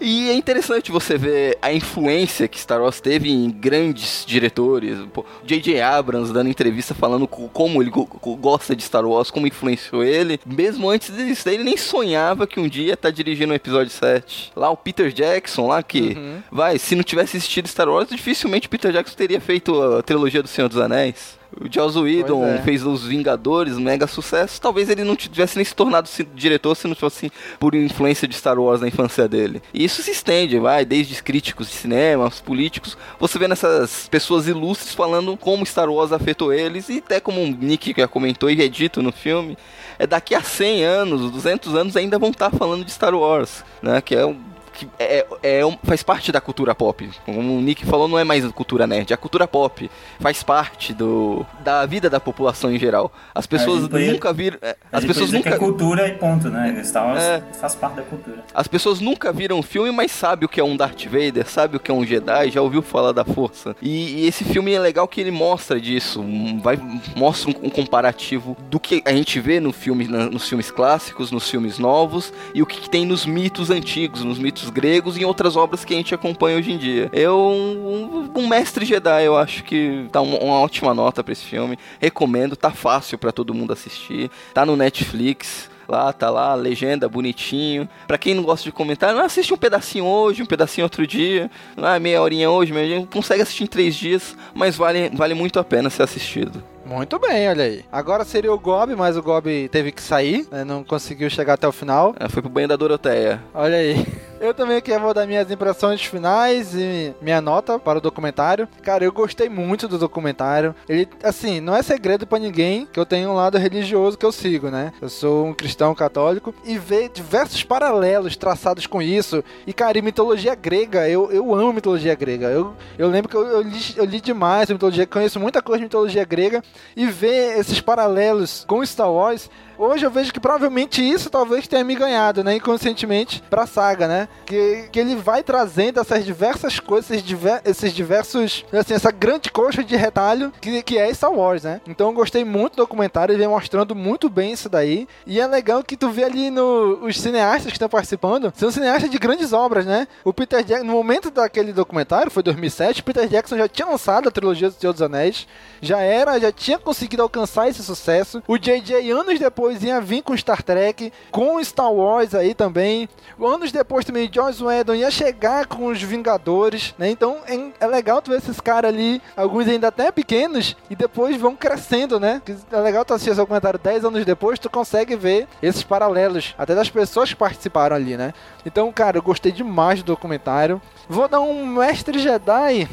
e 0.00 0.28
é 0.30 0.34
interessante 0.34 0.90
você 0.92 1.16
ver 1.16 1.58
a 1.60 1.72
influência 1.72 2.46
que 2.46 2.60
Star 2.60 2.80
Wars 2.80 3.00
teve 3.00 3.30
em 3.30 3.50
grandes 3.50 4.24
diretores. 4.26 4.98
J.J. 5.44 5.80
Abrams 5.80 6.32
dando 6.32 6.48
entrevista 6.50 6.94
falando 6.94 7.26
como 7.26 7.82
ele 7.82 7.90
gosta 7.90 8.76
de 8.76 8.82
Star 8.82 9.04
Wars, 9.04 9.30
como 9.30 9.46
influenciou 9.46 10.04
ele. 10.04 10.40
Mesmo 10.44 10.90
antes 10.90 11.14
disso, 11.14 11.48
ele 11.48 11.64
nem 11.64 11.76
sonhava 11.76 12.46
que 12.46 12.60
um 12.60 12.68
dia 12.68 12.96
tá 12.96 13.10
dirigindo 13.10 13.52
o 13.52 13.56
episódio 13.56 13.90
7. 13.90 14.52
Lá 14.54 14.70
o 14.70 14.76
Peter 14.76 15.10
Jackson, 15.12 15.66
lá 15.66 15.82
que, 15.82 16.14
uhum. 16.16 16.42
vai, 16.50 16.78
se 16.78 16.94
não 16.94 17.02
tivesse 17.02 17.36
assistido 17.36 17.68
Star 17.68 17.88
Wars, 17.88 18.08
dificilmente 18.08 18.68
Peter 18.68 18.92
Jackson 18.92 19.16
teria 19.16 19.40
feito 19.40 19.80
a 19.82 20.02
trilogia 20.02 20.42
do 20.42 20.48
Senhor 20.48 20.68
dos 20.68 20.78
Anéis. 20.78 21.37
O 21.60 21.72
Joss 21.72 21.98
Whedon 21.98 22.46
é. 22.46 22.62
fez 22.62 22.84
Os 22.84 23.04
Vingadores, 23.04 23.76
um 23.76 23.80
mega 23.80 24.06
sucesso. 24.06 24.60
Talvez 24.60 24.88
ele 24.88 25.02
não 25.02 25.16
tivesse 25.16 25.56
nem 25.56 25.64
se 25.64 25.74
tornado 25.74 26.08
diretor 26.34 26.74
se 26.76 26.86
não 26.86 26.94
fosse 26.94 27.32
por 27.58 27.74
influência 27.74 28.28
de 28.28 28.34
Star 28.34 28.58
Wars 28.58 28.80
na 28.80 28.88
infância 28.88 29.28
dele. 29.28 29.60
E 29.74 29.84
isso 29.84 30.02
se 30.02 30.10
estende, 30.10 30.58
vai, 30.58 30.84
desde 30.84 31.20
críticos 31.22 31.68
de 31.68 31.74
cinema, 31.74 32.26
os 32.26 32.40
políticos. 32.40 32.96
Você 33.18 33.38
vê 33.38 33.48
nessas 33.48 34.08
pessoas 34.08 34.46
ilustres 34.46 34.94
falando 34.94 35.36
como 35.36 35.66
Star 35.66 35.90
Wars 35.90 36.12
afetou 36.12 36.52
eles. 36.52 36.88
E 36.88 36.98
até 36.98 37.20
como 37.20 37.42
o 37.42 37.46
Nick 37.46 37.94
já 37.96 38.06
comentou 38.06 38.50
e 38.50 38.62
é 38.62 38.68
dito 38.68 39.02
no 39.02 39.12
filme, 39.12 39.56
é 39.98 40.06
daqui 40.06 40.34
a 40.34 40.42
100 40.42 40.84
anos, 40.84 41.30
200 41.30 41.74
anos 41.74 41.96
ainda 41.96 42.18
vão 42.18 42.30
estar 42.30 42.50
falando 42.50 42.84
de 42.84 42.90
Star 42.90 43.14
Wars, 43.14 43.64
né? 43.82 44.00
Que 44.00 44.14
é 44.14 44.24
um 44.24 44.36
que 44.78 44.88
é, 44.98 45.26
é, 45.42 45.60
é 45.60 45.78
faz 45.82 46.02
parte 46.02 46.30
da 46.30 46.40
cultura 46.40 46.74
pop. 46.74 47.10
Como 47.24 47.40
o 47.40 47.60
Nick 47.60 47.84
falou, 47.84 48.06
não 48.06 48.18
é 48.18 48.24
mais 48.24 48.46
cultura 48.52 48.86
nerd, 48.86 49.10
é 49.10 49.14
a 49.14 49.16
cultura 49.16 49.46
pop. 49.48 49.90
Faz 50.20 50.42
parte 50.42 50.94
do, 50.94 51.44
da 51.60 51.84
vida 51.84 52.08
da 52.08 52.20
população 52.20 52.70
em 52.70 52.78
geral. 52.78 53.12
As 53.34 53.46
pessoas 53.46 53.88
nunca 53.88 54.32
viram. 54.32 54.58
É, 54.62 54.76
as 54.92 55.04
pessoas 55.04 55.32
nunca. 55.32 55.50
É 55.50 55.58
cultura 55.58 56.06
e 56.06 56.12
ponto, 56.12 56.48
né? 56.48 56.80
Star 56.84 57.06
Wars 57.06 57.22
é, 57.22 57.42
faz 57.60 57.74
parte 57.74 57.96
da 57.96 58.02
cultura. 58.02 58.44
As 58.54 58.68
pessoas 58.68 59.00
nunca 59.00 59.32
viram 59.32 59.58
o 59.58 59.62
filme, 59.62 59.90
mas 59.90 60.12
sabe 60.12 60.44
o 60.44 60.48
que 60.48 60.60
é 60.60 60.64
um 60.64 60.76
Darth 60.76 61.04
Vader, 61.04 61.46
sabe 61.48 61.76
o 61.76 61.80
que 61.80 61.90
é 61.90 61.94
um 61.94 62.04
Jedi, 62.04 62.50
já 62.50 62.62
ouviu 62.62 62.82
falar 62.82 63.12
da 63.12 63.24
força. 63.24 63.74
E, 63.82 64.22
e 64.22 64.26
esse 64.26 64.44
filme 64.44 64.72
é 64.72 64.78
legal 64.78 65.08
que 65.08 65.20
ele 65.20 65.30
mostra 65.30 65.80
disso. 65.80 66.24
Vai, 66.62 66.78
mostra 67.16 67.50
um, 67.50 67.66
um 67.66 67.70
comparativo 67.70 68.56
do 68.70 68.78
que 68.78 69.02
a 69.04 69.12
gente 69.12 69.40
vê 69.40 69.58
no 69.58 69.72
filme, 69.72 70.06
na, 70.06 70.26
nos 70.26 70.48
filmes 70.48 70.70
clássicos, 70.70 71.30
nos 71.30 71.48
filmes 71.48 71.78
novos, 71.78 72.32
e 72.54 72.62
o 72.62 72.66
que, 72.66 72.80
que 72.80 72.90
tem 72.90 73.04
nos 73.04 73.26
mitos 73.26 73.70
antigos, 73.70 74.22
nos 74.22 74.38
mitos 74.38 74.67
gregos 74.70 75.16
e 75.16 75.22
em 75.22 75.24
outras 75.24 75.56
obras 75.56 75.84
que 75.84 75.94
a 75.94 75.96
gente 75.96 76.14
acompanha 76.14 76.58
hoje 76.58 76.72
em 76.72 76.78
dia. 76.78 77.10
Eu, 77.12 77.38
um, 77.38 78.30
um 78.34 78.48
mestre 78.48 78.84
Jedi, 78.84 79.24
eu 79.24 79.36
acho 79.36 79.64
que 79.64 80.06
dá 80.12 80.20
uma, 80.20 80.38
uma 80.38 80.60
ótima 80.60 80.94
nota 80.94 81.22
para 81.22 81.32
esse 81.32 81.44
filme. 81.44 81.78
Recomendo, 82.00 82.56
tá 82.56 82.70
fácil 82.70 83.18
para 83.18 83.32
todo 83.32 83.54
mundo 83.54 83.72
assistir. 83.72 84.30
Tá 84.52 84.64
no 84.64 84.76
Netflix 84.76 85.70
lá, 85.88 86.12
tá 86.12 86.28
lá, 86.30 86.54
legenda, 86.54 87.08
bonitinho. 87.08 87.88
Pra 88.06 88.18
quem 88.18 88.34
não 88.34 88.42
gosta 88.42 88.64
de 88.64 88.72
comentar, 88.72 89.14
não 89.14 89.24
assiste 89.24 89.52
um 89.54 89.56
pedacinho 89.56 90.04
hoje, 90.04 90.42
um 90.42 90.46
pedacinho 90.46 90.84
outro 90.84 91.06
dia, 91.06 91.50
ah, 91.76 91.98
meia 91.98 92.20
horinha 92.20 92.50
hoje, 92.50 92.72
meia 92.72 93.06
consegue 93.06 93.42
assistir 93.42 93.64
em 93.64 93.66
três 93.66 93.96
dias, 93.96 94.36
mas 94.54 94.76
vale, 94.76 95.10
vale 95.14 95.34
muito 95.34 95.58
a 95.58 95.64
pena 95.64 95.88
ser 95.88 96.02
assistido. 96.02 96.62
Muito 96.84 97.18
bem, 97.18 97.48
olha 97.48 97.64
aí. 97.64 97.84
Agora 97.92 98.24
seria 98.24 98.52
o 98.52 98.58
Gob, 98.58 98.94
mas 98.96 99.14
o 99.16 99.22
Gob 99.22 99.68
teve 99.68 99.92
que 99.92 100.00
sair, 100.00 100.46
né, 100.50 100.64
não 100.64 100.82
conseguiu 100.82 101.28
chegar 101.28 101.54
até 101.54 101.68
o 101.68 101.72
final. 101.72 102.14
É, 102.18 102.28
foi 102.28 102.40
pro 102.40 102.50
banho 102.50 102.68
da 102.68 102.76
Doroteia. 102.76 103.42
Olha 103.52 103.76
aí. 103.76 104.06
Eu 104.40 104.54
também 104.54 104.76
aqui 104.76 104.96
vou 104.98 105.12
dar 105.12 105.26
minhas 105.26 105.50
impressões 105.50 106.04
finais 106.04 106.72
e 106.74 107.12
minha 107.20 107.40
nota 107.40 107.78
para 107.78 107.98
o 107.98 108.00
documentário. 108.00 108.68
Cara, 108.82 109.04
eu 109.04 109.10
gostei 109.10 109.48
muito 109.48 109.88
do 109.88 109.98
documentário. 109.98 110.74
Ele, 110.88 111.08
assim, 111.24 111.60
não 111.60 111.74
é 111.74 111.82
segredo 111.82 112.26
para 112.26 112.38
ninguém 112.38 112.86
que 112.86 113.00
eu 113.00 113.06
tenho 113.06 113.30
um 113.30 113.34
lado 113.34 113.58
religioso 113.58 114.16
que 114.16 114.24
eu 114.24 114.30
sigo, 114.30 114.70
né? 114.70 114.92
Eu 115.02 115.08
sou 115.08 115.46
um 115.46 115.54
cristão 115.54 115.92
católico 115.92 116.54
e 116.64 116.78
ver 116.78 117.08
diversos 117.08 117.64
paralelos 117.64 118.36
traçados 118.36 118.86
com 118.86 119.02
isso. 119.02 119.42
E, 119.66 119.72
cara, 119.72 119.98
e 119.98 120.02
mitologia 120.02 120.54
grega, 120.54 121.08
eu, 121.08 121.32
eu 121.32 121.52
amo 121.52 121.72
mitologia 121.72 122.14
grega. 122.14 122.46
Eu, 122.46 122.76
eu 122.96 123.08
lembro 123.08 123.28
que 123.28 123.36
eu, 123.36 123.44
eu, 123.44 123.62
li, 123.62 123.80
eu 123.96 124.04
li 124.04 124.20
demais 124.20 124.70
mitologia, 124.70 125.06
conheço 125.06 125.40
muita 125.40 125.60
coisa 125.60 125.78
de 125.78 125.84
mitologia 125.84 126.24
grega 126.24 126.62
e 126.96 127.06
ver 127.06 127.58
esses 127.58 127.80
paralelos 127.80 128.64
com 128.68 128.86
Star 128.86 129.10
Wars 129.10 129.50
hoje 129.78 130.04
eu 130.04 130.10
vejo 130.10 130.32
que 130.32 130.40
provavelmente 130.40 131.02
isso 131.02 131.30
talvez 131.30 131.66
tenha 131.66 131.84
me 131.84 131.94
ganhado, 131.94 132.42
né, 132.42 132.56
inconscientemente 132.56 133.42
pra 133.48 133.66
saga, 133.66 134.08
né? 134.08 134.28
Que, 134.44 134.88
que 134.90 134.98
ele 134.98 135.14
vai 135.14 135.42
trazendo 135.42 136.00
essas 136.00 136.24
diversas 136.24 136.80
coisas, 136.80 137.10
esses, 137.10 137.22
diver, 137.22 137.62
esses 137.64 137.92
diversos, 137.92 138.64
assim, 138.72 138.94
essa 138.94 139.10
grande 139.10 139.50
coxa 139.50 139.84
de 139.84 139.96
retalho 139.96 140.52
que, 140.60 140.82
que 140.82 140.98
é 140.98 141.12
Star 141.12 141.32
Wars, 141.32 141.62
né? 141.62 141.80
Então 141.86 142.08
eu 142.08 142.12
gostei 142.12 142.44
muito 142.44 142.74
do 142.74 142.82
documentário, 142.82 143.32
ele 143.32 143.40
vem 143.40 143.48
mostrando 143.48 143.94
muito 143.94 144.28
bem 144.28 144.52
isso 144.52 144.68
daí. 144.68 145.06
E 145.26 145.40
é 145.40 145.46
legal 145.46 145.82
que 145.82 145.96
tu 145.96 146.10
vê 146.10 146.24
ali 146.24 146.50
no, 146.50 147.04
os 147.04 147.20
cineastas 147.20 147.66
que 147.66 147.76
estão 147.76 147.88
participando, 147.88 148.52
são 148.56 148.70
cineastas 148.70 149.10
de 149.10 149.18
grandes 149.18 149.52
obras, 149.52 149.84
né? 149.84 150.08
O 150.24 150.32
Peter 150.32 150.64
Jackson, 150.64 150.86
no 150.86 150.92
momento 150.92 151.30
daquele 151.30 151.72
documentário, 151.72 152.30
foi 152.30 152.42
2007, 152.42 153.02
Peter 153.02 153.28
Jackson 153.28 153.56
já 153.56 153.68
tinha 153.68 153.86
lançado 153.86 154.28
a 154.28 154.32
trilogia 154.32 154.70
do 154.70 154.74
Senhor 154.74 154.92
dos 154.92 155.02
Anéis, 155.02 155.46
já 155.80 156.00
era, 156.00 156.38
já 156.38 156.50
tinha 156.50 156.78
conseguido 156.78 157.22
alcançar 157.22 157.68
esse 157.68 157.82
sucesso. 157.82 158.42
O 158.46 158.56
JJ, 158.56 159.10
anos 159.10 159.38
depois, 159.38 159.67
ia 159.72 160.00
vir 160.00 160.22
com 160.22 160.36
Star 160.36 160.62
Trek, 160.62 161.12
com 161.30 161.62
Star 161.62 161.92
Wars 161.92 162.34
aí 162.34 162.54
também. 162.54 163.08
Anos 163.40 163.72
depois 163.72 164.04
também, 164.04 164.30
Joss 164.32 164.62
Whedon 164.62 164.94
ia 164.94 165.10
chegar 165.10 165.66
com 165.66 165.86
os 165.86 166.02
Vingadores, 166.02 166.94
né? 166.98 167.10
Então 167.10 167.38
é, 167.46 167.84
é 167.84 167.86
legal 167.86 168.20
tu 168.20 168.30
ver 168.30 168.38
esses 168.38 168.60
caras 168.60 168.92
ali, 168.92 169.20
alguns 169.36 169.68
ainda 169.68 169.88
até 169.88 170.10
pequenos, 170.10 170.76
e 170.90 170.96
depois 170.96 171.36
vão 171.36 171.54
crescendo, 171.54 172.18
né? 172.18 172.42
É 172.70 172.80
legal 172.80 173.04
tu 173.04 173.14
assistir 173.14 173.30
esse 173.30 173.40
documentário 173.40 173.78
10 173.78 174.04
anos 174.04 174.24
depois, 174.24 174.58
tu 174.58 174.70
consegue 174.70 175.16
ver 175.16 175.46
esses 175.62 175.82
paralelos, 175.82 176.54
até 176.58 176.74
das 176.74 176.90
pessoas 176.90 177.30
que 177.30 177.36
participaram 177.36 177.96
ali, 177.96 178.16
né? 178.16 178.32
Então, 178.64 178.90
cara, 178.92 179.18
eu 179.18 179.22
gostei 179.22 179.52
demais 179.52 180.02
do 180.02 180.06
documentário. 180.06 180.80
Vou 181.08 181.28
dar 181.28 181.40
um 181.40 181.66
Mestre 181.66 182.18
Jedi 182.18 182.88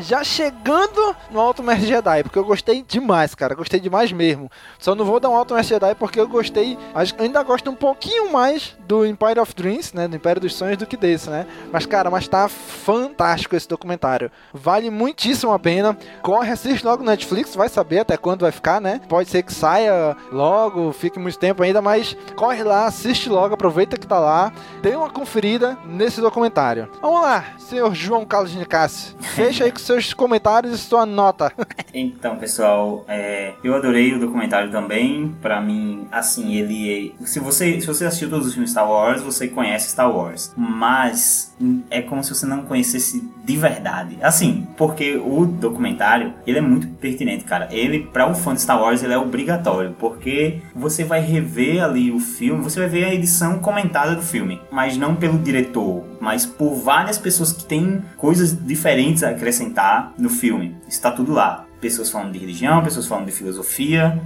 já 0.00 0.22
chegando 0.22 1.16
no 1.30 1.40
Alto 1.40 1.62
Mestre 1.62 1.88
Jedi, 1.88 2.22
porque 2.22 2.38
eu 2.38 2.44
gostei 2.44 2.82
demais, 2.82 3.34
cara. 3.34 3.54
Gostei 3.54 3.80
demais 3.80 4.12
mesmo. 4.12 4.50
Só 4.78 4.94
não 4.94 5.04
vou 5.04 5.20
dar 5.20 5.28
um 5.28 5.36
Alto 5.36 5.54
Mestre 5.54 5.74
Jedi 5.74 5.94
porque 5.94 6.20
eu 6.20 6.28
gostei. 6.28 6.78
Ainda 7.18 7.42
gosto 7.42 7.70
um 7.70 7.74
pouquinho 7.74 8.32
mais 8.32 8.76
do 8.86 9.04
Empire 9.04 9.40
of 9.40 9.54
Dreams, 9.54 9.94
né? 9.94 10.08
Do 10.08 10.16
Império 10.16 10.40
dos 10.40 10.54
Sonhos 10.54 10.78
do 10.78 10.86
que 10.86 10.96
desse, 10.96 11.28
né? 11.30 11.46
Mas, 11.72 11.86
cara, 11.86 12.10
mas 12.10 12.26
tá 12.26 12.48
fantástico 12.48 13.54
esse 13.54 13.68
documentário. 13.68 14.30
Vale 14.52 14.90
muitíssimo 14.90 15.52
a 15.52 15.58
pena. 15.58 15.96
Corre, 16.22 16.50
assiste 16.50 16.84
logo 16.84 17.02
no 17.02 17.10
Netflix, 17.10 17.54
vai 17.54 17.68
saber 17.68 18.00
até 18.00 18.16
quando 18.16 18.42
vai 18.42 18.52
ficar, 18.52 18.80
né? 18.80 19.00
Pode 19.08 19.28
ser 19.28 19.42
que 19.42 19.52
saia 19.52 20.16
logo, 20.32 20.92
fique 20.92 21.18
muito 21.18 21.38
tempo 21.38 21.62
ainda, 21.62 21.82
mas 21.82 22.16
corre 22.36 22.62
lá, 22.62 22.86
assiste 22.86 23.28
logo, 23.28 23.54
aproveita 23.54 23.96
que 23.96 24.06
tá 24.06 24.18
lá. 24.18 24.52
Dê 24.80 24.94
uma 24.94 25.10
conferida 25.10 25.76
nesse 25.84 26.20
documentário. 26.20 26.88
Vamos 27.00 27.22
lá, 27.22 27.44
senhor 27.58 27.94
João 27.94 28.24
Carlos 28.24 28.52
de 28.52 28.64
Cássio. 28.64 29.16
Fecha 29.20 29.64
aí 29.64 29.72
com 29.72 29.78
seus 29.88 30.12
comentários 30.12 30.74
e 30.74 30.78
sua 30.78 31.06
nota. 31.06 31.50
então, 31.92 32.36
pessoal, 32.36 33.04
é, 33.08 33.54
eu 33.64 33.74
adorei 33.74 34.12
o 34.14 34.20
documentário 34.20 34.70
também. 34.70 35.34
Para 35.40 35.60
mim, 35.60 36.06
assim, 36.12 36.54
ele. 36.54 37.14
É, 37.20 37.24
se 37.24 37.40
você, 37.40 37.80
se 37.80 37.86
você 37.86 38.04
assistiu 38.04 38.28
todos 38.28 38.46
os 38.46 38.52
filmes 38.52 38.70
Star 38.70 38.88
Wars, 38.88 39.22
você 39.22 39.48
conhece 39.48 39.90
Star 39.90 40.14
Wars. 40.14 40.52
Mas 40.56 41.54
é 41.90 42.02
como 42.02 42.22
se 42.22 42.34
você 42.34 42.46
não 42.46 42.62
conhecesse 42.62 43.26
de 43.44 43.56
verdade. 43.56 44.18
Assim, 44.20 44.68
porque 44.76 45.16
o 45.16 45.46
documentário, 45.46 46.34
ele 46.46 46.58
é 46.58 46.62
muito 46.62 46.86
pertinente, 46.88 47.44
cara. 47.44 47.68
Ele, 47.70 48.00
para 48.12 48.28
um 48.28 48.34
fã 48.34 48.54
de 48.54 48.60
Star 48.60 48.80
Wars, 48.80 49.02
ele 49.02 49.14
é 49.14 49.18
obrigatório. 49.18 49.96
Porque 49.98 50.60
você 50.74 51.02
vai 51.02 51.20
rever 51.20 51.82
ali 51.82 52.10
o 52.10 52.20
filme, 52.20 52.62
você 52.62 52.78
vai 52.80 52.88
ver 52.88 53.04
a 53.04 53.14
edição 53.14 53.58
comentada 53.58 54.14
do 54.14 54.22
filme. 54.22 54.60
Mas 54.70 54.98
não 54.98 55.16
pelo 55.16 55.38
diretor, 55.38 56.04
mas 56.20 56.46
por 56.46 56.74
várias 56.74 57.18
pessoas 57.18 57.52
que 57.52 57.64
têm 57.64 58.02
coisas 58.16 58.56
diferentes 58.66 59.22
a 59.22 59.30
acrescentar 59.30 60.12
no 60.18 60.28
filme. 60.28 60.76
Está 60.88 61.10
tudo 61.10 61.32
lá. 61.32 61.66
Pessoas 61.80 62.10
falando 62.10 62.32
de 62.32 62.38
religião, 62.38 62.82
pessoas 62.82 63.06
falando 63.06 63.26
de 63.26 63.32
filosofia, 63.32 64.20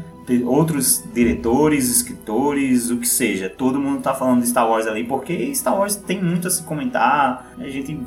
outros 0.44 1.02
diretores, 1.12 1.90
escritores, 1.90 2.90
o 2.90 2.96
que 2.96 3.08
seja. 3.08 3.50
Todo 3.50 3.78
mundo 3.78 3.98
está 3.98 4.14
falando 4.14 4.40
de 4.40 4.48
Star 4.48 4.68
Wars 4.68 4.86
ali, 4.86 5.04
porque 5.04 5.54
Star 5.54 5.76
Wars 5.76 5.96
tem 5.96 6.22
muito 6.22 6.48
a 6.48 6.50
se 6.50 6.62
comentar. 6.62 7.52
A 7.58 7.68
gente 7.68 8.00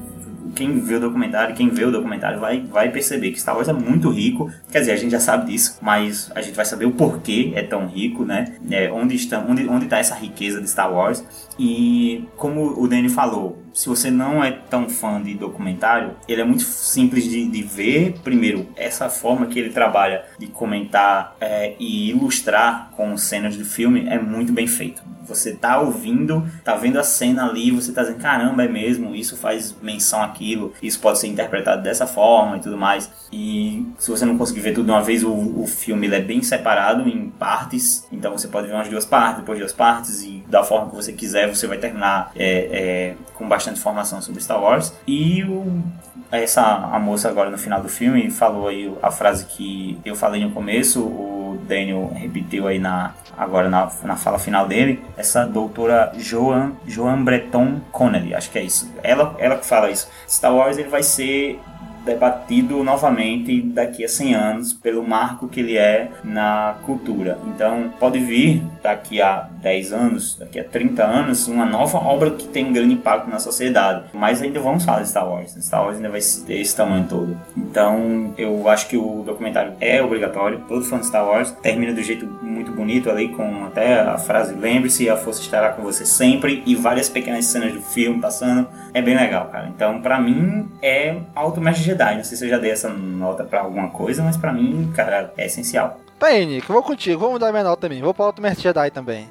quem 0.55 0.79
vê 0.79 0.95
o 0.95 0.99
documentário, 0.99 1.53
quem 1.53 1.69
vê 1.69 1.83
o 1.83 1.91
documentário 1.91 2.39
vai, 2.39 2.61
vai 2.61 2.89
perceber 2.89 3.31
que 3.31 3.39
Star 3.39 3.55
Wars 3.55 3.67
é 3.67 3.73
muito 3.73 4.09
rico. 4.09 4.49
Quer 4.71 4.79
dizer, 4.79 4.93
a 4.93 4.95
gente 4.95 5.11
já 5.11 5.19
sabe 5.19 5.51
disso, 5.51 5.77
mas 5.81 6.31
a 6.33 6.41
gente 6.41 6.55
vai 6.55 6.65
saber 6.65 6.85
o 6.85 6.91
porquê 6.91 7.51
é 7.55 7.61
tão 7.61 7.85
rico, 7.87 8.23
né? 8.23 8.55
É, 8.71 8.91
onde 8.91 9.15
está 9.15 9.39
onde, 9.39 9.67
onde 9.67 9.87
tá 9.87 9.97
essa 9.97 10.15
riqueza 10.15 10.61
de 10.61 10.69
Star 10.69 10.91
Wars. 10.91 11.23
E 11.59 12.25
como 12.37 12.81
o 12.81 12.87
Danny 12.87 13.09
falou, 13.09 13.61
se 13.75 13.89
você 13.89 14.09
não 14.09 14.41
é 14.41 14.51
tão 14.51 14.89
fã 14.89 15.21
de 15.21 15.33
documentário, 15.33 16.15
ele 16.29 16.39
é 16.41 16.45
muito 16.45 16.63
simples 16.63 17.25
de, 17.25 17.45
de 17.45 17.61
ver. 17.61 18.15
Primeiro, 18.23 18.67
essa 18.75 19.09
forma 19.09 19.47
que 19.47 19.59
ele 19.59 19.69
trabalha 19.69 20.23
de 20.39 20.47
comentar 20.47 21.35
é, 21.41 21.75
e 21.77 22.09
ilustrar 22.09 22.89
com 22.95 23.17
cenas 23.17 23.57
do 23.57 23.65
filme 23.65 24.07
é 24.07 24.17
muito 24.17 24.53
bem 24.53 24.65
feito. 24.65 25.03
Você 25.27 25.53
tá 25.53 25.81
ouvindo, 25.81 26.47
tá 26.63 26.75
vendo 26.75 26.99
a 26.99 27.03
cena 27.03 27.49
ali, 27.49 27.71
você 27.71 27.91
tá 27.91 28.01
dizendo, 28.03 28.19
caramba, 28.19 28.63
é 28.63 28.67
mesmo, 28.67 29.15
isso 29.15 29.35
faz 29.35 29.75
menção 29.81 30.21
àquilo, 30.21 30.73
isso 30.81 30.99
pode 30.99 31.19
ser 31.19 31.27
interpretado 31.27 31.81
dessa 31.81 32.05
forma 32.05 32.57
e 32.57 32.59
tudo 32.59 32.77
mais. 32.77 33.11
E 33.31 33.85
se 33.97 34.09
você 34.09 34.23
não 34.23 34.37
conseguir 34.37 34.61
ver 34.61 34.73
tudo 34.73 34.85
de 34.85 34.91
uma 34.91 35.01
vez, 35.01 35.23
o, 35.23 35.31
o 35.33 35.67
filme 35.67 36.07
é 36.07 36.21
bem 36.21 36.41
separado 36.43 37.09
em 37.09 37.29
partes, 37.29 38.07
então 38.11 38.31
você 38.31 38.47
pode 38.47 38.67
ver 38.67 38.73
umas 38.73 38.87
duas 38.87 39.03
partes, 39.05 39.39
depois 39.39 39.57
duas 39.59 39.73
partes, 39.73 40.21
e 40.21 40.43
da 40.47 40.63
forma 40.63 40.89
que 40.89 40.95
você 40.95 41.11
quiser, 41.11 41.53
você 41.53 41.65
vai 41.65 41.79
terminar 41.79 42.31
é, 42.35 42.69
é, 42.71 43.15
com 43.33 43.47
bastante 43.47 43.64
informação 43.71 44.21
sobre 44.21 44.41
Star 44.41 44.61
Wars. 44.61 44.93
E 45.07 45.43
o, 45.43 45.83
essa 46.31 46.61
a 46.61 46.99
moça 46.99 47.29
agora 47.29 47.49
no 47.49 47.57
final 47.57 47.81
do 47.81 47.89
filme 47.89 48.29
falou 48.29 48.67
aí 48.67 48.91
a 49.01 49.11
frase 49.11 49.45
que 49.45 49.99
eu 50.05 50.15
falei 50.15 50.43
no 50.43 50.51
começo, 50.51 51.01
o 51.01 51.59
Daniel 51.67 52.11
repetiu 52.15 52.67
aí 52.67 52.79
na 52.79 53.13
agora 53.37 53.69
na, 53.69 53.91
na 54.03 54.15
fala 54.15 54.39
final 54.39 54.67
dele, 54.67 55.03
essa 55.17 55.45
doutora 55.45 56.13
Joan, 56.17 56.71
Joan 56.87 57.23
Breton 57.23 57.81
Connelly, 57.91 58.33
acho 58.33 58.49
que 58.49 58.59
é 58.59 58.63
isso. 58.63 58.91
Ela, 59.03 59.35
ela 59.37 59.57
que 59.57 59.65
fala 59.65 59.91
isso. 59.91 60.09
Star 60.27 60.53
Wars 60.55 60.77
ele 60.77 60.89
vai 60.89 61.03
ser 61.03 61.59
debatido 62.05 62.83
novamente 62.83 63.61
daqui 63.61 64.05
a 64.05 64.07
100 64.07 64.35
anos 64.35 64.73
pelo 64.73 65.05
marco 65.05 65.47
que 65.47 65.59
ele 65.59 65.75
é 65.75 66.11
na 66.23 66.75
cultura. 66.85 67.37
Então, 67.47 67.91
pode 67.99 68.19
vir 68.19 68.63
daqui 68.85 69.21
a 69.21 69.49
10 69.61 69.93
anos, 69.93 70.37
daqui 70.39 70.59
a 70.59 70.63
30 70.63 71.03
anos, 71.03 71.47
uma 71.47 71.65
nova 71.65 71.97
obra 71.97 72.31
que 72.31 72.47
tem 72.47 72.65
um 72.65 72.73
grande 72.73 72.93
impacto 72.93 73.29
na 73.29 73.39
sociedade. 73.39 74.05
Mas 74.13 74.41
ainda 74.41 74.59
vamos 74.59 74.85
falar 74.85 75.01
de 75.01 75.09
Star 75.09 75.27
Wars. 75.27 75.55
Star 75.59 75.83
Wars 75.83 75.97
ainda 75.97 76.09
vai 76.09 76.21
ter 76.45 76.59
esse 76.59 76.75
tamanho 76.75 77.05
todo. 77.09 77.37
Então, 77.57 78.33
eu 78.37 78.69
acho 78.69 78.87
que 78.87 78.95
o 78.95 79.23
documentário 79.25 79.73
é 79.81 80.01
obrigatório. 80.01 80.63
Todo 80.67 80.85
fã 80.85 80.99
de 80.99 81.07
Star 81.07 81.25
Wars 81.25 81.51
termina 81.63 81.93
do 81.93 82.01
jeito 82.03 82.25
muito 82.41 82.71
bonito 82.71 83.09
ali, 83.09 83.29
com 83.29 83.65
até 83.65 84.01
a 84.01 84.17
frase 84.17 84.53
lembre-se, 84.53 85.09
a 85.09 85.17
força 85.17 85.41
estará 85.41 85.69
com 85.69 85.81
você 85.81 86.05
sempre 86.05 86.63
e 86.65 86.75
várias 86.75 87.09
pequenas 87.09 87.45
cenas 87.45 87.73
do 87.73 87.81
filme 87.81 88.21
passando. 88.21 88.67
É 88.93 89.01
bem 89.01 89.15
legal, 89.15 89.47
cara. 89.47 89.67
Então, 89.67 90.01
pra 90.01 90.19
mim, 90.19 90.69
é 90.81 91.17
Alto 91.33 91.59
Mestre 91.59 91.83
Jedi. 91.83 92.17
Não 92.17 92.23
sei 92.23 92.37
se 92.37 92.45
eu 92.45 92.49
já 92.49 92.57
dei 92.57 92.71
essa 92.71 92.89
nota 92.89 93.43
pra 93.43 93.61
alguma 93.61 93.89
coisa, 93.89 94.23
mas 94.23 94.37
pra 94.37 94.53
mim, 94.53 94.91
cara, 94.95 95.33
é 95.37 95.45
essencial. 95.47 95.99
Tá 96.19 96.27
aí, 96.27 96.45
Nick, 96.45 96.67
vou 96.67 96.81
contigo, 96.81 97.19
vou 97.19 97.31
mudar 97.31 97.51
minha 97.51 97.63
nota 97.63 97.81
também. 97.81 98.01
Vou 98.01 98.13
pra 98.13 98.25
Alto 98.25 98.41
Mestre 98.41 98.63
Jedi 98.63 98.89
também. 98.91 99.29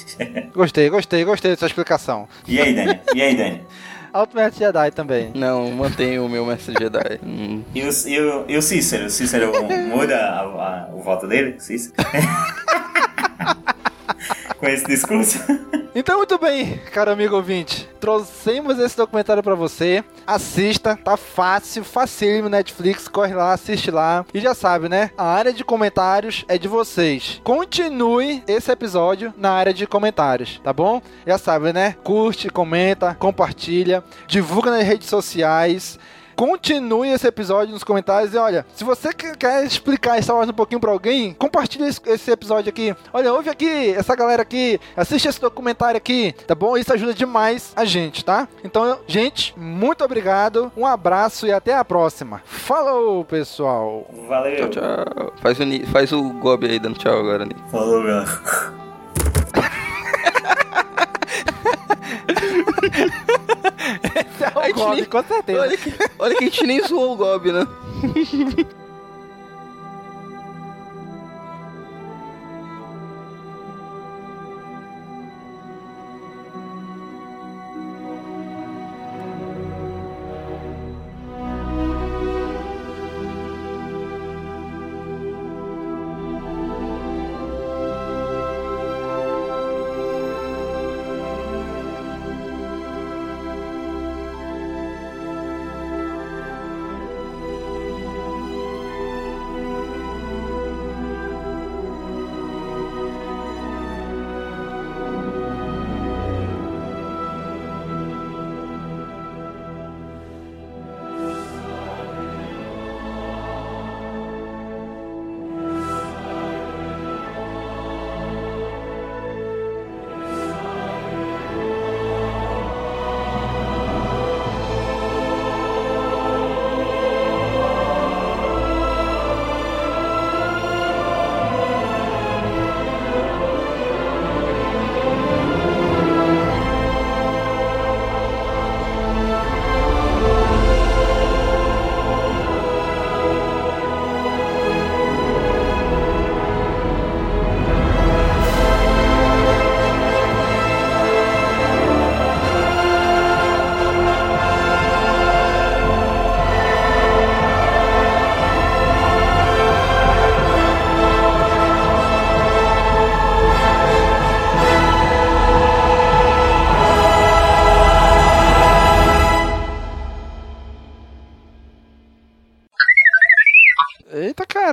gostei, 0.52 0.90
gostei, 0.90 1.24
gostei 1.24 1.52
da 1.52 1.56
sua 1.56 1.66
explicação. 1.68 2.28
E 2.46 2.60
aí, 2.60 2.74
Dani? 2.74 3.00
E 3.14 3.22
aí, 3.22 3.36
Dani? 3.36 3.62
Alto 4.12 4.36
Mestre 4.36 4.64
Jedi 4.64 4.90
também. 4.92 5.32
Não, 5.34 5.70
mantenho 5.72 6.24
o 6.24 6.28
meu 6.28 6.44
Mestre 6.46 6.74
Jedi. 6.78 7.20
hum. 7.22 7.62
E 7.74 7.82
o, 7.82 7.90
e, 8.06 8.20
o, 8.20 8.44
e 8.48 8.56
o 8.56 8.62
Cícero? 8.62 9.06
O 9.06 9.10
Cícero 9.10 9.52
muda 9.88 10.16
a, 10.16 10.40
a, 10.40 10.88
o 10.92 11.02
voto 11.02 11.26
dele? 11.26 11.60
Cícero? 11.60 11.94
Com 14.58 14.66
esse 14.66 14.86
discurso? 14.86 15.38
Então, 15.96 16.16
muito 16.16 16.36
bem, 16.38 16.78
caro 16.92 17.12
amigo 17.12 17.36
ouvinte. 17.36 17.88
Trouxemos 18.00 18.80
esse 18.80 18.96
documentário 18.96 19.44
pra 19.44 19.54
você. 19.54 20.02
Assista, 20.26 20.96
tá 20.96 21.16
fácil, 21.16 21.84
facílimo 21.84 22.48
Netflix. 22.48 23.06
Corre 23.06 23.32
lá, 23.32 23.52
assiste 23.52 23.92
lá. 23.92 24.26
E 24.34 24.40
já 24.40 24.54
sabe, 24.54 24.88
né? 24.88 25.12
A 25.16 25.24
área 25.24 25.52
de 25.52 25.62
comentários 25.62 26.44
é 26.48 26.58
de 26.58 26.66
vocês. 26.66 27.40
Continue 27.44 28.42
esse 28.48 28.72
episódio 28.72 29.32
na 29.38 29.52
área 29.52 29.72
de 29.72 29.86
comentários, 29.86 30.60
tá 30.64 30.72
bom? 30.72 31.00
Já 31.24 31.38
sabe, 31.38 31.72
né? 31.72 31.94
Curte, 32.02 32.50
comenta, 32.50 33.14
compartilha, 33.14 34.02
divulga 34.26 34.72
nas 34.72 34.82
redes 34.84 35.08
sociais. 35.08 35.96
Continue 36.36 37.10
esse 37.10 37.26
episódio 37.26 37.72
nos 37.72 37.84
comentários 37.84 38.34
e 38.34 38.36
olha, 38.38 38.66
se 38.74 38.84
você 38.84 39.12
que- 39.12 39.36
quer 39.36 39.64
explicar 39.64 40.22
Star 40.22 40.36
Wars 40.36 40.48
um 40.48 40.52
pouquinho 40.52 40.80
pra 40.80 40.90
alguém, 40.90 41.32
compartilha 41.34 41.86
esse, 41.86 42.30
episódio 42.30 42.68
aqui. 42.68 42.94
Olha, 43.12 43.32
ouve 43.32 43.48
aqui, 43.50 43.90
essa 43.96 44.14
galera 44.16 44.42
aqui, 44.42 44.80
assiste 44.96 45.28
esse 45.28 45.40
documentário 45.40 45.96
aqui, 45.96 46.32
tá 46.46 46.54
bom? 46.54 46.76
Isso 46.76 46.92
ajuda 46.92 47.14
demais 47.14 47.72
a 47.76 47.84
gente, 47.84 48.24
tá? 48.24 48.48
Então, 48.62 48.98
gente, 49.06 49.54
muito 49.58 50.04
obrigado, 50.04 50.70
um 50.76 50.86
abraço 50.86 51.46
e 51.46 51.52
até 51.52 51.74
a 51.76 51.84
próxima. 51.84 52.42
Falou, 52.44 53.24
pessoal! 53.24 54.06
Valeu! 54.28 54.68
Tchau, 54.70 54.82
tchau. 54.82 55.32
Faz 55.40 55.58
o, 55.60 55.86
faz 55.92 56.12
o 56.12 56.22
Gob 56.34 56.66
aí 56.66 56.78
dando 56.78 56.98
tchau 56.98 57.18
agora, 57.18 57.44
Nick. 57.44 57.60
Falou, 57.70 58.02
galera. 58.02 58.83
Esse 64.04 64.44
é 64.44 64.48
o 64.48 64.74
Gob, 64.74 64.94
nem- 64.96 65.04
com 65.04 65.22
certeza. 65.24 65.60
Olha 65.60 65.76
que, 65.76 65.92
olha 66.18 66.36
que 66.36 66.44
a 66.44 66.46
gente 66.46 66.66
nem 66.66 66.86
zoou 66.86 67.14
o 67.14 67.16
Gob, 67.16 67.52
né? 67.52 67.66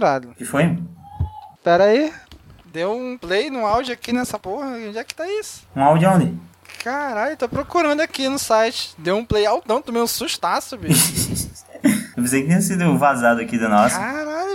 caralho. 0.02 0.34
que 0.36 0.44
foi? 0.44 0.78
Pera 1.64 1.86
aí. 1.86 2.12
Deu 2.74 2.92
um 2.94 3.18
play 3.18 3.50
no 3.50 3.66
áudio 3.66 3.94
aqui 3.94 4.12
nessa 4.12 4.40
porra. 4.40 4.68
Onde 4.68 4.98
é 4.98 5.04
que 5.04 5.14
tá 5.14 5.28
isso? 5.28 5.64
Um 5.76 5.84
áudio 5.84 6.10
onde? 6.10 6.34
Caralho, 6.84 7.38
tô 7.38 7.48
procurando 7.48 8.02
aqui 8.02 8.28
no 8.28 8.40
site. 8.40 8.96
Deu 8.98 9.16
um 9.18 9.26
play 9.26 9.46
altão, 9.46 9.82
tomei 9.82 10.02
um 10.02 10.08
sustaço, 10.08 10.78
bicho. 10.78 11.52
Eu 12.16 12.24
pensei 12.24 12.42
que 12.42 12.48
tinha 12.48 12.62
sido 12.62 12.98
vazado 12.98 13.42
aqui 13.42 13.58
do 13.58 13.68
nosso. 13.68 13.96
Caralho, 13.96 14.51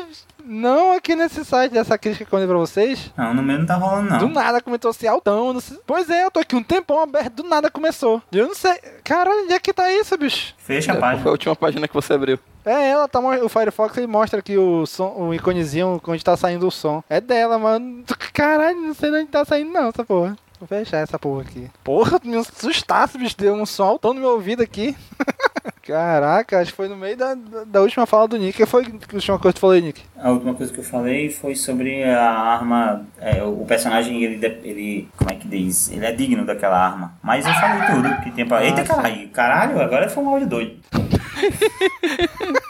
Não 0.48 0.92
aqui 0.92 1.16
nesse 1.16 1.44
site 1.44 1.72
dessa 1.72 1.98
crítica 1.98 2.24
que 2.24 2.32
eu 2.32 2.38
mandei 2.38 2.48
pra 2.48 2.58
vocês. 2.58 3.10
Não, 3.16 3.34
no 3.34 3.42
meu 3.42 3.58
não 3.58 3.66
tá 3.66 3.74
rolando, 3.74 4.10
não. 4.10 4.18
Do 4.18 4.28
nada 4.28 4.60
começou 4.60 4.90
assim, 4.90 5.06
altão. 5.06 5.52
não 5.52 5.60
sei- 5.60 5.78
Pois 5.86 6.08
é, 6.08 6.24
eu 6.24 6.30
tô 6.30 6.38
aqui 6.40 6.54
um 6.54 6.62
tempão 6.62 7.00
aberto, 7.02 7.42
do 7.42 7.48
nada 7.48 7.68
começou. 7.70 8.22
Eu 8.32 8.46
não 8.48 8.54
sei. 8.54 8.74
Caralho, 9.02 9.42
onde 9.44 9.52
é 9.54 9.58
que 9.58 9.72
tá 9.72 9.90
isso, 9.92 10.16
bicho? 10.16 10.54
Fecha 10.58 10.92
a 10.92 10.94
Qual 10.94 11.00
página. 11.00 11.22
foi 11.22 11.28
a 11.30 11.32
última 11.32 11.56
página 11.56 11.88
que 11.88 11.94
você 11.94 12.12
abriu? 12.12 12.38
É 12.64 12.88
ela, 12.90 13.08
tá, 13.08 13.20
o 13.20 13.48
Firefox 13.48 13.96
ele 13.96 14.06
mostra 14.06 14.40
aqui 14.40 14.56
o 14.56 14.86
som, 14.86 15.14
o 15.16 15.34
iconezinho 15.34 16.00
onde 16.06 16.24
tá 16.24 16.36
saindo 16.36 16.66
o 16.66 16.70
som. 16.70 17.02
É 17.08 17.20
dela, 17.20 17.58
mano. 17.58 18.04
Caralho, 18.32 18.80
não 18.80 18.94
sei 18.94 19.10
de 19.10 19.16
onde 19.18 19.26
tá 19.28 19.44
saindo 19.44 19.72
não, 19.72 19.88
essa 19.88 20.04
porra. 20.04 20.36
Vou 20.58 20.66
fechar 20.66 20.98
essa 20.98 21.18
porra 21.18 21.42
aqui. 21.42 21.70
Porra, 21.84 22.18
tu 22.18 22.26
me 22.28 22.36
assustasse, 22.36 23.18
bicho. 23.18 23.36
Deu 23.36 23.52
um 23.54 23.66
som 23.66 23.84
altão 23.84 24.14
no 24.14 24.20
meu 24.20 24.30
ouvido 24.30 24.62
aqui. 24.62 24.96
Caraca, 25.86 26.58
acho 26.58 26.72
que 26.72 26.76
foi 26.76 26.88
no 26.88 26.96
meio 26.96 27.16
da, 27.16 27.34
da, 27.66 27.80
última 27.80 28.06
fala 28.06 28.26
do 28.26 28.36
Nick. 28.36 28.56
Que 28.56 28.66
foi 28.66 28.84
a 28.84 28.86
última 28.86 29.38
coisa 29.38 29.52
que 29.52 29.58
tu 29.58 29.60
falou 29.60 29.76
aí, 29.76 29.82
Nick? 29.82 30.02
A 30.18 30.30
última 30.30 30.52
coisa 30.54 30.72
que 30.72 30.80
eu 30.80 30.84
falei 30.84 31.30
foi 31.30 31.54
sobre 31.54 32.02
a 32.02 32.28
arma. 32.28 33.06
é, 33.20 33.42
o 33.42 33.64
personagem, 33.64 34.22
ele, 34.24 34.44
ele. 34.64 35.08
Como 35.16 35.30
é 35.30 35.34
que 35.36 35.46
diz? 35.46 35.90
Ele 35.90 36.04
é 36.04 36.12
digno 36.12 36.44
daquela 36.44 36.76
arma. 36.76 37.14
Mas 37.22 37.46
eu 37.46 37.52
falei 37.54 37.86
tudo 37.86 38.22
que 38.22 38.32
tem 38.32 38.46
pra. 38.46 38.64
Eita 38.64 38.82
caralho, 38.82 39.28
caralho, 39.28 39.80
agora 39.80 40.08
foi 40.08 40.24
um 40.24 40.28
áudio 40.28 40.48
doido. 40.48 40.76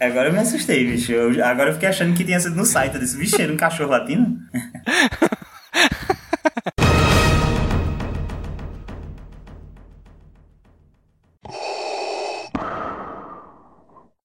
Agora 0.00 0.28
eu 0.28 0.32
me 0.32 0.38
assustei, 0.40 0.86
bicho. 0.86 1.12
Eu- 1.12 1.44
agora 1.44 1.70
eu 1.70 1.74
fiquei 1.74 1.88
achando 1.88 2.14
que 2.14 2.24
tinha 2.24 2.38
sido 2.38 2.56
no 2.56 2.66
site. 2.66 2.94
Eu 2.94 3.00
disse, 3.00 3.16
vixe, 3.16 3.40
era 3.40 3.50
um 3.50 3.56
cachorro 3.56 3.90
latino? 3.90 4.38